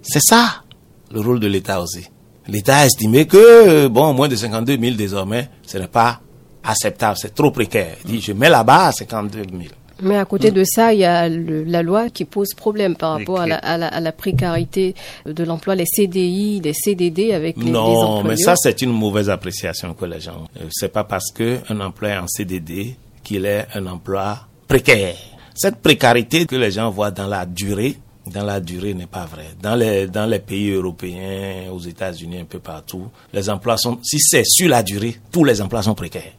C'est 0.02 0.22
ça, 0.22 0.64
le 1.12 1.20
rôle 1.20 1.40
de 1.40 1.48
l'État 1.48 1.82
aussi. 1.82 2.10
L'État 2.48 2.78
a 2.78 2.86
estimé 2.86 3.26
que, 3.26 3.88
bon, 3.88 4.14
moins 4.14 4.28
de 4.28 4.36
52 4.36 4.78
000 4.78 4.96
désormais, 4.96 5.50
ce 5.66 5.78
n'est 5.78 5.88
pas 5.88 6.20
acceptable, 6.64 7.18
c'est 7.18 7.34
trop 7.34 7.52
précaire. 7.52 7.96
Il 8.06 8.12
dit, 8.12 8.22
je 8.22 8.34
mets 8.34 8.50
là-bas 8.50 8.88
à 8.88 8.92
52 8.92 9.44
000. 9.52 9.64
Mais 10.02 10.18
à 10.18 10.26
côté 10.26 10.52
de 10.52 10.64
ça, 10.64 10.94
il 10.94 11.00
y 11.00 11.06
a 11.06 11.30
la 11.30 11.82
loi 11.82 12.10
qui 12.10 12.26
pose 12.26 12.54
problème 12.56 12.96
par 12.96 13.14
rapport 13.18 13.40
à 13.40 13.78
la, 13.78 14.12
précarité 14.12 14.96
de 15.26 15.44
l'emploi, 15.44 15.76
les 15.76 15.86
CDI, 15.86 16.60
les 16.62 16.74
CDD 16.74 17.32
avec 17.34 17.58
les, 17.58 17.72
non, 17.72 18.24
mais 18.24 18.36
ça 18.36 18.56
c'est 18.56 18.82
une 18.82 18.92
mauvaise 18.92 19.30
appréciation 19.30 19.94
que 19.94 20.06
les 20.06 20.20
gens. 20.20 20.48
Euh, 20.60 20.66
c'est 20.72 20.92
pas 20.92 21.04
parce 21.04 21.32
que 21.32 21.60
un 21.70 21.80
emploi 21.80 22.10
est 22.10 22.18
en 22.18 22.28
CDD 22.28 22.96
qu'il 23.24 23.46
est 23.46 23.68
un 23.76 23.86
emploi 23.88 24.40
précaire. 24.74 25.14
Cette 25.54 25.84
précarité 25.84 26.48
que 26.48 26.56
les 26.56 26.72
gens 26.72 26.90
voient 26.90 27.12
dans 27.12 27.28
la 27.28 27.46
durée, 27.46 27.96
dans 28.26 28.44
la 28.44 28.60
durée 28.60 28.96
n'est 28.96 29.06
pas 29.06 29.26
vrai. 29.26 29.50
Dans 29.62 29.76
les, 29.76 30.08
dans 30.08 30.26
les 30.26 30.40
pays 30.40 30.72
européens, 30.72 31.70
aux 31.72 31.80
États-Unis, 31.80 32.40
un 32.40 32.46
peu 32.46 32.58
partout, 32.58 33.08
les 33.32 33.52
emplois 33.52 33.78
sont, 33.78 34.00
si 34.02 34.18
c'est 34.20 34.44
sur 34.44 34.68
la 34.70 34.82
durée, 34.82 35.20
tous 35.32 35.44
les 35.44 35.62
emplois 35.62 35.84
sont 35.84 35.94
précaires. 35.94 36.34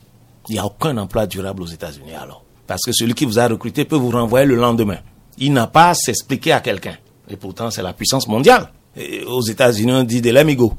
Il 0.49 0.55
n'y 0.55 0.59
a 0.59 0.67
aucun 0.67 0.97
emploi 0.99 1.29
durable 1.29 1.63
aux 1.63 1.67
États-Unis 1.67 2.15
alors. 2.21 2.45
Parce 2.67 2.83
que 2.83 2.91
celui 2.93 3.15
qui 3.15 3.25
vous 3.25 3.39
a 3.39 3.47
recruté 3.47 3.85
peut 3.85 3.95
vous 3.95 4.11
renvoyer 4.11 4.47
le 4.47 4.57
lendemain. 4.57 4.99
Il 5.39 5.53
n'a 5.53 5.69
pas 5.69 5.91
à 5.91 5.95
s'expliquer 5.95 6.51
à 6.51 6.61
quelqu'un. 6.61 6.97
Et 7.29 7.37
pourtant, 7.37 7.71
c'est 7.71 7.83
la 7.83 7.93
puissance 7.93 8.27
mondiale. 8.27 8.69
aux 9.29 9.43
États-Unis, 9.43 9.93
on 9.93 10.03
dit 10.03 10.21
de 10.21 10.31
l'amigo. 10.31 10.75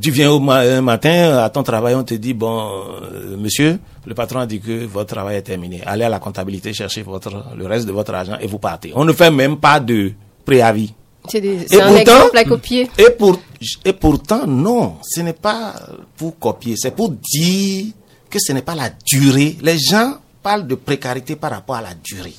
Tu 0.00 0.10
viens 0.10 0.30
au 0.30 0.38
matin 0.38 1.38
à 1.38 1.48
ton 1.48 1.62
travail, 1.62 1.94
on 1.94 2.04
te 2.04 2.12
dit, 2.14 2.34
bon, 2.34 2.70
euh, 3.02 3.36
monsieur, 3.38 3.78
le 4.06 4.14
patron 4.14 4.40
a 4.40 4.46
dit 4.46 4.60
que 4.60 4.84
votre 4.84 5.14
travail 5.14 5.36
est 5.36 5.42
terminé. 5.42 5.82
Allez 5.86 6.04
à 6.04 6.10
la 6.10 6.18
comptabilité, 6.18 6.74
chercher 6.74 7.02
votre, 7.02 7.46
le 7.56 7.66
reste 7.66 7.86
de 7.86 7.92
votre 7.92 8.12
argent 8.12 8.36
et 8.38 8.46
vous 8.46 8.58
partez. 8.58 8.92
On 8.94 9.04
ne 9.06 9.12
fait 9.12 9.30
même 9.30 9.56
pas 9.56 9.80
de 9.80 10.12
préavis. 10.44 10.92
C'est 11.26 11.80
un 11.80 11.96
exemple 11.96 12.36
à 12.36 12.44
copier. 12.44 12.90
Et, 12.98 13.10
pour, 13.10 13.40
et 13.84 13.92
pourtant, 13.94 14.46
non, 14.46 14.96
ce 15.02 15.20
n'est 15.20 15.32
pas 15.32 15.74
pour 16.16 16.38
copier, 16.38 16.74
c'est 16.76 16.94
pour 16.94 17.10
dire 17.10 17.86
que 18.28 18.38
ce 18.38 18.52
n'est 18.52 18.62
pas 18.62 18.74
la 18.74 18.90
durée. 19.06 19.56
Les 19.62 19.78
gens 19.78 20.14
parle 20.42 20.66
de 20.66 20.74
précarité 20.74 21.36
par 21.36 21.50
rapport 21.50 21.76
à 21.76 21.82
la 21.82 21.94
durée. 21.94 22.34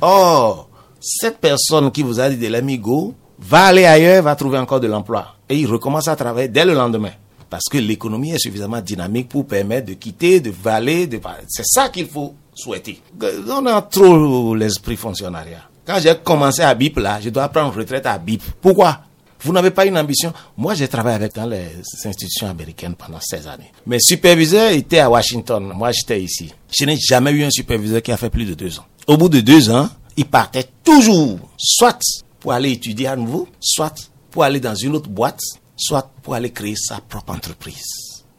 Or, 0.00 0.68
cette 1.00 1.38
personne 1.38 1.90
qui 1.90 2.02
vous 2.02 2.20
a 2.20 2.28
dit 2.28 2.36
de 2.36 2.48
l'amigo 2.48 3.14
va 3.38 3.66
aller 3.66 3.84
ailleurs, 3.84 4.22
va 4.22 4.34
trouver 4.34 4.58
encore 4.58 4.80
de 4.80 4.86
l'emploi. 4.86 5.35
Et 5.48 5.58
il 5.58 5.66
recommence 5.66 6.08
à 6.08 6.16
travailler 6.16 6.48
dès 6.48 6.64
le 6.64 6.74
lendemain. 6.74 7.12
Parce 7.48 7.64
que 7.70 7.78
l'économie 7.78 8.32
est 8.32 8.38
suffisamment 8.38 8.80
dynamique 8.80 9.28
pour 9.28 9.46
permettre 9.46 9.86
de 9.86 9.94
quitter, 9.94 10.40
de 10.40 10.50
valer. 10.50 11.06
De... 11.06 11.20
C'est 11.48 11.66
ça 11.66 11.88
qu'il 11.88 12.08
faut 12.08 12.34
souhaiter. 12.54 13.00
On 13.48 13.66
a 13.66 13.82
trop 13.82 14.54
l'esprit 14.54 14.96
fonctionnariat. 14.96 15.62
Quand 15.86 15.98
j'ai 16.00 16.14
commencé 16.16 16.62
à 16.62 16.74
BIP, 16.74 16.98
là, 16.98 17.20
je 17.20 17.30
dois 17.30 17.48
prendre 17.48 17.76
retraite 17.76 18.06
à 18.06 18.18
BIP. 18.18 18.42
Pourquoi? 18.60 19.00
Vous 19.40 19.52
n'avez 19.52 19.70
pas 19.70 19.86
une 19.86 19.96
ambition? 19.96 20.32
Moi, 20.56 20.74
j'ai 20.74 20.88
travaillé 20.88 21.16
avec 21.16 21.34
dans 21.34 21.46
les 21.46 21.68
institutions 22.04 22.48
américaines 22.48 22.94
pendant 22.96 23.20
16 23.20 23.46
années. 23.46 23.70
Mes 23.86 24.00
superviseurs 24.00 24.72
étaient 24.72 24.98
à 24.98 25.08
Washington. 25.08 25.72
Moi, 25.74 25.92
j'étais 25.92 26.20
ici. 26.20 26.52
Je 26.76 26.84
n'ai 26.84 26.96
jamais 26.96 27.30
eu 27.30 27.44
un 27.44 27.50
superviseur 27.50 28.02
qui 28.02 28.10
a 28.10 28.16
fait 28.16 28.30
plus 28.30 28.44
de 28.44 28.54
deux 28.54 28.78
ans. 28.78 28.84
Au 29.06 29.16
bout 29.16 29.28
de 29.28 29.40
deux 29.40 29.70
ans, 29.70 29.88
il 30.16 30.24
partait 30.24 30.66
toujours, 30.82 31.38
soit 31.56 32.00
pour 32.40 32.52
aller 32.52 32.72
étudier 32.72 33.06
à 33.06 33.14
nouveau, 33.14 33.46
soit 33.60 33.94
pour 34.36 34.44
aller 34.44 34.60
dans 34.60 34.74
une 34.74 34.94
autre 34.94 35.08
boîte, 35.08 35.40
soit 35.78 36.10
pour 36.22 36.34
aller 36.34 36.50
créer 36.50 36.76
sa 36.76 37.00
propre 37.00 37.32
entreprise. 37.32 37.86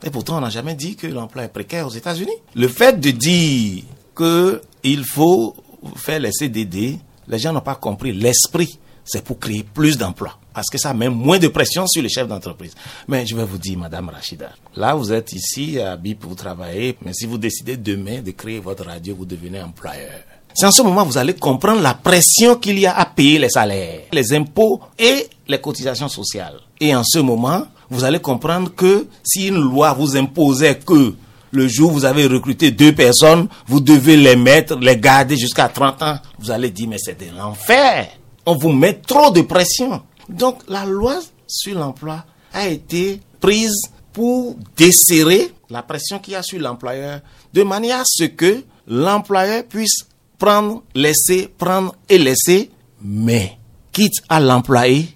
Et 0.03 0.11
pourtant, 0.11 0.37
on 0.37 0.41
n'a 0.41 0.51
jamais 0.51 0.75
dit 0.75 0.95
que 0.95 1.07
l'emploi 1.07 1.45
est 1.45 1.47
précaire 1.47 1.87
aux 1.87 1.89
États-Unis. 1.89 2.35
Le 2.53 2.67
fait 2.67 2.99
de 2.99 3.09
dire 3.09 3.83
qu'il 4.15 5.03
faut 5.03 5.55
faire 5.95 6.19
les 6.19 6.31
CDD, 6.31 6.99
les 7.27 7.39
gens 7.39 7.51
n'ont 7.51 7.61
pas 7.61 7.73
compris 7.73 8.13
l'esprit 8.13 8.77
c'est 9.05 9.23
pour 9.23 9.39
créer 9.39 9.63
plus 9.63 9.97
d'emplois. 9.97 10.37
Parce 10.53 10.67
que 10.69 10.77
ça 10.77 10.93
met 10.93 11.09
moins 11.09 11.39
de 11.39 11.47
pression 11.47 11.87
sur 11.87 12.03
les 12.03 12.09
chefs 12.09 12.27
d'entreprise. 12.27 12.75
Mais 13.07 13.25
je 13.25 13.35
vais 13.35 13.45
vous 13.45 13.57
dire, 13.57 13.79
Madame 13.79 14.09
Rachida, 14.09 14.51
là 14.75 14.93
vous 14.93 15.11
êtes 15.11 15.31
ici 15.33 15.79
à 15.79 15.95
BIP 15.95 16.19
pour 16.19 16.35
travailler, 16.35 16.95
mais 17.03 17.13
si 17.13 17.25
vous 17.25 17.37
décidez 17.37 17.77
demain 17.77 18.21
de 18.21 18.31
créer 18.31 18.59
votre 18.59 18.85
radio, 18.85 19.15
vous 19.15 19.25
devenez 19.25 19.61
employeur. 19.61 20.23
C'est 20.57 20.65
en 20.65 20.71
ce 20.71 20.81
moment 20.81 21.03
que 21.03 21.09
vous 21.11 21.17
allez 21.19 21.35
comprendre 21.35 21.81
la 21.81 21.93
pression 21.93 22.55
qu'il 22.55 22.79
y 22.79 22.87
a 22.87 22.97
à 22.97 23.05
payer 23.05 23.37
les 23.37 23.49
salaires, 23.49 24.01
les 24.11 24.33
impôts 24.33 24.81
et 24.97 25.27
les 25.47 25.61
cotisations 25.61 26.09
sociales. 26.09 26.59
Et 26.79 26.95
en 26.95 27.03
ce 27.03 27.19
moment, 27.19 27.67
vous 27.91 28.03
allez 28.03 28.19
comprendre 28.19 28.73
que 28.73 29.05
si 29.23 29.49
une 29.49 29.61
loi 29.61 29.93
vous 29.93 30.17
imposait 30.17 30.79
que 30.79 31.13
le 31.51 31.67
jour 31.67 31.91
où 31.91 31.93
vous 31.93 32.05
avez 32.05 32.25
recruté 32.25 32.71
deux 32.71 32.93
personnes, 32.95 33.47
vous 33.67 33.81
devez 33.81 34.17
les 34.17 34.35
mettre, 34.35 34.75
les 34.79 34.97
garder 34.97 35.37
jusqu'à 35.37 35.69
30 35.69 36.01
ans, 36.01 36.17
vous 36.39 36.49
allez 36.49 36.71
dire 36.71 36.87
mais 36.89 36.97
c'est 36.97 37.19
de 37.19 37.37
l'enfer 37.37 38.07
on 38.47 38.55
vous 38.55 38.71
met 38.71 38.93
trop 38.93 39.29
de 39.29 39.41
pression. 39.41 40.01
Donc 40.29 40.61
la 40.69 40.85
loi 40.85 41.19
sur 41.45 41.77
l'emploi 41.77 42.23
a 42.53 42.67
été 42.67 43.19
prise 43.41 43.75
pour 44.13 44.55
desserrer 44.77 45.51
la 45.69 45.83
pression 45.83 46.17
qu'il 46.17 46.33
y 46.33 46.35
a 46.37 46.41
sur 46.41 46.59
l'employeur 46.59 47.19
de 47.53 47.63
manière 47.63 47.99
à 47.99 48.03
ce 48.05 48.23
que 48.23 48.63
l'employeur 48.87 49.65
puisse 49.65 50.07
prendre, 50.37 50.83
laisser, 50.95 51.49
prendre 51.57 51.95
et 52.09 52.17
laisser, 52.17 52.69
mais 53.01 53.57
quitte 53.91 54.21
à 54.29 54.39
l'employé 54.39 55.09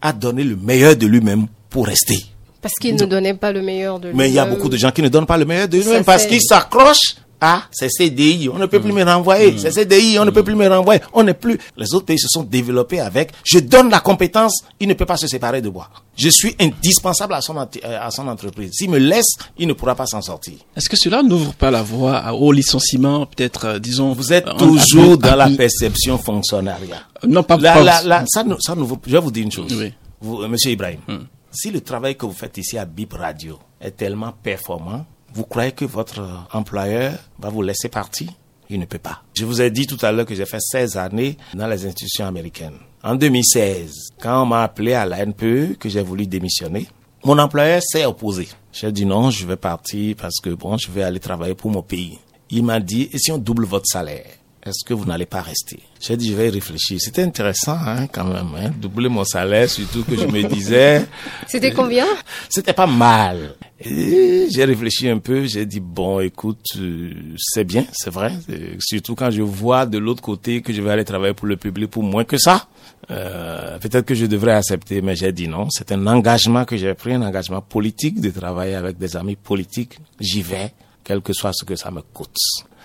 à 0.00 0.12
donner 0.12 0.44
le 0.44 0.56
meilleur 0.56 0.96
de 0.96 1.06
lui-même 1.06 1.46
pour 1.70 1.86
rester. 1.86 2.24
Parce 2.60 2.74
qu'il 2.74 2.94
ne 2.94 3.04
donnait 3.04 3.34
pas 3.34 3.52
le 3.52 3.62
meilleur 3.62 3.98
de 3.98 4.08
lui-même. 4.08 4.16
Mais 4.16 4.28
il 4.30 4.34
y 4.34 4.38
a 4.38 4.46
beaucoup 4.46 4.68
de 4.68 4.76
gens 4.76 4.90
qui 4.90 5.02
ne 5.02 5.08
donnent 5.08 5.26
pas 5.26 5.36
le 5.36 5.44
meilleur 5.44 5.68
de 5.68 5.78
lui-même 5.78 6.04
parce 6.04 6.26
qu'ils 6.26 6.42
s'accrochent 6.42 7.16
Ah, 7.40 7.64
c'est 7.70 7.88
CDI, 7.88 8.48
on 8.52 8.58
ne 8.58 8.66
peut 8.66 8.80
plus 8.80 8.92
me 8.92 9.04
renvoyer. 9.04 9.56
C'est 9.58 9.70
CDI, 9.70 10.18
on 10.18 10.24
ne 10.24 10.30
peut 10.30 10.42
plus 10.42 10.56
me 10.56 10.66
renvoyer. 10.68 11.00
On 11.12 11.22
n'est 11.22 11.34
plus. 11.34 11.58
Les 11.76 11.94
autres 11.94 12.06
pays 12.06 12.18
se 12.18 12.28
sont 12.28 12.42
développés 12.42 13.00
avec. 13.00 13.30
Je 13.44 13.60
donne 13.60 13.90
la 13.90 14.00
compétence, 14.00 14.64
il 14.80 14.88
ne 14.88 14.94
peut 14.94 15.06
pas 15.06 15.16
se 15.16 15.28
séparer 15.28 15.62
de 15.62 15.68
moi. 15.68 15.88
Je 16.16 16.28
suis 16.30 16.56
indispensable 16.58 17.34
à 17.34 17.40
son, 17.40 17.56
euh, 17.56 17.64
à 17.84 18.10
son 18.10 18.26
entreprise. 18.26 18.72
S'il 18.74 18.90
me 18.90 18.98
laisse, 18.98 19.36
il 19.56 19.68
ne 19.68 19.72
pourra 19.72 19.94
pas 19.94 20.06
s'en 20.06 20.20
sortir. 20.20 20.54
Est-ce 20.76 20.88
que 20.88 20.96
cela 20.96 21.22
n'ouvre 21.22 21.54
pas 21.54 21.70
la 21.70 21.82
voie 21.82 22.32
au 22.32 22.50
licenciement, 22.50 23.24
peut-être, 23.26 23.66
euh, 23.66 23.78
disons 23.78 24.14
Vous 24.14 24.32
êtes 24.32 24.46
toujours 24.56 25.16
dans 25.16 25.36
la 25.36 25.48
perception 25.48 26.18
fonctionnariat. 26.18 27.02
Non, 27.26 27.44
pas 27.44 27.56
là, 27.56 27.80
là, 27.82 28.02
là, 28.02 28.24
ça, 28.26 28.44
ça 28.58 28.74
Je 28.76 29.12
vais 29.12 29.20
vous 29.20 29.30
dire 29.30 29.44
une 29.44 29.52
chose. 29.52 29.72
Oui. 29.78 29.92
Vous, 30.20 30.42
euh, 30.42 30.48
Monsieur 30.48 30.72
Ibrahim, 30.72 30.98
hmm. 31.06 31.18
si 31.52 31.70
le 31.70 31.80
travail 31.80 32.16
que 32.16 32.26
vous 32.26 32.32
faites 32.32 32.58
ici 32.58 32.76
à 32.76 32.84
BIP 32.84 33.12
Radio 33.12 33.58
est 33.80 33.92
tellement 33.92 34.32
performant, 34.42 35.06
vous 35.32 35.44
croyez 35.44 35.72
que 35.72 35.84
votre 35.84 36.46
employeur 36.52 37.14
va 37.38 37.48
vous 37.48 37.62
laisser 37.62 37.88
partir? 37.88 38.28
Il 38.70 38.80
ne 38.80 38.84
peut 38.84 38.98
pas. 38.98 39.22
Je 39.34 39.44
vous 39.44 39.62
ai 39.62 39.70
dit 39.70 39.86
tout 39.86 39.98
à 40.02 40.12
l'heure 40.12 40.26
que 40.26 40.34
j'ai 40.34 40.44
fait 40.46 40.60
16 40.60 40.96
années 40.96 41.38
dans 41.54 41.66
les 41.66 41.86
institutions 41.86 42.26
américaines. 42.26 42.78
En 43.02 43.14
2016, 43.14 44.10
quand 44.20 44.42
on 44.42 44.46
m'a 44.46 44.62
appelé 44.62 44.92
à 44.92 45.06
la 45.06 45.24
NPE, 45.24 45.78
que 45.78 45.88
j'ai 45.88 46.02
voulu 46.02 46.26
démissionner, 46.26 46.86
mon 47.24 47.38
employeur 47.38 47.82
s'est 47.82 48.04
opposé. 48.04 48.48
J'ai 48.72 48.92
dit 48.92 49.06
non, 49.06 49.30
je 49.30 49.46
vais 49.46 49.56
partir 49.56 50.16
parce 50.16 50.40
que 50.40 50.50
bon, 50.50 50.76
je 50.76 50.90
vais 50.90 51.02
aller 51.02 51.20
travailler 51.20 51.54
pour 51.54 51.70
mon 51.70 51.82
pays. 51.82 52.18
Il 52.50 52.64
m'a 52.64 52.80
dit, 52.80 53.08
et 53.12 53.18
si 53.18 53.30
on 53.32 53.38
double 53.38 53.64
votre 53.64 53.86
salaire? 53.86 54.26
Est-ce 54.68 54.84
que 54.84 54.94
vous 54.94 55.04
n'allez 55.04 55.26
pas 55.26 55.40
rester? 55.40 55.80
J'ai 56.00 56.16
dit, 56.16 56.30
je 56.30 56.34
vais 56.34 56.48
y 56.48 56.50
réfléchir. 56.50 56.98
C'était 57.00 57.22
intéressant 57.22 57.76
hein, 57.86 58.06
quand 58.06 58.24
même, 58.24 58.54
hein, 58.56 58.70
doubler 58.80 59.08
mon 59.08 59.24
salaire, 59.24 59.68
surtout 59.68 60.04
que 60.04 60.16
je 60.16 60.26
me 60.26 60.42
disais... 60.44 61.04
C'était 61.46 61.72
combien? 61.72 62.06
C'était 62.48 62.72
pas 62.72 62.86
mal. 62.86 63.54
J'ai 63.80 64.64
réfléchi 64.64 65.08
un 65.08 65.18
peu, 65.18 65.44
j'ai 65.44 65.66
dit, 65.66 65.80
bon, 65.80 66.20
écoute, 66.20 66.64
euh, 66.78 67.12
c'est 67.38 67.64
bien, 67.64 67.84
c'est 67.92 68.10
vrai. 68.10 68.32
Surtout 68.78 69.14
quand 69.14 69.30
je 69.30 69.42
vois 69.42 69.86
de 69.86 69.98
l'autre 69.98 70.22
côté 70.22 70.62
que 70.62 70.72
je 70.72 70.82
vais 70.82 70.90
aller 70.90 71.04
travailler 71.04 71.34
pour 71.34 71.46
le 71.46 71.56
public 71.56 71.90
pour 71.90 72.02
moins 72.02 72.24
que 72.24 72.38
ça. 72.38 72.68
Euh, 73.10 73.78
peut-être 73.78 74.04
que 74.04 74.14
je 74.14 74.26
devrais 74.26 74.52
accepter, 74.52 75.00
mais 75.00 75.16
j'ai 75.16 75.32
dit 75.32 75.48
non. 75.48 75.68
C'est 75.70 75.92
un 75.92 76.06
engagement 76.06 76.64
que 76.64 76.76
j'ai 76.76 76.94
pris, 76.94 77.14
un 77.14 77.22
engagement 77.22 77.62
politique 77.62 78.20
de 78.20 78.30
travailler 78.30 78.74
avec 78.74 78.98
des 78.98 79.16
amis 79.16 79.36
politiques. 79.36 79.98
J'y 80.20 80.42
vais, 80.42 80.72
quel 81.04 81.20
que 81.20 81.32
soit 81.32 81.52
ce 81.52 81.64
que 81.64 81.76
ça 81.76 81.90
me 81.90 82.02
coûte. 82.02 82.36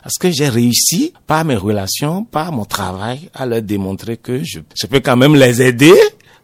Parce 0.04 0.18
que 0.20 0.30
j'ai 0.32 0.50
réussi, 0.50 1.14
par 1.26 1.46
mes 1.46 1.56
relations, 1.56 2.26
par 2.26 2.52
mon 2.52 2.66
travail, 2.66 3.30
à 3.34 3.46
leur 3.46 3.62
démontrer 3.62 4.18
que 4.18 4.44
je, 4.44 4.60
je 4.76 4.86
peux 4.88 5.00
quand 5.00 5.16
même 5.16 5.36
les 5.36 5.62
aider. 5.62 5.94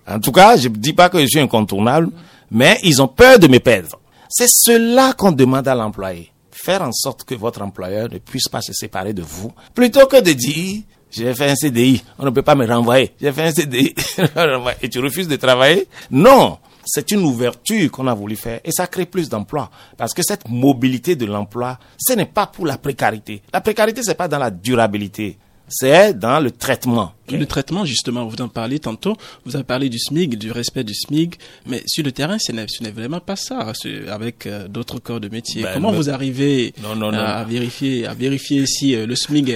En 0.07 0.19
tout 0.19 0.31
cas, 0.31 0.55
je 0.55 0.69
ne 0.69 0.75
dis 0.75 0.93
pas 0.93 1.09
que 1.09 1.19
je 1.19 1.27
suis 1.27 1.39
incontournable, 1.39 2.09
mais 2.49 2.77
ils 2.83 3.01
ont 3.01 3.09
peur 3.09 3.37
de 3.37 3.47
me 3.47 3.59
perdre. 3.59 3.99
C'est 4.29 4.47
cela 4.47 5.13
qu'on 5.13 5.33
demande 5.33 5.67
à 5.67 5.75
l'employé. 5.75 6.31
Faire 6.51 6.81
en 6.81 6.93
sorte 6.93 7.25
que 7.25 7.35
votre 7.35 7.61
employeur 7.61 8.07
ne 8.09 8.17
puisse 8.17 8.47
pas 8.47 8.61
se 8.61 8.71
séparer 8.73 9.13
de 9.13 9.23
vous, 9.23 9.51
plutôt 9.73 10.07
que 10.07 10.21
de 10.21 10.31
dire, 10.31 10.81
j'ai 11.11 11.33
fait 11.33 11.49
un 11.49 11.55
CDI, 11.55 12.01
on 12.17 12.25
ne 12.25 12.29
peut 12.29 12.41
pas 12.41 12.55
me 12.55 12.65
renvoyer. 12.65 13.11
J'ai 13.19 13.31
fait 13.33 13.43
un 13.43 13.51
CDI, 13.51 13.93
et 14.81 14.89
tu 14.89 14.99
refuses 14.99 15.27
de 15.27 15.35
travailler? 15.35 15.87
Non 16.11 16.59
c'est 16.91 17.11
une 17.11 17.21
ouverture 17.23 17.91
qu'on 17.91 18.07
a 18.07 18.13
voulu 18.13 18.35
faire 18.35 18.59
et 18.63 18.71
ça 18.71 18.87
crée 18.87 19.05
plus 19.05 19.29
d'emplois. 19.29 19.69
Parce 19.95 20.13
que 20.13 20.23
cette 20.23 20.47
mobilité 20.49 21.15
de 21.15 21.25
l'emploi, 21.25 21.77
ce 21.99 22.13
n'est 22.13 22.25
pas 22.25 22.47
pour 22.47 22.65
la 22.65 22.77
précarité. 22.77 23.41
La 23.53 23.61
précarité, 23.61 24.01
c'est 24.03 24.15
pas 24.15 24.27
dans 24.27 24.39
la 24.39 24.49
durabilité. 24.49 25.37
C'est 25.71 26.17
dans 26.17 26.39
le 26.39 26.49
traitement. 26.49 27.13
Le 27.31 27.45
traitement, 27.45 27.85
justement, 27.85 28.25
vous 28.25 28.41
en 28.41 28.47
parlez 28.47 28.79
tantôt, 28.79 29.15
vous 29.45 29.55
avez 29.55 29.63
parlé 29.63 29.87
du 29.87 29.99
SMIG, 29.99 30.35
du 30.35 30.51
respect 30.51 30.83
du 30.83 30.95
SMIG, 30.95 31.35
mais 31.67 31.83
sur 31.85 32.03
le 32.03 32.11
terrain, 32.11 32.37
ce 32.39 32.51
n'est 32.51 32.91
vraiment 32.91 33.19
pas 33.19 33.35
ça, 33.35 33.71
avec 34.07 34.47
euh, 34.47 34.67
d'autres 34.67 34.97
corps 34.97 35.19
de 35.19 35.29
métier. 35.29 35.61
Ben, 35.61 35.75
Comment 35.75 35.91
vous 35.91 36.09
arrivez 36.09 36.73
à, 36.83 37.43
vérifier, 37.43 38.07
à 38.07 38.15
vérifier 38.15 38.65
si 38.65 38.95
euh, 38.95 39.05
le 39.05 39.15
SMIG 39.15 39.49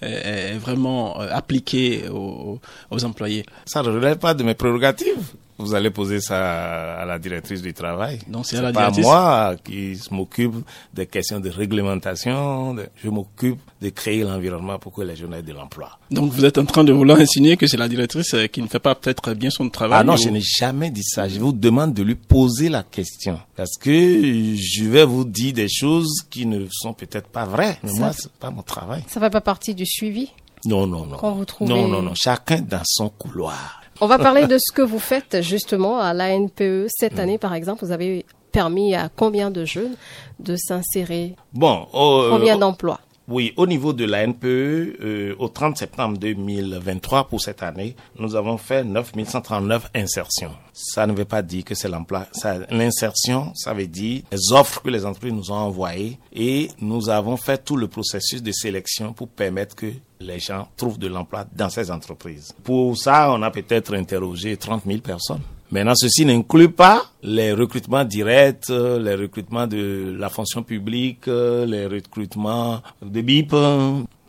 est, 0.00 0.54
vraiment 0.58 1.20
euh, 1.20 1.28
appliqué 1.32 2.04
aux, 2.08 2.60
aux 2.92 3.04
employés? 3.04 3.44
Ça 3.66 3.82
ne 3.82 3.88
relève 3.88 4.18
pas 4.18 4.34
de 4.34 4.44
mes 4.44 4.54
prérogatives. 4.54 5.34
Vous 5.58 5.74
allez 5.74 5.90
poser 5.90 6.20
ça 6.20 7.00
à 7.00 7.04
la 7.04 7.18
directrice 7.18 7.60
du 7.62 7.74
travail. 7.74 8.20
Non, 8.28 8.44
c'est 8.44 8.62
la 8.62 8.72
pas 8.72 8.90
moi 8.90 9.56
qui 9.64 9.98
m'occupe 10.12 10.54
des 10.94 11.06
questions 11.06 11.40
de 11.40 11.50
réglementation. 11.50 12.76
je 13.02 13.08
m'occupe 13.08 13.58
de 13.82 13.88
créer 13.90 14.22
l'environnement 14.22 14.78
pour 14.78 14.92
que 14.92 15.02
les 15.02 15.16
jeunes 15.16 15.34
aient 15.34 15.42
de 15.42 15.52
l'emploi. 15.52 15.98
Donc 16.10 16.32
vous 16.32 16.44
êtes 16.44 16.58
en 16.58 16.64
train 16.64 16.84
de 16.84 16.92
vouloir 16.92 17.18
insinuer 17.18 17.56
que 17.56 17.66
c'est 17.66 17.76
la 17.76 17.88
directrice 17.88 18.34
euh, 18.34 18.46
qui 18.46 18.62
ne 18.62 18.68
fait 18.68 18.78
pas 18.78 18.94
peut-être 18.94 19.34
bien 19.34 19.50
son 19.50 19.68
travail. 19.68 19.98
Ah 20.00 20.04
non, 20.04 20.16
je 20.16 20.28
n'ai 20.28 20.40
jamais 20.40 20.90
dit 20.90 21.02
ça. 21.04 21.28
Je 21.28 21.38
vous 21.40 21.52
demande 21.52 21.92
de 21.92 22.02
lui 22.02 22.14
poser 22.14 22.68
la 22.68 22.84
question 22.84 23.40
parce 23.56 23.76
que 23.78 23.90
je 23.90 24.84
vais 24.84 25.04
vous 25.04 25.24
dire 25.24 25.54
des 25.54 25.68
choses 25.68 26.22
qui 26.30 26.46
ne 26.46 26.66
sont 26.70 26.92
peut-être 26.92 27.28
pas 27.28 27.44
vraies. 27.44 27.78
Mais 27.82 27.92
moi, 27.92 28.12
c'est 28.16 28.30
pas 28.32 28.50
mon 28.50 28.62
travail. 28.62 29.02
Ça 29.08 29.20
fait 29.20 29.30
pas 29.30 29.40
partie 29.40 29.74
du 29.74 29.86
suivi. 29.86 30.30
Non, 30.64 30.86
non, 30.86 31.06
non. 31.06 31.16
Quand 31.16 31.32
vous 31.32 31.44
trouvez... 31.44 31.72
Non, 31.72 31.88
non, 31.88 32.02
non. 32.02 32.14
Chacun 32.14 32.60
dans 32.60 32.82
son 32.84 33.08
couloir. 33.10 33.82
On 34.00 34.06
va 34.06 34.18
parler 34.18 34.46
de 34.46 34.58
ce 34.58 34.72
que 34.72 34.82
vous 34.82 34.98
faites 34.98 35.42
justement 35.42 35.98
à 35.98 36.14
l'ANPE. 36.14 36.86
Cette 36.88 37.16
mm. 37.16 37.20
année, 37.20 37.38
par 37.38 37.54
exemple, 37.54 37.84
vous 37.84 37.92
avez 37.92 38.24
permis 38.52 38.94
à 38.94 39.08
combien 39.14 39.50
de 39.50 39.64
jeunes 39.64 39.94
de 40.38 40.56
s'insérer? 40.56 41.34
Bon, 41.52 41.86
euh, 41.94 42.30
combien 42.30 42.56
d'emplois? 42.56 43.00
Oui, 43.28 43.52
au 43.58 43.66
niveau 43.66 43.92
de 43.92 44.06
la 44.06 44.26
NPE, 44.26 44.46
euh, 44.46 45.34
au 45.38 45.48
30 45.48 45.76
septembre 45.76 46.16
2023 46.16 47.28
pour 47.28 47.42
cette 47.42 47.62
année, 47.62 47.94
nous 48.18 48.34
avons 48.34 48.56
fait 48.56 48.84
9139 48.84 49.90
insertions. 49.94 50.52
Ça 50.72 51.06
ne 51.06 51.12
veut 51.12 51.26
pas 51.26 51.42
dire 51.42 51.62
que 51.62 51.74
c'est 51.74 51.90
l'emploi. 51.90 52.26
L'insertion, 52.70 53.52
ça 53.54 53.74
veut 53.74 53.86
dire 53.86 54.22
les 54.32 54.52
offres 54.52 54.80
que 54.80 54.88
les 54.88 55.04
entreprises 55.04 55.34
nous 55.34 55.52
ont 55.52 55.56
envoyées 55.56 56.18
et 56.32 56.70
nous 56.80 57.10
avons 57.10 57.36
fait 57.36 57.62
tout 57.62 57.76
le 57.76 57.86
processus 57.86 58.42
de 58.42 58.50
sélection 58.50 59.12
pour 59.12 59.28
permettre 59.28 59.76
que 59.76 59.92
les 60.20 60.38
gens 60.38 60.66
trouvent 60.78 60.98
de 60.98 61.08
l'emploi 61.08 61.44
dans 61.54 61.68
ces 61.68 61.90
entreprises. 61.90 62.54
Pour 62.64 62.96
ça, 62.96 63.30
on 63.30 63.42
a 63.42 63.50
peut-être 63.50 63.94
interrogé 63.94 64.56
30 64.56 64.84
000 64.86 65.00
personnes. 65.00 65.42
Maintenant, 65.70 65.94
ceci 65.94 66.24
n'inclut 66.24 66.70
pas 66.70 67.04
les 67.22 67.52
recrutements 67.52 68.04
directs, 68.04 68.68
les 68.68 69.14
recrutements 69.14 69.66
de 69.66 70.16
la 70.18 70.28
fonction 70.30 70.62
publique, 70.62 71.26
les 71.26 71.86
recrutements 71.86 72.80
de 73.02 73.20
BIP. 73.20 73.54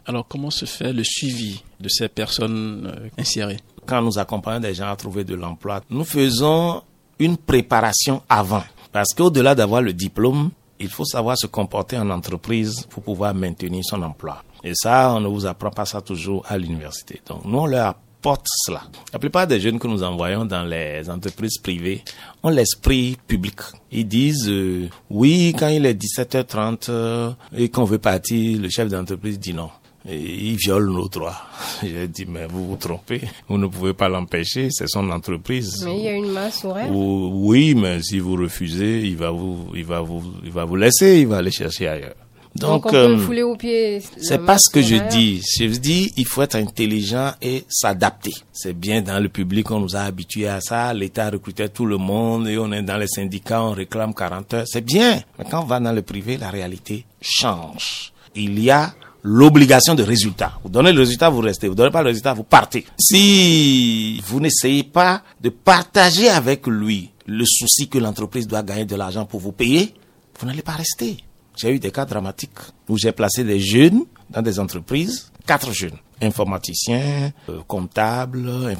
Alors, 0.10 0.28
comment 0.28 0.50
se 0.50 0.66
fait 0.66 0.92
le 0.92 1.04
suivi 1.04 1.64
de 1.80 1.88
ces 1.88 2.08
personnes 2.10 2.92
euh, 2.92 3.10
insérées? 3.20 3.60
Quand 3.86 4.02
nous 4.02 4.18
accompagnons 4.18 4.60
des 4.60 4.74
gens 4.74 4.90
à 4.90 4.96
trouver 4.96 5.24
de 5.24 5.36
l'emploi, 5.36 5.82
nous 5.92 6.04
faisons 6.04 6.82
une 7.20 7.38
préparation 7.38 8.24
avant. 8.28 8.64
Parce 8.92 9.14
qu'au-delà 9.14 9.54
d'avoir 9.54 9.84
le 9.84 9.94
diplôme, 9.94 10.50
il 10.80 10.90
faut 10.90 11.06
savoir 11.06 11.38
se 11.38 11.46
comporter 11.46 11.96
en 11.96 12.10
entreprise 12.10 12.88
pour 12.90 13.04
pouvoir 13.04 13.36
maintenir 13.36 13.84
son 13.84 14.02
emploi. 14.02 14.44
Et 14.64 14.72
ça, 14.74 15.14
on 15.14 15.20
ne 15.20 15.28
vous 15.28 15.46
apprend 15.46 15.70
pas 15.70 15.86
ça 15.86 16.02
toujours 16.02 16.44
à 16.50 16.58
l'université. 16.58 17.22
Donc, 17.28 17.46
nous, 17.46 17.60
on 17.60 17.66
leur 17.68 17.94
porte 18.22 18.46
cela. 18.48 18.84
La 19.14 19.20
plupart 19.20 19.48
des 19.48 19.60
jeunes 19.60 19.80
que 19.80 19.88
nous 19.88 20.04
envoyons 20.04 20.46
dans 20.46 20.64
les 20.64 21.10
entreprises 21.10 21.58
privées 21.58 22.04
ont 22.44 22.50
l'esprit 22.50 23.18
public. 23.28 23.56
Ils 23.92 24.08
disent 24.08 24.50
euh, 24.50 24.90
oui 25.10 25.56
quand 25.58 25.68
il 25.70 25.86
est 25.86 25.94
17h30 25.94 26.88
euh, 26.90 27.32
et 27.56 27.70
qu'on 27.70 27.86
veut 27.86 28.00
partir, 28.00 28.60
le 28.60 28.70
chef 28.70 28.90
d'entreprise 28.90 29.40
dit 29.40 29.54
non. 29.54 29.70
Et 30.08 30.18
il 30.18 30.56
viole 30.56 30.90
nos 30.90 31.10
droits. 31.10 31.36
J'ai 31.84 32.08
dit, 32.08 32.26
mais 32.26 32.48
vous 32.48 32.68
vous 32.68 32.78
trompez. 32.78 33.22
Vous 33.50 33.58
ne 33.58 33.68
pouvez 33.68 33.94
pas 33.94 34.08
l'empêcher. 34.08 34.70
C'est 34.72 34.88
son 34.88 35.10
entreprise. 35.12 35.84
Mais 35.84 35.98
il 35.98 36.04
y 36.04 36.08
a 36.08 36.14
une 36.14 36.32
masse 36.32 36.64
horaire. 36.64 36.90
Oui, 36.92 37.76
mais 37.76 38.02
si 38.02 38.20
vous 38.20 38.36
refusez, 38.36 39.02
il 39.02 39.18
va 39.18 39.30
vous, 39.32 39.68
il 39.76 39.84
va 39.84 40.00
vous, 40.00 40.24
il 40.44 40.52
va 40.52 40.64
vous 40.64 40.78
laisser. 40.78 41.20
Il 41.20 41.28
va 41.28 41.38
aller 41.38 41.52
chercher 41.52 41.90
ailleurs. 41.90 42.16
Donc, 42.56 42.88
on 42.88 42.90
peut 42.90 42.96
euh, 42.98 43.18
fouler 43.20 43.44
au 43.44 43.56
pied. 43.56 44.02
C'est 44.18 44.44
pas 44.44 44.58
ce 44.58 44.70
que 44.72 44.82
je 44.82 44.96
dis. 45.10 45.42
Je 45.60 45.66
dis, 45.66 46.12
il 46.18 46.26
faut 46.26 46.42
être 46.42 46.56
intelligent 46.56 47.32
et 47.42 47.64
s'adapter. 47.70 48.34
C'est 48.52 48.74
bien 48.74 49.02
dans 49.02 49.20
le 49.20 49.30
public, 49.30 49.70
on 49.72 49.80
nous 49.80 49.96
a 49.96 50.02
habitués 50.02 50.48
à 50.48 50.60
ça. 50.60 50.94
L'État 50.94 51.30
recrutait 51.30 51.70
tout 51.70 51.86
le 51.86 51.98
monde 51.98 52.48
et 52.48 52.58
on 52.58 52.72
est 52.72 52.82
dans 52.82 52.98
les 52.98 53.08
syndicats, 53.08 53.62
on 53.62 53.72
réclame 53.72 54.14
40 54.14 54.54
heures. 54.56 54.66
C'est 54.68 54.82
bien. 54.84 55.22
Mais 55.38 55.46
quand 55.50 55.62
on 55.62 55.66
va 55.66 55.80
dans 55.80 55.92
le 55.92 56.02
privé, 56.02 56.38
la 56.38 56.50
réalité 56.50 57.06
change. 57.22 58.12
Il 58.36 58.60
y 58.60 58.72
a 58.72 58.94
l'obligation 59.24 59.96
de 59.96 60.04
résultat. 60.04 60.54
Vous 60.64 60.70
donnez 60.70 60.92
le 60.92 61.00
résultat, 61.00 61.30
vous 61.30 61.42
restez. 61.42 61.68
Vous 61.68 61.76
donnez 61.76 61.92
pas 61.92 62.02
le 62.02 62.08
résultat, 62.08 62.34
vous 62.34 62.44
partez. 62.44 62.86
Si 63.00 64.22
vous 64.26 64.40
n'essayez 64.40 64.84
pas 64.84 65.22
de 65.40 65.50
partager 65.50 66.30
avec 66.30 66.66
lui 66.68 67.12
le 67.26 67.46
souci 67.46 67.88
que 67.88 68.00
l'entreprise 68.00 68.48
doit 68.48 68.64
gagner 68.64 68.86
de 68.86 68.96
l'argent 68.96 69.26
pour 69.26 69.40
vous 69.40 69.52
payer, 69.52 69.94
vous 70.40 70.48
n'allez 70.48 70.62
pas 70.62 70.72
rester. 70.72 71.18
J'ai 71.60 71.72
eu 71.72 71.80
des 71.80 71.92
cas 71.92 72.06
dramatiques 72.06 72.58
où 72.88 72.98
j'ai 72.98 73.12
placé 73.12 73.44
des 73.44 73.60
jeunes 73.60 74.06
dans 74.30 74.42
des 74.42 74.60
entreprises, 74.60 75.30
quatre 75.46 75.74
jeunes, 75.74 75.98
informaticiens, 76.22 77.34
euh, 77.50 77.60
comptables, 77.68 78.48
euh, 78.48 78.76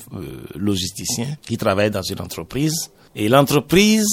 logisticiens, 0.56 1.36
qui 1.42 1.58
travaillent 1.58 1.92
dans 1.92 2.02
une 2.04 2.22
entreprise. 2.22 2.90
Et 3.18 3.28
l'entreprise 3.28 4.08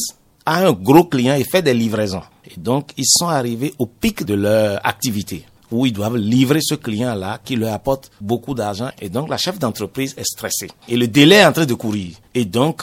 a 0.44 0.66
un 0.66 0.72
gros 0.72 1.04
client 1.04 1.34
et 1.36 1.44
fait 1.44 1.62
des 1.62 1.74
livraisons. 1.74 2.22
Et 2.44 2.58
donc, 2.58 2.90
ils 2.96 3.06
sont 3.06 3.28
arrivés 3.28 3.72
au 3.78 3.86
pic 3.86 4.24
de 4.24 4.34
leur 4.34 4.84
activité 4.84 5.44
où 5.70 5.86
ils 5.86 5.92
doivent 5.92 6.16
livrer 6.16 6.60
ce 6.60 6.74
client-là 6.74 7.40
qui 7.44 7.54
leur 7.54 7.72
apporte 7.72 8.10
beaucoup 8.20 8.54
d'argent. 8.54 8.90
Et 9.00 9.08
donc, 9.08 9.28
la 9.28 9.36
chef 9.36 9.60
d'entreprise 9.60 10.14
est 10.16 10.24
stressée. 10.24 10.70
Et 10.88 10.96
le 10.96 11.06
délai 11.06 11.36
est 11.36 11.46
en 11.46 11.52
train 11.52 11.66
de 11.66 11.74
courir. 11.74 12.16
Et 12.34 12.44
donc, 12.44 12.82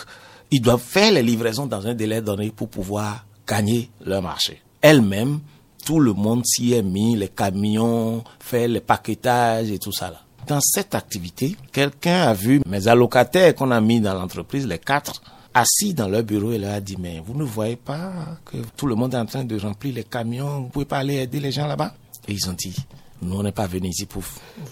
ils 0.50 0.62
doivent 0.62 0.82
faire 0.82 1.12
les 1.12 1.24
livraisons 1.24 1.66
dans 1.66 1.86
un 1.86 1.94
délai 1.94 2.22
donné 2.22 2.52
pour 2.52 2.70
pouvoir 2.70 3.26
gagner 3.46 3.90
leur 4.06 4.22
marché. 4.22 4.62
Elle-même 4.82 5.40
tout 5.86 6.00
le 6.00 6.14
monde 6.14 6.44
s'y 6.46 6.74
est 6.74 6.84
mis, 6.84 7.16
les 7.16 7.30
camions, 7.30 8.24
fait 8.40 8.68
les 8.68 8.80
paquetages 8.80 9.72
et 9.72 9.80
tout 9.80 9.92
ça 9.92 10.10
là. 10.10 10.22
Dans 10.48 10.60
cette 10.60 10.94
activité, 10.94 11.56
quelqu'un 11.72 12.24
a 12.24 12.34
vu 12.34 12.62
mes 12.68 12.88
allocataires 12.88 13.56
qu'on 13.56 13.72
a 13.72 13.80
mis 13.80 14.02
dans 14.02 14.14
l'entreprise, 14.14 14.68
les 14.68 14.80
quatre, 14.80 15.22
assis 15.54 15.94
dans 15.94 16.10
leur 16.10 16.24
bureau 16.24 16.52
et 16.52 16.58
leur 16.58 16.74
a 16.74 16.82
dit, 16.82 16.98
mais 17.00 17.22
vous 17.26 17.34
ne 17.34 17.44
voyez 17.44 17.78
pas 17.78 18.12
que 18.44 18.58
tout 18.76 18.88
le 18.88 18.96
monde 18.96 19.14
est 19.14 19.18
en 19.18 19.26
train 19.26 19.46
de 19.46 19.58
remplir 19.58 19.94
les 19.94 20.04
camions, 20.04 20.64
vous 20.64 20.70
pouvez 20.70 20.86
pas 20.86 20.98
aller 20.98 21.16
aider 21.16 21.40
les 21.40 21.52
gens 21.52 21.68
là-bas? 21.68 21.94
Et 22.28 22.34
ils 22.34 22.50
ont 22.50 22.54
dit, 22.54 22.76
nous 23.22 23.38
on 23.38 23.44
n'est 23.44 23.52
pas 23.52 23.68
venus 23.68 23.92
ici 23.92 24.06
pour 24.06 24.24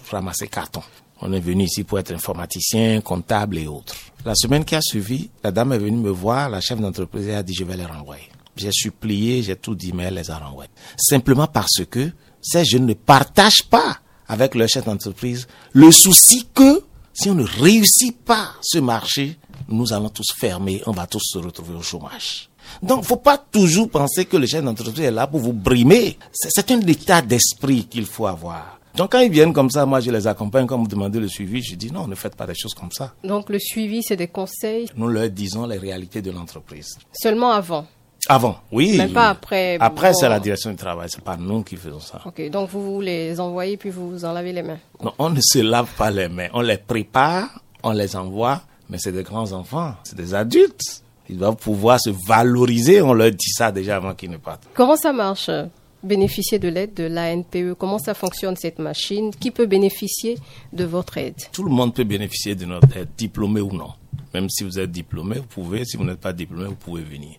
ramasser 0.09 0.47
carton. 0.47 0.81
On 1.21 1.31
est 1.33 1.39
venu 1.39 1.65
ici 1.65 1.83
pour 1.83 1.99
être 1.99 2.11
informaticien, 2.11 2.99
comptable 3.01 3.59
et 3.59 3.67
autres. 3.67 3.95
La 4.25 4.33
semaine 4.35 4.65
qui 4.65 4.75
a 4.75 4.81
suivi, 4.81 5.29
la 5.43 5.51
dame 5.51 5.73
est 5.73 5.77
venue 5.77 5.97
me 5.97 6.09
voir, 6.09 6.49
la 6.49 6.61
chef 6.61 6.79
d'entreprise, 6.79 7.27
et 7.27 7.35
a 7.35 7.43
dit, 7.43 7.53
je 7.53 7.63
vais 7.63 7.77
les 7.77 7.85
renvoyer. 7.85 8.30
J'ai 8.55 8.71
supplié, 8.71 9.41
j'ai 9.43 9.55
tout 9.55 9.75
dit, 9.75 9.91
mais 9.93 10.03
elle 10.03 10.15
les 10.15 10.29
a 10.31 10.37
renvoyés. 10.37 10.69
Simplement 10.97 11.47
parce 11.47 11.83
que 11.89 12.11
ces 12.41 12.65
jeunes 12.65 12.85
ne 12.85 12.93
partagent 12.93 13.63
pas 13.69 13.97
avec 14.27 14.55
leur 14.55 14.67
chef 14.67 14.85
d'entreprise 14.85 15.47
le 15.73 15.91
souci 15.91 16.47
que 16.53 16.81
si 17.13 17.29
on 17.29 17.35
ne 17.35 17.43
réussit 17.43 18.17
pas 18.17 18.51
ce 18.61 18.79
marché, 18.79 19.37
nous 19.67 19.91
allons 19.93 20.09
tous 20.09 20.31
fermer, 20.35 20.81
on 20.85 20.91
va 20.91 21.07
tous 21.07 21.21
se 21.23 21.37
retrouver 21.37 21.75
au 21.75 21.81
chômage. 21.81 22.49
Donc, 22.81 23.03
faut 23.03 23.17
pas 23.17 23.37
toujours 23.37 23.89
penser 23.89 24.25
que 24.25 24.37
le 24.37 24.47
chef 24.47 24.63
d'entreprise 24.63 25.03
est 25.05 25.11
là 25.11 25.27
pour 25.27 25.39
vous 25.39 25.53
brimer. 25.53 26.17
C'est 26.31 26.71
un 26.71 26.79
état 26.81 27.21
d'esprit 27.21 27.85
qu'il 27.85 28.05
faut 28.05 28.27
avoir. 28.27 28.79
Donc, 28.95 29.11
quand 29.13 29.19
ils 29.19 29.31
viennent 29.31 29.53
comme 29.53 29.69
ça, 29.69 29.85
moi, 29.85 29.99
je 29.99 30.11
les 30.11 30.27
accompagne. 30.27 30.67
Quand 30.67 30.77
vous 30.77 30.87
demandez 30.87 31.19
le 31.19 31.27
suivi, 31.27 31.61
je 31.61 31.75
dis 31.75 31.91
non, 31.91 32.07
ne 32.07 32.15
faites 32.15 32.35
pas 32.35 32.45
des 32.45 32.55
choses 32.55 32.73
comme 32.73 32.91
ça. 32.91 33.13
Donc, 33.23 33.49
le 33.49 33.59
suivi, 33.59 34.01
c'est 34.03 34.17
des 34.17 34.27
conseils 34.27 34.87
Nous 34.95 35.07
leur 35.07 35.29
disons 35.29 35.65
les 35.65 35.77
réalités 35.77 36.21
de 36.21 36.31
l'entreprise. 36.31 36.97
seulement 37.13 37.51
avant. 37.51 37.85
Avant, 38.27 38.59
oui. 38.71 38.97
Même 38.97 39.11
pas 39.11 39.29
après. 39.29 39.77
Après, 39.79 40.11
bon. 40.11 40.17
c'est 40.19 40.29
la 40.29 40.39
direction 40.39 40.69
du 40.69 40.75
travail. 40.75 41.07
C'est 41.09 41.23
pas 41.23 41.37
nous 41.37 41.63
qui 41.63 41.75
faisons 41.75 41.99
ça. 41.99 42.21
Ok, 42.25 42.49
donc 42.49 42.69
vous, 42.69 42.95
vous 42.95 43.01
les 43.01 43.39
envoyez 43.39 43.77
puis 43.77 43.89
vous 43.89 44.11
vous 44.11 44.25
en 44.25 44.31
lavez 44.33 44.53
les 44.53 44.61
mains. 44.61 44.77
Non, 45.03 45.13
on 45.17 45.29
ne 45.29 45.39
se 45.41 45.59
lave 45.59 45.87
pas 45.97 46.11
les 46.11 46.29
mains. 46.29 46.47
On 46.53 46.61
les 46.61 46.77
prépare, 46.77 47.61
on 47.83 47.91
les 47.91 48.15
envoie, 48.15 48.61
mais 48.89 48.97
c'est 48.99 49.11
des 49.11 49.23
grands 49.23 49.51
enfants, 49.53 49.95
c'est 50.03 50.15
des 50.15 50.33
adultes. 50.33 51.01
Ils 51.29 51.37
doivent 51.37 51.55
pouvoir 51.55 51.99
se 51.99 52.09
valoriser. 52.27 53.01
On 53.01 53.13
leur 53.13 53.31
dit 53.31 53.51
ça 53.51 53.71
déjà 53.71 53.95
avant 53.95 54.13
qu'ils 54.13 54.29
ne 54.29 54.37
partent. 54.37 54.67
Comment 54.73 54.97
ça 54.97 55.13
marche 55.13 55.49
euh, 55.49 55.65
Bénéficier 56.03 56.59
de 56.59 56.67
l'aide 56.67 56.93
de 56.93 57.03
l'ANPE 57.03 57.75
Comment 57.77 57.99
ça 57.99 58.13
fonctionne 58.13 58.55
cette 58.55 58.79
machine? 58.79 59.31
Qui 59.33 59.51
peut 59.51 59.67
bénéficier 59.67 60.37
de 60.73 60.83
votre 60.83 61.17
aide? 61.17 61.35
Tout 61.53 61.63
le 61.63 61.69
monde 61.69 61.93
peut 61.93 62.03
bénéficier 62.03 62.55
de 62.55 62.65
notre 62.65 62.97
aide, 62.97 63.09
diplômé 63.17 63.61
ou 63.61 63.71
non. 63.71 63.91
Même 64.33 64.49
si 64.49 64.63
vous 64.63 64.79
êtes 64.79 64.91
diplômé, 64.91 65.35
vous 65.37 65.43
pouvez. 65.47 65.83
Si 65.85 65.97
vous 65.97 66.03
n'êtes 66.05 66.19
pas 66.19 66.31
diplômé, 66.33 66.65
vous 66.67 66.75
pouvez 66.75 67.01
venir. 67.03 67.35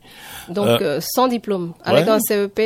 Donc 0.49 0.66
Euh, 0.66 0.79
euh, 0.81 1.01
sans 1.01 1.27
diplôme, 1.29 1.73
avec 1.85 2.05
ouais. 2.07 2.12
un 2.12 2.20
CEP, 2.20 2.61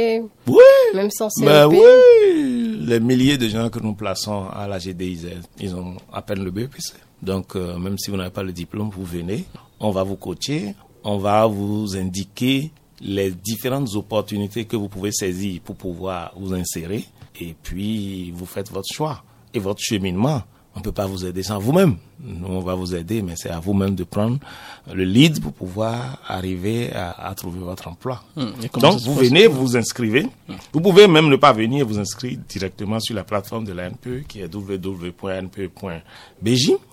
Oui, 0.49 0.59
même 0.95 1.11
sans 1.11 1.31
CEP. 1.31 1.45
ben 1.47 1.67
oui. 1.69 2.79
Les 2.81 3.01
milliers 3.01 3.39
de 3.39 3.49
gens 3.49 3.69
que 3.69 3.79
nous 3.81 3.95
plaçons 3.95 4.47
à 4.49 4.67
la 4.69 4.79
GDIZ, 4.79 5.29
ils 5.61 5.75
ont 5.75 5.97
à 6.13 6.23
peine 6.23 6.43
le 6.45 6.51
BPC. 6.51 6.95
Donc, 7.23 7.57
euh, 7.57 7.79
même 7.79 7.99
si 7.99 8.11
vous 8.11 8.17
n'avez 8.17 8.31
pas 8.31 8.43
le 8.43 8.53
diplôme, 8.53 8.91
vous 8.91 9.05
venez, 9.05 9.45
on 9.81 9.91
va 9.91 10.03
vous 10.03 10.17
coacher, 10.17 10.75
on 11.05 11.19
va 11.19 11.47
vous 11.47 11.97
indiquer 11.97 12.71
les 13.01 13.31
différentes 13.31 13.95
opportunités 13.95 14.65
que 14.65 14.77
vous 14.77 14.89
pouvez 14.89 15.13
saisir 15.13 15.61
pour 15.65 15.77
pouvoir 15.77 16.33
vous 16.37 16.53
insérer. 16.55 17.05
Et 17.41 17.55
puis, 17.63 18.31
vous 18.33 18.47
faites 18.47 18.71
votre 18.71 18.89
choix 18.93 19.23
et 19.53 19.59
votre 19.59 19.81
cheminement. 19.83 20.43
On 20.77 20.81
ne 20.81 20.85
peut 20.85 20.93
pas 20.93 21.07
vous 21.07 21.25
aider 21.25 21.43
sans 21.43 21.59
vous-même. 21.59 21.97
Nous, 22.23 22.47
on 22.47 22.61
va 22.61 22.75
vous 22.75 22.95
aider, 22.95 23.23
mais 23.23 23.33
c'est 23.35 23.49
à 23.49 23.59
vous-même 23.59 23.95
de 23.95 24.05
prendre 24.05 24.39
le 24.93 25.05
lead 25.05 25.41
pour 25.41 25.55
pouvoir 25.55 26.19
arriver 26.29 26.93
à, 26.93 27.29
à 27.29 27.35
trouver 27.35 27.61
votre 27.61 27.89
emploi. 27.89 28.23
Comment 28.35 28.91
Donc, 28.91 29.01
vous 29.01 29.15
venez, 29.15 29.47
vous 29.47 29.69
vous 29.69 29.77
inscrivez. 29.79 30.27
Vous 30.75 30.81
pouvez 30.83 31.09
même 31.09 31.29
ne 31.29 31.37
pas 31.37 31.55
venir 31.55 31.87
vous 31.87 31.99
inscrire 31.99 32.39
directement 32.47 33.01
sur 33.01 33.15
la 33.15 33.25
plateforme 33.25 33.65
de 33.65 33.73
l'ANPE 33.73 34.27
qui 34.29 34.41
est 34.41 34.55
www.npe.bj. 34.55 35.13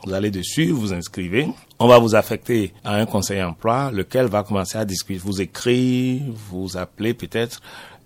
Vous 0.05 0.13
allez 0.13 0.31
dessus, 0.31 0.71
vous 0.71 0.93
inscrivez. 0.93 1.49
On 1.79 1.87
va 1.87 1.99
vous 1.99 2.15
affecter 2.15 2.71
à 2.85 2.95
un 2.95 3.05
conseiller 3.05 3.43
emploi, 3.43 3.91
lequel 3.91 4.27
va 4.27 4.43
commencer 4.43 4.77
à 4.77 4.85
discuter, 4.85 5.19
vous 5.19 5.41
écrire, 5.41 6.21
vous 6.49 6.77
appeler 6.77 7.13
peut-être 7.13 7.61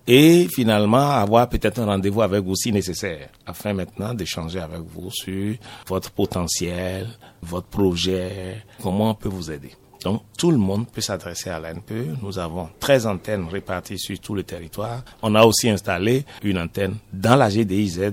et 0.08 0.48
finalement 0.50 1.10
avoir 1.10 1.50
peut-être 1.50 1.78
un 1.80 1.84
rendez-vous 1.84 2.22
avec 2.22 2.42
vous 2.42 2.56
si 2.56 2.72
nécessaire, 2.72 3.28
afin 3.46 3.74
maintenant 3.74 4.14
d'échanger 4.14 4.58
avec 4.58 4.80
vous 4.80 5.10
sur 5.10 5.54
votre 5.86 6.10
potentiel, 6.10 7.06
votre 7.42 7.66
projet, 7.66 8.64
comment 8.82 9.10
on 9.10 9.14
peut 9.14 9.28
vous 9.28 9.50
aider. 9.50 9.70
Donc, 10.04 10.22
tout 10.38 10.50
le 10.50 10.56
monde 10.56 10.86
peut 10.88 11.00
s'adresser 11.00 11.50
à 11.50 11.58
l'ANPE. 11.60 12.22
Nous 12.22 12.38
avons 12.38 12.68
13 12.80 13.06
antennes 13.06 13.48
réparties 13.50 13.98
sur 13.98 14.18
tout 14.20 14.34
le 14.34 14.44
territoire. 14.44 15.02
On 15.22 15.34
a 15.34 15.44
aussi 15.44 15.68
installé 15.68 16.24
une 16.42 16.58
antenne 16.58 16.96
dans 17.12 17.36
la 17.36 17.50
GDIZ. 17.50 18.12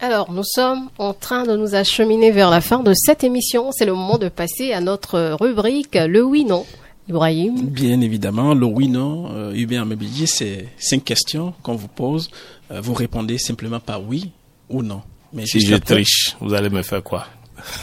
Alors, 0.00 0.32
nous 0.32 0.44
sommes 0.44 0.88
en 0.98 1.14
train 1.14 1.44
de 1.44 1.56
nous 1.56 1.74
acheminer 1.74 2.30
vers 2.30 2.50
la 2.50 2.60
fin 2.60 2.80
de 2.80 2.92
cette 2.94 3.22
émission. 3.22 3.70
C'est 3.70 3.86
le 3.86 3.94
moment 3.94 4.18
de 4.18 4.28
passer 4.28 4.72
à 4.72 4.80
notre 4.80 5.36
rubrique 5.40 5.94
Le 5.94 6.22
oui-non. 6.22 6.66
Ibrahim, 7.08 7.68
Bien 7.68 8.00
évidemment, 8.00 8.52
le 8.52 8.66
oui, 8.66 8.88
non, 8.88 9.30
euh, 9.32 9.54
Hubert 9.54 9.86
c'est 10.26 10.66
cinq 10.76 11.04
questions 11.04 11.54
qu'on 11.62 11.76
vous 11.76 11.86
pose. 11.88 12.30
Euh, 12.72 12.80
vous 12.80 12.94
répondez 12.94 13.38
simplement 13.38 13.78
par 13.78 14.02
oui 14.02 14.32
ou 14.68 14.82
non. 14.82 15.02
Mais 15.32 15.46
Si 15.46 15.60
je 15.60 15.74
après, 15.74 15.94
triche, 15.94 16.36
vous 16.40 16.52
allez 16.52 16.68
me 16.68 16.82
faire 16.82 17.02
quoi? 17.04 17.26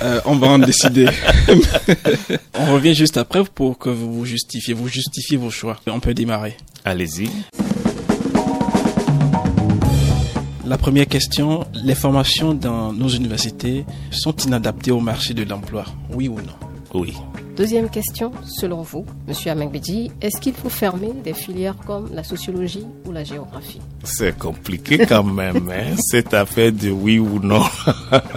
Euh, 0.01 0.19
on 0.25 0.35
va 0.35 0.47
en 0.47 0.59
décider. 0.59 1.07
on 2.53 2.73
revient 2.73 2.93
juste 2.93 3.15
après 3.15 3.43
pour 3.45 3.77
que 3.77 3.89
vous 3.89 4.13
vous 4.13 4.25
justifiez, 4.25 4.73
vous 4.73 4.89
justifiez 4.89 5.37
vos 5.37 5.49
choix. 5.49 5.77
On 5.87 6.01
peut 6.01 6.13
démarrer. 6.13 6.57
Allez-y. 6.83 7.29
La 10.65 10.77
première 10.77 11.07
question, 11.07 11.65
les 11.73 11.95
formations 11.95 12.53
dans 12.53 12.91
nos 12.91 13.09
universités 13.09 13.85
sont 14.11 14.35
inadaptées 14.35 14.91
au 14.91 14.99
marché 14.99 15.33
de 15.33 15.43
l'emploi, 15.43 15.85
oui 16.13 16.27
ou 16.27 16.35
non? 16.37 16.62
Oui. 16.93 17.13
deuxième 17.57 17.89
question, 17.89 18.31
selon 18.45 18.81
vous, 18.83 19.05
Monsieur 19.27 19.51
Amangbedi, 19.51 20.11
est-ce 20.21 20.39
qu'il 20.39 20.53
faut 20.53 20.69
fermer 20.69 21.11
des 21.23 21.33
filières 21.33 21.75
comme 21.87 22.09
la 22.13 22.23
sociologie 22.23 22.85
ou 23.07 23.11
la 23.11 23.23
géographie? 23.23 23.81
C'est 24.03 24.37
compliqué 24.37 24.99
quand 25.07 25.23
même, 25.23 25.69
hein, 25.71 25.95
cette 25.97 26.33
affaire 26.33 26.71
de 26.71 26.89
oui 26.91 27.17
ou 27.19 27.39
non. 27.39 27.63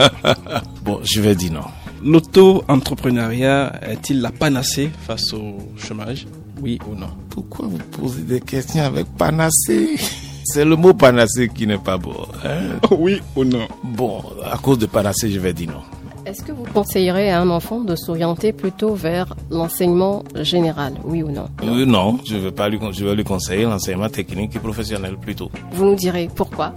bon, 0.84 1.00
je 1.04 1.20
vais 1.20 1.34
dire 1.34 1.52
non. 1.52 1.64
L'auto-entrepreneuriat 2.02 3.72
est-il 3.82 4.20
la 4.20 4.30
panacée 4.30 4.90
face 5.07 5.32
au 5.32 5.59
chômage? 5.76 6.26
Oui 6.62 6.78
ou 6.90 6.94
non? 6.94 7.09
Pourquoi 7.30 7.66
vous 7.66 7.78
posez 7.78 8.22
des 8.22 8.40
questions 8.40 8.82
avec 8.84 9.07
panacée? 9.16 9.96
C'est 10.44 10.64
le 10.64 10.76
mot 10.76 10.94
panacée 10.94 11.48
qui 11.48 11.66
n'est 11.66 11.76
pas 11.78 11.98
beau. 11.98 12.14
hein. 12.44 12.78
Oui 12.92 13.20
ou 13.34 13.44
non? 13.44 13.66
Bon, 13.82 14.22
à 14.44 14.57
cause 14.59 14.78
de 14.78 14.86
panacée, 14.86 15.28
je 15.30 15.40
vais 15.40 15.52
dire 15.52 15.70
non. 15.72 15.82
Est-ce 16.27 16.43
que 16.43 16.51
vous 16.51 16.64
conseillerez 16.64 17.31
à 17.31 17.41
un 17.41 17.49
enfant 17.51 17.83
de 17.83 17.95
s'orienter 17.95 18.53
plutôt 18.53 18.97
vers 18.97 19.33
l'enseignement 19.49 20.24
général, 20.35 20.95
oui 21.05 21.22
ou 21.22 21.31
non? 21.31 21.47
Euh, 21.62 21.85
non, 21.87 22.18
je 22.29 22.35
vais 22.35 22.51
pas 22.51 22.68
lui, 22.68 22.81
con- 22.81 22.91
je 22.91 23.05
vais 23.05 23.14
lui 23.14 23.22
conseiller 23.22 23.62
l'enseignement 23.62 24.09
technique 24.09 24.57
et 24.57 24.59
professionnel 24.59 25.16
plutôt. 25.18 25.53
Vous 25.70 25.85
nous 25.85 25.95
direz 25.95 26.29
pourquoi. 26.35 26.74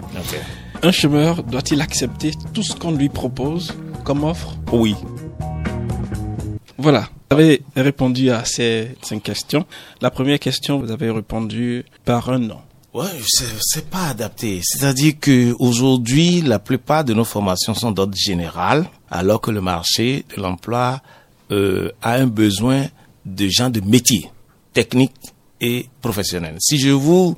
Un 0.83 0.91
chômeur 0.91 1.41
doit-il 1.41 1.81
accepter 1.81 2.31
tout 2.53 2.61
ce 2.61 2.75
qu'on 2.75 2.91
lui 2.91 3.09
propose 3.09 3.73
comme 4.03 4.23
offre? 4.23 4.55
Oui. 4.71 4.95
Voilà, 6.77 7.09
vous 7.31 7.37
avez 7.37 7.63
répondu 7.75 8.29
à 8.29 8.45
ces 8.45 8.95
cinq 9.01 9.23
questions. 9.23 9.65
La 9.99 10.11
première 10.11 10.37
question, 10.39 10.77
vous 10.79 10.91
avez 10.91 11.09
répondu 11.09 11.85
par 12.05 12.29
un 12.29 12.37
non. 12.37 12.59
Ouais, 12.93 13.05
c'est, 13.27 13.45
c'est 13.61 13.89
pas 13.89 14.09
adapté. 14.09 14.61
C'est-à-dire 14.63 15.13
que 15.19 15.55
aujourd'hui, 15.57 16.41
la 16.41 16.59
plupart 16.59 17.03
de 17.03 17.15
nos 17.15 17.23
formations 17.25 17.73
sont 17.73 17.91
d'ordre 17.91 18.15
général, 18.15 18.85
alors 19.11 19.41
que 19.41 19.51
le 19.51 19.61
marché 19.61 20.25
de 20.35 20.41
l'emploi 20.41 21.01
euh, 21.51 21.91
a 22.01 22.13
un 22.13 22.27
besoin 22.27 22.85
de 23.25 23.47
gens 23.47 23.69
de 23.69 23.81
métier, 23.81 24.29
techniques 24.73 25.33
et 25.59 25.87
professionnels. 26.01 26.57
Si 26.59 26.77
je 26.79 26.89
vous 26.91 27.35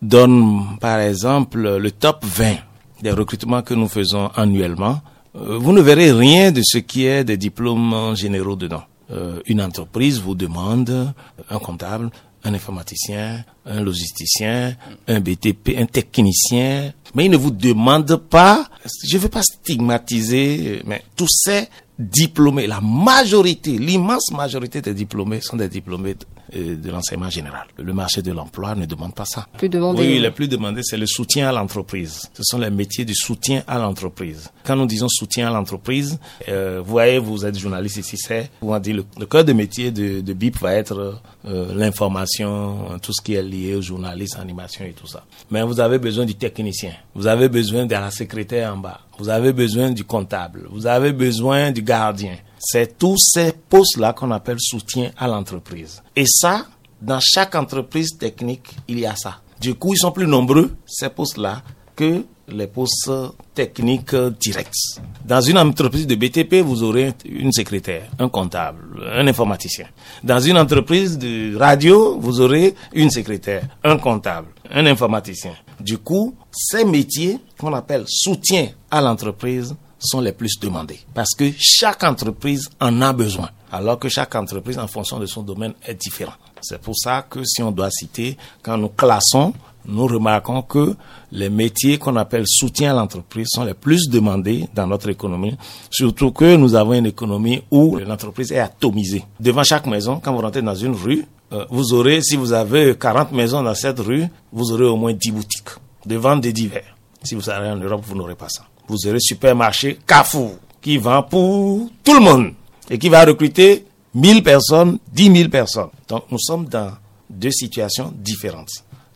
donne, 0.00 0.78
par 0.80 1.00
exemple, 1.00 1.76
le 1.76 1.90
top 1.90 2.24
20 2.24 2.56
des 3.02 3.10
recrutements 3.10 3.62
que 3.62 3.74
nous 3.74 3.88
faisons 3.88 4.28
annuellement, 4.36 5.00
euh, 5.36 5.58
vous 5.58 5.72
ne 5.72 5.80
verrez 5.80 6.12
rien 6.12 6.52
de 6.52 6.62
ce 6.64 6.78
qui 6.78 7.06
est 7.06 7.24
des 7.24 7.36
diplômes 7.36 8.14
généraux 8.14 8.56
dedans. 8.56 8.82
Euh, 9.10 9.40
une 9.46 9.62
entreprise 9.62 10.20
vous 10.20 10.34
demande 10.34 11.14
un 11.48 11.58
comptable, 11.58 12.10
un 12.44 12.54
informaticien, 12.54 13.44
un 13.64 13.80
logisticien, 13.80 14.76
un 15.06 15.20
BTP, 15.20 15.76
un 15.78 15.86
technicien, 15.86 16.92
mais 17.14 17.24
il 17.26 17.30
ne 17.30 17.36
vous 17.36 17.50
demande 17.50 18.16
pas, 18.16 18.68
je 19.06 19.16
ne 19.16 19.22
veux 19.22 19.28
pas 19.28 19.42
stigmatiser, 19.42 20.82
mais 20.86 21.02
tous 21.16 21.28
ces 21.28 21.68
diplômés, 21.98 22.66
la 22.66 22.80
majorité, 22.80 23.72
l'immense 23.78 24.30
majorité 24.30 24.80
des 24.80 24.94
diplômés 24.94 25.40
sont 25.40 25.56
des 25.56 25.68
diplômés 25.68 26.16
de 26.54 26.90
l'enseignement 26.90 27.30
général. 27.30 27.66
Le 27.76 27.92
marché 27.92 28.22
de 28.22 28.32
l'emploi 28.32 28.74
ne 28.74 28.86
demande 28.86 29.14
pas 29.14 29.24
ça. 29.24 29.46
Plus 29.58 29.68
demandé. 29.68 30.00
Oui, 30.00 30.18
le 30.18 30.30
plus 30.30 30.48
demandé, 30.48 30.80
c'est 30.82 30.96
le 30.96 31.06
soutien 31.06 31.48
à 31.48 31.52
l'entreprise. 31.52 32.30
Ce 32.34 32.42
sont 32.42 32.58
les 32.58 32.70
métiers 32.70 33.04
du 33.04 33.14
soutien 33.14 33.62
à 33.66 33.78
l'entreprise. 33.78 34.50
Quand 34.64 34.76
nous 34.76 34.86
disons 34.86 35.08
soutien 35.08 35.48
à 35.48 35.50
l'entreprise, 35.50 36.18
euh, 36.48 36.80
vous 36.84 36.90
voyez, 36.90 37.18
vous 37.18 37.44
êtes 37.44 37.58
journaliste 37.58 37.96
ici, 37.98 38.16
c'est, 38.16 38.50
on 38.62 38.78
dit 38.78 38.92
le, 38.92 39.04
le 39.18 39.26
cœur 39.26 39.44
de 39.44 39.52
métier 39.52 39.90
de, 39.90 40.20
de 40.20 40.32
BIP 40.32 40.58
va 40.58 40.74
être 40.74 41.20
euh, 41.46 41.74
l'information, 41.74 42.98
tout 43.02 43.12
ce 43.12 43.22
qui 43.22 43.34
est 43.34 43.42
lié 43.42 43.74
au 43.74 43.82
journalisme, 43.82 44.40
animation 44.40 44.84
et 44.84 44.92
tout 44.92 45.06
ça. 45.06 45.24
Mais 45.50 45.62
vous 45.62 45.80
avez 45.80 45.98
besoin 45.98 46.24
du 46.24 46.34
technicien, 46.34 46.92
vous 47.14 47.26
avez 47.26 47.48
besoin 47.48 47.86
de 47.86 47.92
la 47.92 48.10
secrétaire 48.10 48.72
en 48.74 48.76
bas, 48.78 49.00
vous 49.18 49.28
avez 49.28 49.52
besoin 49.52 49.90
du 49.90 50.04
comptable, 50.04 50.66
vous 50.70 50.86
avez 50.86 51.12
besoin 51.12 51.70
du 51.70 51.82
gardien. 51.82 52.36
C'est 52.58 52.98
tous 52.98 53.16
ces 53.18 53.52
postes-là 53.52 54.12
qu'on 54.12 54.30
appelle 54.30 54.58
soutien 54.60 55.10
à 55.16 55.28
l'entreprise. 55.28 56.02
Et 56.16 56.24
ça, 56.26 56.66
dans 57.00 57.20
chaque 57.20 57.54
entreprise 57.54 58.16
technique, 58.18 58.74
il 58.88 58.98
y 58.98 59.06
a 59.06 59.14
ça. 59.16 59.40
Du 59.60 59.74
coup, 59.74 59.94
ils 59.94 59.98
sont 59.98 60.12
plus 60.12 60.26
nombreux, 60.26 60.76
ces 60.86 61.08
postes-là, 61.08 61.62
que 61.96 62.24
les 62.48 62.66
postes 62.66 63.10
techniques 63.54 64.14
directs. 64.40 65.00
Dans 65.24 65.40
une 65.40 65.58
entreprise 65.58 66.06
de 66.06 66.14
BTP, 66.14 66.62
vous 66.64 66.82
aurez 66.82 67.12
une 67.24 67.52
secrétaire, 67.52 68.08
un 68.18 68.28
comptable, 68.28 69.02
un 69.12 69.26
informaticien. 69.26 69.86
Dans 70.22 70.40
une 70.40 70.56
entreprise 70.58 71.18
de 71.18 71.56
radio, 71.56 72.18
vous 72.18 72.40
aurez 72.40 72.74
une 72.94 73.10
secrétaire, 73.10 73.64
un 73.84 73.98
comptable, 73.98 74.48
un 74.70 74.86
informaticien. 74.86 75.52
Du 75.80 75.98
coup, 75.98 76.34
ces 76.50 76.84
métiers 76.84 77.38
qu'on 77.58 77.74
appelle 77.74 78.04
soutien 78.06 78.68
à 78.90 79.00
l'entreprise 79.00 79.74
sont 79.98 80.20
les 80.20 80.32
plus 80.32 80.58
demandés 80.60 81.00
parce 81.14 81.34
que 81.34 81.50
chaque 81.58 82.04
entreprise 82.04 82.68
en 82.80 83.00
a 83.02 83.12
besoin 83.12 83.50
alors 83.72 83.98
que 83.98 84.08
chaque 84.08 84.34
entreprise 84.34 84.78
en 84.78 84.86
fonction 84.86 85.18
de 85.18 85.26
son 85.26 85.42
domaine 85.42 85.74
est 85.86 85.94
différent. 85.94 86.32
C'est 86.60 86.80
pour 86.80 86.94
ça 86.96 87.26
que 87.28 87.44
si 87.44 87.62
on 87.62 87.70
doit 87.70 87.90
citer, 87.90 88.36
quand 88.62 88.76
nous 88.76 88.88
classons, 88.88 89.52
nous 89.86 90.06
remarquons 90.06 90.62
que 90.62 90.94
les 91.32 91.48
métiers 91.48 91.98
qu'on 91.98 92.16
appelle 92.16 92.44
soutien 92.46 92.92
à 92.92 92.94
l'entreprise 92.94 93.48
sont 93.50 93.64
les 93.64 93.74
plus 93.74 94.08
demandés 94.08 94.68
dans 94.74 94.86
notre 94.86 95.08
économie, 95.08 95.56
surtout 95.90 96.32
que 96.32 96.56
nous 96.56 96.74
avons 96.74 96.94
une 96.94 97.06
économie 97.06 97.62
où 97.70 97.96
l'entreprise 97.96 98.52
est 98.52 98.58
atomisée. 98.58 99.24
Devant 99.40 99.62
chaque 99.62 99.86
maison, 99.86 100.20
quand 100.22 100.32
vous 100.32 100.40
rentrez 100.42 100.62
dans 100.62 100.74
une 100.74 100.94
rue, 100.94 101.24
euh, 101.52 101.64
vous 101.70 101.94
aurez, 101.94 102.20
si 102.22 102.36
vous 102.36 102.52
avez 102.52 102.96
40 102.98 103.32
maisons 103.32 103.62
dans 103.62 103.74
cette 103.74 104.00
rue, 104.00 104.26
vous 104.52 104.72
aurez 104.72 104.84
au 104.84 104.96
moins 104.96 105.14
10 105.14 105.30
boutiques 105.30 105.70
de 106.04 106.16
vente 106.16 106.42
des 106.42 106.52
divers. 106.52 106.94
Si 107.22 107.34
vous 107.34 107.48
allez 107.48 107.68
en 107.68 107.76
Europe, 107.76 108.02
vous 108.06 108.14
n'aurez 108.14 108.34
pas 108.34 108.48
ça. 108.48 108.64
Vous 108.88 109.06
aurez 109.06 109.20
supermarché 109.20 109.98
Carrefour 110.06 110.56
qui 110.80 110.96
vend 110.98 111.22
pour 111.22 111.90
tout 112.02 112.14
le 112.14 112.20
monde 112.20 112.52
et 112.88 112.98
qui 112.98 113.08
va 113.08 113.24
recruter 113.24 113.84
1000 114.14 114.42
personnes, 114.42 114.98
10 115.12 115.36
000 115.36 115.48
personnes. 115.50 115.90
Donc 116.08 116.24
nous 116.30 116.38
sommes 116.38 116.66
dans 116.66 116.92
deux 117.28 117.50
situations 117.50 118.12
différentes. 118.16 118.70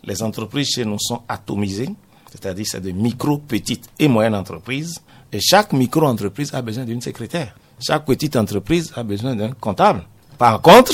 Les 0.04 0.22
entreprises 0.22 0.68
chez 0.70 0.84
nous 0.84 0.98
sont 0.98 1.22
atomisées, 1.28 1.88
c'est-à-dire 2.30 2.66
c'est 2.68 2.80
de 2.80 2.90
micro, 2.90 3.38
petites 3.38 3.88
et 3.98 4.08
moyennes 4.08 4.34
entreprises. 4.34 5.00
Et 5.32 5.40
chaque 5.40 5.72
micro-entreprise 5.72 6.52
a 6.52 6.60
besoin 6.60 6.84
d'une 6.84 7.00
secrétaire. 7.00 7.54
Chaque 7.80 8.04
petite 8.04 8.36
entreprise 8.36 8.92
a 8.94 9.02
besoin 9.02 9.34
d'un 9.34 9.52
comptable. 9.52 10.02
Par 10.36 10.60
contre, 10.60 10.92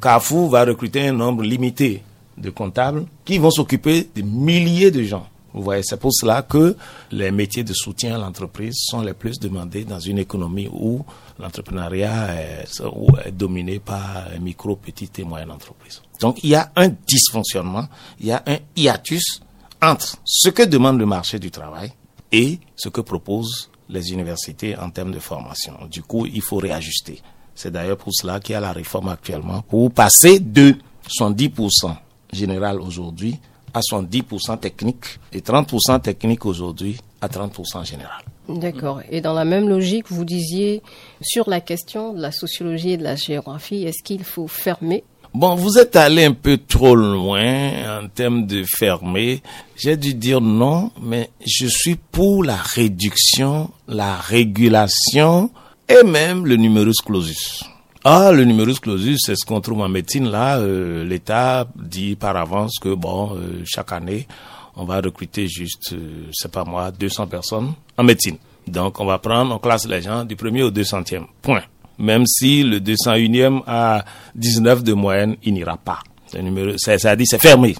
Carrefour 0.00 0.50
va 0.50 0.64
recruter 0.64 1.08
un 1.08 1.12
nombre 1.12 1.42
limité 1.42 2.02
de 2.38 2.50
comptables 2.50 3.06
qui 3.24 3.38
vont 3.38 3.50
s'occuper 3.50 4.08
de 4.14 4.22
milliers 4.22 4.90
de 4.90 5.02
gens. 5.02 5.26
Vous 5.56 5.62
voyez, 5.62 5.82
c'est 5.82 5.96
pour 5.96 6.12
cela 6.12 6.42
que 6.42 6.76
les 7.10 7.30
métiers 7.30 7.64
de 7.64 7.72
soutien 7.72 8.16
à 8.16 8.18
l'entreprise 8.18 8.74
sont 8.76 9.00
les 9.00 9.14
plus 9.14 9.40
demandés 9.40 9.84
dans 9.84 9.98
une 9.98 10.18
économie 10.18 10.68
où 10.70 11.02
l'entrepreneuriat 11.38 12.34
est, 12.34 13.32
dominé 13.32 13.78
par 13.78 14.28
micro, 14.38 14.76
petites 14.76 15.18
et 15.18 15.24
moyennes 15.24 15.50
entreprises. 15.50 16.02
Donc, 16.20 16.44
il 16.44 16.50
y 16.50 16.54
a 16.54 16.70
un 16.76 16.88
dysfonctionnement, 16.88 17.88
il 18.20 18.26
y 18.26 18.32
a 18.32 18.42
un 18.46 18.58
hiatus 18.76 19.40
entre 19.80 20.18
ce 20.26 20.50
que 20.50 20.62
demande 20.62 20.98
le 20.98 21.06
marché 21.06 21.38
du 21.38 21.50
travail 21.50 21.90
et 22.30 22.58
ce 22.76 22.90
que 22.90 23.00
proposent 23.00 23.70
les 23.88 24.12
universités 24.12 24.76
en 24.76 24.90
termes 24.90 25.12
de 25.12 25.18
formation. 25.20 25.72
Du 25.90 26.02
coup, 26.02 26.26
il 26.26 26.42
faut 26.42 26.58
réajuster. 26.58 27.22
C'est 27.54 27.70
d'ailleurs 27.70 27.96
pour 27.96 28.12
cela 28.12 28.40
qu'il 28.40 28.52
y 28.52 28.56
a 28.56 28.60
la 28.60 28.72
réforme 28.72 29.08
actuellement 29.08 29.62
pour 29.62 29.90
passer 29.90 30.38
de 30.38 30.76
110% 31.18 31.96
général 32.30 32.78
aujourd'hui 32.78 33.38
à 33.76 33.80
70% 33.80 34.58
technique 34.58 35.18
et 35.34 35.40
30% 35.40 36.00
technique 36.00 36.46
aujourd'hui 36.46 36.96
à 37.20 37.28
30% 37.28 37.84
général. 37.84 38.22
D'accord. 38.48 39.02
Et 39.10 39.20
dans 39.20 39.34
la 39.34 39.44
même 39.44 39.68
logique, 39.68 40.06
vous 40.08 40.24
disiez 40.24 40.82
sur 41.20 41.50
la 41.50 41.60
question 41.60 42.14
de 42.14 42.22
la 42.22 42.32
sociologie 42.32 42.92
et 42.92 42.96
de 42.96 43.02
la 43.02 43.16
géographie, 43.16 43.84
est-ce 43.84 44.02
qu'il 44.02 44.24
faut 44.24 44.48
fermer? 44.48 45.04
Bon, 45.34 45.54
vous 45.56 45.76
êtes 45.78 45.96
allé 45.96 46.24
un 46.24 46.32
peu 46.32 46.56
trop 46.56 46.94
loin 46.94 48.00
en 48.00 48.08
termes 48.08 48.46
de 48.46 48.64
fermer. 48.66 49.42
J'ai 49.76 49.98
dû 49.98 50.14
dire 50.14 50.40
non, 50.40 50.90
mais 51.02 51.28
je 51.44 51.66
suis 51.66 51.96
pour 51.96 52.44
la 52.44 52.56
réduction, 52.56 53.70
la 53.86 54.16
régulation 54.16 55.50
et 55.86 56.02
même 56.02 56.46
le 56.46 56.56
numerus 56.56 57.02
clausus. 57.04 57.62
Ah, 58.08 58.30
le 58.30 58.44
numerus 58.44 58.78
clausus, 58.78 59.18
c'est 59.20 59.34
ce 59.34 59.44
qu'on 59.44 59.60
trouve 59.60 59.80
en 59.80 59.88
médecine. 59.88 60.30
Là, 60.30 60.60
euh, 60.60 61.02
l'État 61.02 61.66
dit 61.74 62.14
par 62.14 62.36
avance 62.36 62.78
que 62.80 62.94
bon, 62.94 63.34
euh, 63.34 63.64
chaque 63.64 63.90
année, 63.90 64.28
on 64.76 64.84
va 64.84 65.00
recruter 65.00 65.48
juste, 65.48 65.92
euh, 65.92 66.28
c'est 66.32 66.52
pas 66.52 66.62
moi, 66.62 66.92
200 66.92 67.26
personnes 67.26 67.72
en 67.98 68.04
médecine. 68.04 68.36
Donc, 68.64 69.00
on 69.00 69.06
va 69.06 69.18
prendre, 69.18 69.52
on 69.52 69.58
classe 69.58 69.88
les 69.88 70.02
gens 70.02 70.24
du 70.24 70.36
premier 70.36 70.62
au 70.62 70.70
200e. 70.70 71.24
Point. 71.42 71.64
Même 71.98 72.26
si 72.26 72.62
le 72.62 72.78
201e 72.78 73.62
a 73.66 74.04
19 74.36 74.84
de 74.84 74.92
moyenne, 74.92 75.34
il 75.42 75.54
n'ira 75.54 75.76
pas. 75.76 75.98
C'est 76.28 76.42
numéro, 76.42 76.78
ça, 76.78 76.96
ça 76.98 77.16
dit 77.16 77.26
c'est 77.26 77.42
fermé. 77.42 77.74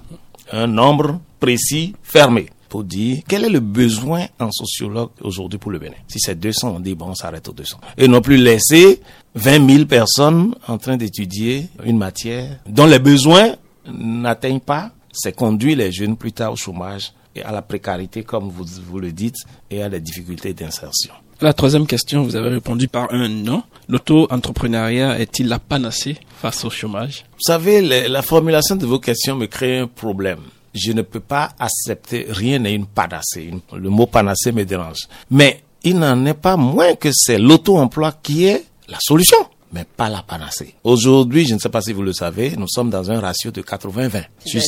Un 0.50 0.66
nombre 0.66 1.20
précis 1.38 1.94
fermé 2.02 2.48
pour 2.68 2.82
dire 2.82 3.22
quel 3.28 3.44
est 3.44 3.48
le 3.48 3.60
besoin 3.60 4.26
en 4.40 4.50
sociologue 4.50 5.10
aujourd'hui 5.20 5.58
pour 5.60 5.70
le 5.70 5.78
Bénin. 5.78 5.94
Si 6.08 6.18
c'est 6.18 6.34
200, 6.34 6.74
on 6.76 6.80
dit 6.80 6.96
bon, 6.96 7.10
on 7.10 7.14
s'arrête 7.14 7.48
aux 7.48 7.52
200. 7.52 7.78
Et 7.96 8.08
non 8.08 8.20
plus 8.20 8.36
laisser 8.36 9.00
20 9.36 9.70
000 9.70 9.84
personnes 9.84 10.54
en 10.66 10.78
train 10.78 10.96
d'étudier 10.96 11.68
une 11.84 11.98
matière 11.98 12.58
dont 12.66 12.86
les 12.86 12.98
besoins 12.98 13.54
n'atteignent 13.86 14.60
pas. 14.60 14.90
C'est 15.12 15.34
conduire 15.34 15.76
les 15.78 15.92
jeunes 15.92 16.16
plus 16.16 16.32
tard 16.32 16.52
au 16.52 16.56
chômage 16.56 17.12
et 17.34 17.42
à 17.42 17.52
la 17.52 17.62
précarité, 17.62 18.22
comme 18.22 18.48
vous, 18.48 18.64
vous 18.86 18.98
le 18.98 19.12
dites, 19.12 19.36
et 19.70 19.82
à 19.82 19.88
des 19.88 20.00
difficultés 20.00 20.52
d'insertion. 20.54 21.12
La 21.40 21.52
troisième 21.52 21.86
question, 21.86 22.22
vous 22.22 22.34
avez 22.34 22.48
répondu 22.48 22.88
par 22.88 23.12
un 23.12 23.28
non. 23.28 23.62
L'auto-entrepreneuriat 23.88 25.18
est-il 25.18 25.48
la 25.48 25.58
panacée 25.58 26.16
face 26.38 26.64
au 26.64 26.70
chômage? 26.70 27.24
Vous 27.32 27.42
savez, 27.42 27.82
les, 27.82 28.08
la 28.08 28.22
formulation 28.22 28.74
de 28.74 28.86
vos 28.86 28.98
questions 28.98 29.36
me 29.36 29.46
crée 29.46 29.78
un 29.78 29.86
problème 29.86 30.40
je 30.76 30.92
ne 30.92 31.02
peux 31.02 31.20
pas 31.20 31.50
accepter 31.58 32.26
rien 32.28 32.58
n'est 32.58 32.74
une 32.74 32.86
panacée. 32.86 33.50
Le 33.74 33.88
mot 33.88 34.06
panacée 34.06 34.52
me 34.52 34.64
dérange. 34.64 35.08
Mais 35.30 35.62
il 35.82 35.98
n'en 35.98 36.24
est 36.26 36.34
pas 36.34 36.56
moins 36.56 36.94
que 36.94 37.08
c'est 37.12 37.38
l'auto-emploi 37.38 38.12
qui 38.22 38.44
est 38.44 38.64
la 38.88 38.98
solution, 39.00 39.38
mais 39.72 39.84
pas 39.84 40.08
la 40.08 40.22
panacée. 40.22 40.74
Aujourd'hui, 40.84 41.46
je 41.46 41.54
ne 41.54 41.58
sais 41.58 41.68
pas 41.68 41.80
si 41.80 41.92
vous 41.92 42.02
le 42.02 42.12
savez, 42.12 42.54
nous 42.56 42.68
sommes 42.68 42.90
dans 42.90 43.10
un 43.10 43.20
ratio 43.20 43.50
de 43.50 43.62
80-20. 43.62 44.24
Sur, 44.44 44.62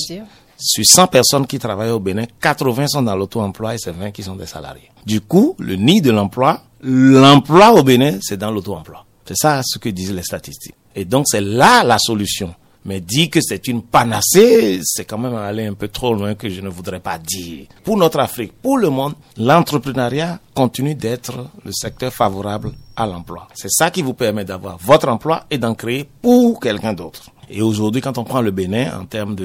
sur 0.58 0.84
100 0.84 1.06
personnes 1.06 1.46
qui 1.46 1.58
travaillent 1.58 1.90
au 1.90 2.00
Bénin, 2.00 2.24
80 2.40 2.88
sont 2.88 3.02
dans 3.02 3.16
l'auto-emploi 3.16 3.74
et 3.74 3.78
c'est 3.78 3.92
20 3.92 4.10
qui 4.10 4.22
sont 4.22 4.36
des 4.36 4.46
salariés. 4.46 4.90
Du 5.06 5.20
coup, 5.20 5.54
le 5.58 5.76
nid 5.76 6.00
de 6.00 6.10
l'emploi, 6.10 6.62
l'emploi 6.82 7.72
au 7.72 7.82
Bénin, 7.82 8.18
c'est 8.20 8.36
dans 8.36 8.50
l'auto-emploi. 8.50 9.04
C'est 9.24 9.36
ça 9.36 9.60
ce 9.64 9.78
que 9.78 9.88
disent 9.88 10.12
les 10.12 10.22
statistiques. 10.22 10.74
Et 10.94 11.04
donc, 11.04 11.26
c'est 11.28 11.40
là 11.40 11.84
la 11.84 11.98
solution. 11.98 12.54
Mais 12.88 13.02
dire 13.02 13.28
que 13.28 13.42
c'est 13.42 13.68
une 13.68 13.82
panacée, 13.82 14.80
c'est 14.82 15.04
quand 15.04 15.18
même 15.18 15.34
aller 15.34 15.66
un 15.66 15.74
peu 15.74 15.88
trop 15.88 16.14
loin 16.14 16.34
que 16.34 16.48
je 16.48 16.62
ne 16.62 16.70
voudrais 16.70 17.00
pas 17.00 17.18
dire. 17.18 17.66
Pour 17.84 17.98
notre 17.98 18.18
Afrique, 18.18 18.54
pour 18.62 18.78
le 18.78 18.88
monde, 18.88 19.12
l'entrepreneuriat 19.36 20.40
continue 20.54 20.94
d'être 20.94 21.50
le 21.66 21.70
secteur 21.70 22.10
favorable 22.14 22.72
à 22.96 23.06
l'emploi. 23.06 23.46
C'est 23.52 23.68
ça 23.70 23.90
qui 23.90 24.00
vous 24.00 24.14
permet 24.14 24.46
d'avoir 24.46 24.78
votre 24.78 25.08
emploi 25.08 25.44
et 25.50 25.58
d'en 25.58 25.74
créer 25.74 26.08
pour 26.22 26.60
quelqu'un 26.60 26.94
d'autre. 26.94 27.28
Et 27.50 27.60
aujourd'hui, 27.60 28.00
quand 28.00 28.16
on 28.16 28.24
prend 28.24 28.40
le 28.40 28.52
Bénin 28.52 28.98
en 28.98 29.04
termes 29.04 29.36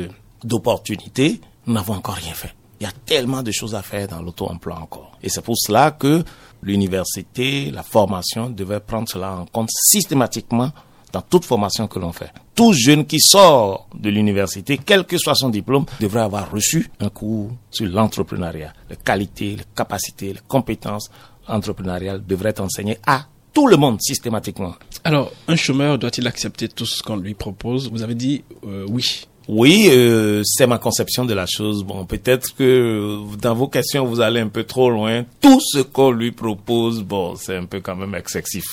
d'opportunités, 0.41 1.41
nous 1.67 1.73
n'avons 1.73 1.95
encore 1.95 2.15
rien 2.15 2.33
fait. 2.33 2.55
Il 2.79 2.85
y 2.85 2.89
a 2.89 2.93
tellement 3.05 3.43
de 3.43 3.51
choses 3.51 3.75
à 3.75 3.81
faire 3.81 4.07
dans 4.07 4.21
l'auto-emploi 4.21 4.79
encore. 4.79 5.17
Et 5.21 5.27
c'est 5.27 5.43
pour 5.43 5.57
cela 5.57 5.91
que 5.91 6.23
l'université, 6.61 7.71
la 7.71 7.83
formation 7.83 8.49
devait 8.49 8.79
prendre 8.79 9.09
cela 9.09 9.33
en 9.35 9.45
compte 9.45 9.69
systématiquement 9.69 10.71
dans 11.13 11.21
toute 11.21 11.45
formation 11.45 11.87
que 11.87 11.99
l'on 11.99 12.11
fait. 12.11 12.33
Tout 12.55 12.73
jeune 12.73 13.05
qui 13.05 13.19
sort 13.21 13.87
de 13.97 14.09
l'université, 14.09 14.79
quel 14.83 15.05
que 15.05 15.17
soit 15.17 15.35
son 15.35 15.49
diplôme, 15.49 15.85
devrait 16.01 16.21
avoir 16.21 16.51
reçu 16.51 16.89
un 16.99 17.09
cours 17.09 17.51
sur 17.69 17.85
l'entrepreneuriat. 17.85 18.73
Les 18.89 18.97
qualités, 18.97 19.55
les 19.55 19.63
capacités, 19.75 20.33
les 20.33 20.41
compétences 20.47 21.09
entrepreneuriales 21.47 22.25
devraient 22.25 22.49
être 22.49 22.61
enseignées 22.61 22.97
à 23.05 23.27
tout 23.53 23.67
le 23.67 23.77
monde 23.77 24.01
systématiquement. 24.01 24.73
Alors, 25.03 25.31
un 25.47 25.55
chômeur 25.55 25.99
doit-il 25.99 26.27
accepter 26.27 26.67
tout 26.67 26.87
ce 26.87 27.03
qu'on 27.03 27.17
lui 27.17 27.35
propose? 27.35 27.91
Vous 27.91 28.01
avez 28.01 28.15
dit 28.15 28.43
euh, 28.65 28.85
oui. 28.89 29.27
Oui, 29.47 29.89
euh, 29.91 30.41
c'est 30.45 30.65
ma 30.65 30.77
conception 30.77 31.25
de 31.25 31.33
la 31.33 31.45
chose. 31.45 31.83
Bon, 31.83 32.05
peut-être 32.05 32.55
que 32.55 33.19
dans 33.39 33.53
vos 33.53 33.67
questions, 33.67 34.05
vous 34.05 34.21
allez 34.21 34.39
un 34.39 34.47
peu 34.47 34.63
trop 34.63 34.89
loin. 34.89 35.25
Tout 35.41 35.59
ce 35.61 35.79
qu'on 35.79 36.11
lui 36.11 36.31
propose, 36.31 37.03
bon, 37.03 37.35
c'est 37.35 37.57
un 37.57 37.65
peu 37.65 37.81
quand 37.81 37.95
même 37.95 38.15
excessif. 38.15 38.63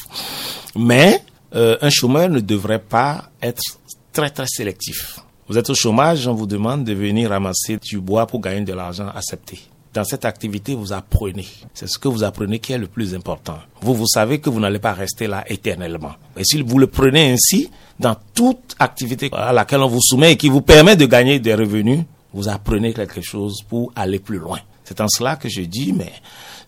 Mais 0.77 1.23
euh, 1.55 1.77
un 1.81 1.91
chômeur 1.91 2.29
ne 2.29 2.41
devrait 2.41 2.79
pas 2.81 3.31
être 3.43 3.63
très 4.13 4.31
très 4.31 4.47
sélectif. 4.47 5.21
Vous 5.49 5.59
êtes 5.59 5.69
au 5.69 5.75
chômage, 5.75 6.29
on 6.29 6.35
vous 6.35 6.47
demande 6.47 6.85
de 6.85 6.93
venir 6.93 7.31
ramasser 7.31 7.77
du 7.79 8.01
bois 8.01 8.27
pour 8.27 8.41
gagner 8.41 8.61
de 8.61 8.73
l'argent, 8.73 9.09
accepté. 9.09 9.59
Dans 9.93 10.05
cette 10.05 10.25
activité, 10.25 10.77
vous 10.77 10.93
apprenez. 10.93 11.49
C'est 11.75 11.89
ce 11.89 11.99
que 11.99 12.07
vous 12.07 12.23
apprenez 12.23 12.61
qui 12.61 12.73
est 12.73 12.79
le 12.79 12.87
plus 12.87 13.13
important. 13.17 13.59
Vous, 13.81 13.95
vous 13.95 14.07
savez 14.07 14.39
que 14.39 14.49
vous 14.49 14.61
n'allez 14.61 14.79
pas 14.79 14.93
rester 14.93 15.27
là 15.27 15.43
éternellement. 15.49 16.13
Et 16.37 16.45
si 16.45 16.63
vous 16.63 16.79
le 16.79 16.87
prenez 16.87 17.33
ainsi, 17.33 17.69
dans 17.99 18.15
toute 18.33 18.77
activité 18.79 19.29
à 19.33 19.53
laquelle 19.53 19.81
on 19.81 19.89
vous 19.89 20.01
soumet 20.01 20.33
et 20.33 20.37
qui 20.37 20.49
vous 20.49 20.61
permet 20.61 20.95
de 20.95 21.07
gagner 21.07 21.41
des 21.41 21.55
revenus, 21.55 22.05
vous 22.33 22.49
apprenez 22.49 22.95
quelque 22.95 23.21
chose 23.21 23.63
pour 23.69 23.93
aller 23.97 24.21
plus 24.21 24.39
loin. 24.39 24.61
C'est 24.85 25.01
en 25.01 25.09
cela 25.09 25.35
que 25.35 25.49
je 25.49 25.63
dis, 25.63 25.93
mais 25.93 26.13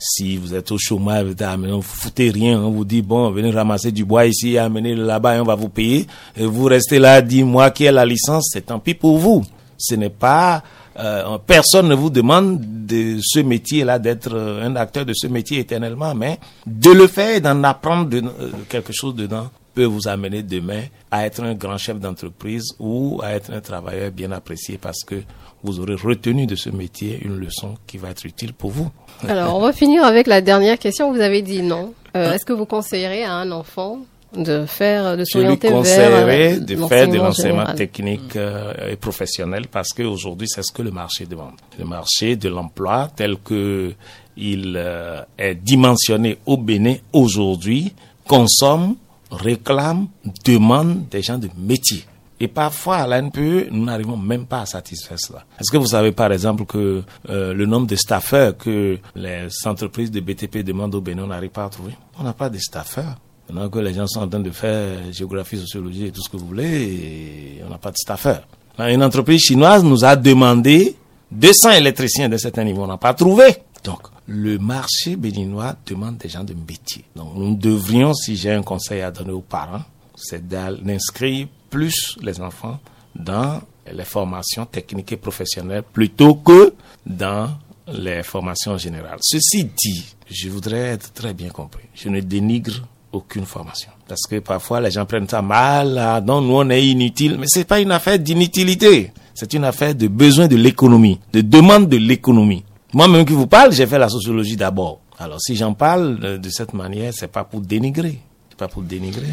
si 0.05 0.37
vous 0.37 0.53
êtes 0.55 0.71
au 0.73 0.79
chômage, 0.79 1.27
vous 1.27 1.67
ne 1.67 1.81
foutez 1.81 2.31
rien, 2.31 2.61
on 2.61 2.71
vous 2.73 2.85
dit, 2.85 3.03
bon, 3.03 3.31
venez 3.31 3.51
ramasser 3.53 3.93
du 3.93 4.05
bois 4.05 4.27
ici, 4.27 4.59
amenez 4.59 4.97
là-bas 4.97 5.37
et 5.37 5.41
on 5.41 5.45
va 5.45 5.55
vous 5.55 5.69
payer. 5.69 6.07
Et 6.37 6.45
vous 6.45 6.65
restez 6.65 6.99
là, 6.99 7.23
dix 7.23 7.45
mois, 7.45 7.71
qui 7.71 7.85
est 7.85 7.93
la 7.93 8.05
licence, 8.05 8.51
c'est 8.53 8.67
tant 8.67 8.81
pis 8.81 8.95
pour 8.95 9.19
vous. 9.19 9.45
Ce 9.79 9.95
n'est 9.95 10.11
pas, 10.11 10.63
euh, 10.99 11.39
personne 11.47 11.89
ne 11.89 11.95
vous 11.95 12.11
demande 12.11 12.61
de 12.87 13.19
ce 13.23 13.39
métier-là, 13.41 13.99
d'être 14.01 14.35
euh, 14.35 14.67
un 14.67 14.75
acteur 14.77 15.07
de 15.07 15.13
ce 15.15 15.29
métier 15.29 15.61
éternellement, 15.61 16.15
mais 16.15 16.39
de 16.67 16.91
le 16.91 17.07
faire 17.07 17.37
et 17.37 17.41
d'en 17.41 17.63
apprendre 17.63 18.09
de, 18.09 18.19
euh, 18.19 18.51
quelque 18.69 18.93
chose 18.93 19.15
dedans 19.15 19.51
peut 19.75 19.85
vous 19.85 20.07
amener 20.09 20.43
demain 20.43 20.83
à 21.11 21.27
être 21.27 21.43
un 21.43 21.55
grand 21.55 21.79
chef 21.79 21.99
d'entreprise 21.99 22.75
ou 22.79 23.21
à 23.23 23.31
être 23.33 23.53
un 23.53 23.61
travailleur 23.61 24.11
bien 24.11 24.33
apprécié 24.33 24.79
parce 24.79 25.03
que 25.05 25.23
vous 25.63 25.81
aurez 25.81 25.95
retenu 25.95 26.47
de 26.47 26.57
ce 26.57 26.71
métier 26.71 27.21
une 27.23 27.37
leçon 27.37 27.75
qui 27.87 27.99
va 27.99 28.11
être 28.11 28.25
utile 28.25 28.53
pour 28.53 28.71
vous. 28.71 28.91
Alors, 29.29 29.57
on 29.57 29.61
va 29.61 29.73
finir 29.73 30.05
avec 30.05 30.27
la 30.27 30.41
dernière 30.41 30.79
question. 30.79 31.13
Vous 31.13 31.21
avez 31.21 31.43
dit 31.43 31.63
non. 31.63 31.95
Euh, 32.17 32.33
est-ce 32.33 32.45
que 32.45 32.53
vous 32.53 32.67
conseillerez 32.67 33.25
à 33.25 33.35
un 33.35 33.51
enfant 33.53 33.99
de 34.37 34.65
faire, 34.67 35.17
de 35.17 35.25
s'orienter 35.25 35.69
vers 35.69 35.79
conseillerais 35.79 36.57
de 36.59 36.77
faire 36.87 37.09
de 37.09 37.17
l'enseignement 37.17 37.75
technique 37.75 38.37
euh, 38.37 38.91
et 38.91 38.97
professionnel 38.97 39.67
parce 39.71 39.91
qu'aujourd'hui, 39.91 40.49
c'est 40.49 40.63
ce 40.63 40.73
que 40.73 40.83
le 40.83 40.91
marché 40.91 41.27
demande. 41.27 41.55
Le 41.79 41.85
marché 41.85 42.37
de 42.37 42.49
l'emploi 42.49 43.11
tel 43.15 43.37
que 43.37 43.93
il 44.37 44.75
euh, 44.77 45.21
est 45.37 45.55
dimensionné 45.55 46.39
au 46.47 46.57
Bénin 46.57 46.97
aujourd'hui 47.13 47.93
consomme, 48.27 48.97
réclame, 49.31 50.07
demande 50.45 51.09
des 51.11 51.23
gens 51.23 51.39
de 51.39 51.49
métier. 51.59 52.05
Et 52.43 52.49
parfois, 52.49 52.97
à 52.97 53.07
l'ANPE, 53.07 53.71
nous 53.71 53.85
n'arrivons 53.85 54.17
même 54.17 54.47
pas 54.47 54.63
à 54.63 54.67
satisfaire 54.67 55.17
cela. 55.17 55.45
Est-ce 55.61 55.71
que 55.71 55.77
vous 55.77 55.87
savez, 55.87 56.11
par 56.11 56.33
exemple, 56.33 56.65
que 56.65 57.05
euh, 57.31 57.55
le 57.55 57.67
nombre 57.67 57.87
de 57.87 57.95
staffeurs 57.95 58.57
que 58.59 58.99
les 59.15 59.47
entreprises 59.65 60.11
de 60.11 60.19
BTP 60.19 60.65
demandent 60.65 60.97
au 60.97 61.01
Bénin, 61.01 61.23
on 61.23 61.29
n'arrive 61.29 61.51
pas 61.51 61.67
à 61.67 61.69
trouver? 61.69 61.93
On 62.19 62.25
n'a 62.25 62.33
pas 62.33 62.51
de 62.51 62.59
staffeurs. 62.59 63.15
Maintenant 63.49 63.69
que 63.69 63.79
les 63.79 63.95
gens 63.95 64.09
sont 64.09 64.23
en 64.23 64.29
train 64.29 64.41
de 64.41 64.51
faire 64.51 65.13
géographie, 65.13 65.57
sociologie 65.57 66.07
et 66.07 66.11
tout 66.11 66.21
ce 66.21 66.29
que 66.29 66.37
vous 66.37 66.49
voulez, 66.49 67.63
on 67.65 67.71
n'a 67.71 67.79
pas 67.79 67.93
de 67.93 67.97
staffeurs. 67.97 68.43
Une 68.77 69.05
entreprise 69.05 69.43
chinoise 69.43 69.85
nous 69.85 70.05
a 70.05 70.17
demandé 70.17 70.97
200 71.31 71.71
électriciens 71.71 72.29
de 72.29 72.39
certain 72.39 72.65
niveau. 72.65 72.83
On 72.83 72.89
n'a 72.89 72.97
pas 72.99 73.15
trouvé. 73.15 73.55
Donc, 73.85 74.01
le 74.27 74.59
marché 74.59 75.15
béninois 75.15 75.77
demande 75.87 76.17
des 76.17 76.29
gens 76.29 76.43
de 76.43 76.55
métier. 76.55 77.05
Donc, 77.15 77.37
nous 77.37 77.55
devrions, 77.55 78.15
si 78.15 78.35
j'ai 78.35 78.51
un 78.51 78.63
conseil 78.63 79.01
à 79.03 79.13
donner 79.13 79.31
aux 79.31 79.43
parents, 79.43 79.83
c'est 80.17 80.47
d'inscrire 80.47 81.47
plus 81.71 82.17
les 82.23 82.41
enfants 82.41 82.79
dans 83.15 83.61
les 83.93 84.05
formations 84.05 84.67
techniques 84.67 85.13
et 85.13 85.17
professionnelles 85.17 85.83
plutôt 85.83 86.35
que 86.35 86.75
dans 87.05 87.51
les 87.93 88.23
formations 88.23 88.79
générales. 88.79 89.19
Ceci 89.21 89.65
dit, 89.65 90.05
je 90.31 90.49
voudrais 90.49 90.93
être 90.95 91.13
très 91.13 91.35
bien 91.35 91.49
compris. 91.51 91.85
Je 91.95 92.09
ne 92.09 92.21
dénigre 92.21 92.87
aucune 93.13 93.45
formation. 93.45 93.91
Parce 94.09 94.23
que 94.23 94.39
parfois 94.39 94.81
les 94.81 94.91
gens 94.91 95.05
prennent 95.05 95.29
ça 95.29 95.43
mal, 95.43 95.99
ah, 95.99 96.21
non, 96.21 96.41
nous 96.41 96.55
on 96.55 96.71
est 96.71 96.87
inutile. 96.87 97.37
Mais 97.39 97.47
c'est 97.49 97.65
pas 97.65 97.81
une 97.81 97.93
affaire 97.93 98.19
d'inutilité. 98.19 99.13
C'est 99.35 99.53
une 99.55 99.65
affaire 99.65 99.95
de 99.95 100.09
besoin 100.09 100.47
de 100.47 100.57
l'économie, 100.57 101.19
de 101.33 101.41
demande 101.41 101.89
de 101.89 101.97
l'économie. 101.97 102.65
Moi-même 102.93 103.25
qui 103.25 103.33
vous 103.33 103.47
parle, 103.47 103.73
j'ai 103.73 103.87
fait 103.87 103.99
la 103.99 104.09
sociologie 104.09 104.57
d'abord. 104.57 105.01
Alors 105.19 105.41
si 105.41 105.57
j'en 105.57 105.73
parle 105.75 106.39
de 106.39 106.51
cette 106.51 106.75
manière, 106.75 107.13
c'est 107.15 107.31
pas 107.31 107.45
pour 107.45 107.61
dénigrer. 107.61 108.19
C'est 108.51 108.59
pas 108.59 108.69
pour 108.69 108.83
dénigrer. 108.83 109.29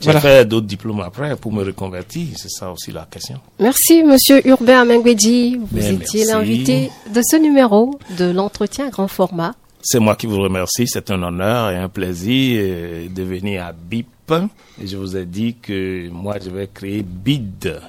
J'ai 0.00 0.12
fait 0.20 0.44
d'autres 0.44 0.66
diplômes 0.66 1.00
après 1.00 1.36
pour 1.36 1.52
me 1.52 1.64
reconvertir, 1.64 2.26
c'est 2.36 2.50
ça 2.50 2.70
aussi 2.70 2.90
la 2.90 3.06
question. 3.10 3.38
Merci 3.58 4.02
Monsieur 4.02 4.46
Urbain 4.46 4.84
Mengwedi, 4.84 5.58
vous 5.70 5.86
étiez 5.86 6.24
l'invité 6.24 6.90
de 7.12 7.20
ce 7.22 7.36
numéro 7.36 7.98
de 8.18 8.30
l'entretien 8.30 8.88
grand 8.88 9.08
format. 9.08 9.54
C'est 9.82 10.00
moi 10.00 10.16
qui 10.16 10.26
vous 10.26 10.40
remercie, 10.40 10.86
c'est 10.86 11.10
un 11.10 11.22
honneur 11.22 11.70
et 11.70 11.76
un 11.76 11.88
plaisir 11.88 12.58
euh, 12.62 13.06
de 13.08 13.22
venir 13.22 13.64
à 13.64 13.72
BIP. 13.72 14.08
Et 14.82 14.86
je 14.86 14.96
vous 14.96 15.16
ai 15.16 15.26
dit 15.26 15.56
que 15.60 16.08
moi 16.08 16.36
je 16.42 16.50
vais 16.50 16.68
créer 16.72 17.02
BID. 17.02 17.80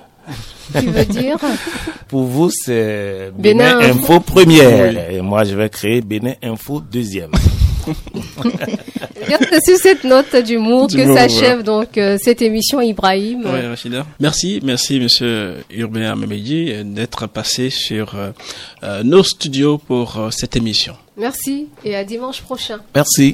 Tu 0.74 0.86
veux 0.88 1.06
dire 1.06 1.38
Pour 2.08 2.24
vous, 2.24 2.50
c'est 2.52 3.32
Bénin, 3.38 3.80
Info 3.80 4.20
première. 4.20 5.12
Et 5.12 5.22
moi, 5.22 5.44
je 5.44 5.56
vais 5.56 5.70
créer 5.70 6.02
Bénin 6.02 6.34
Info 6.44 6.82
deuxième. 6.82 7.32
C'est 9.28 9.66
sur 9.66 9.78
cette 9.78 10.04
note 10.04 10.36
d'humour 10.36 10.88
que 10.88 11.14
s'achève 11.14 11.64
donc 11.64 11.98
euh, 11.98 12.18
cette 12.22 12.42
émission 12.42 12.82
Ibrahim. 12.82 13.44
Merci, 14.20 14.60
merci 14.64 15.00
Monsieur 15.00 15.56
Urbain 15.72 16.16
Memedi 16.16 16.72
d'être 16.84 17.28
passé 17.28 17.70
sur 17.70 18.16
euh, 18.86 19.04
nos 19.04 19.24
studios 19.24 19.78
pour 19.78 20.18
euh, 20.18 20.30
cette 20.32 20.56
émission. 20.56 20.96
Merci 21.18 21.68
et 21.84 21.96
à 21.96 22.04
dimanche 22.04 22.42
prochain. 22.42 22.80
Merci. 22.94 23.34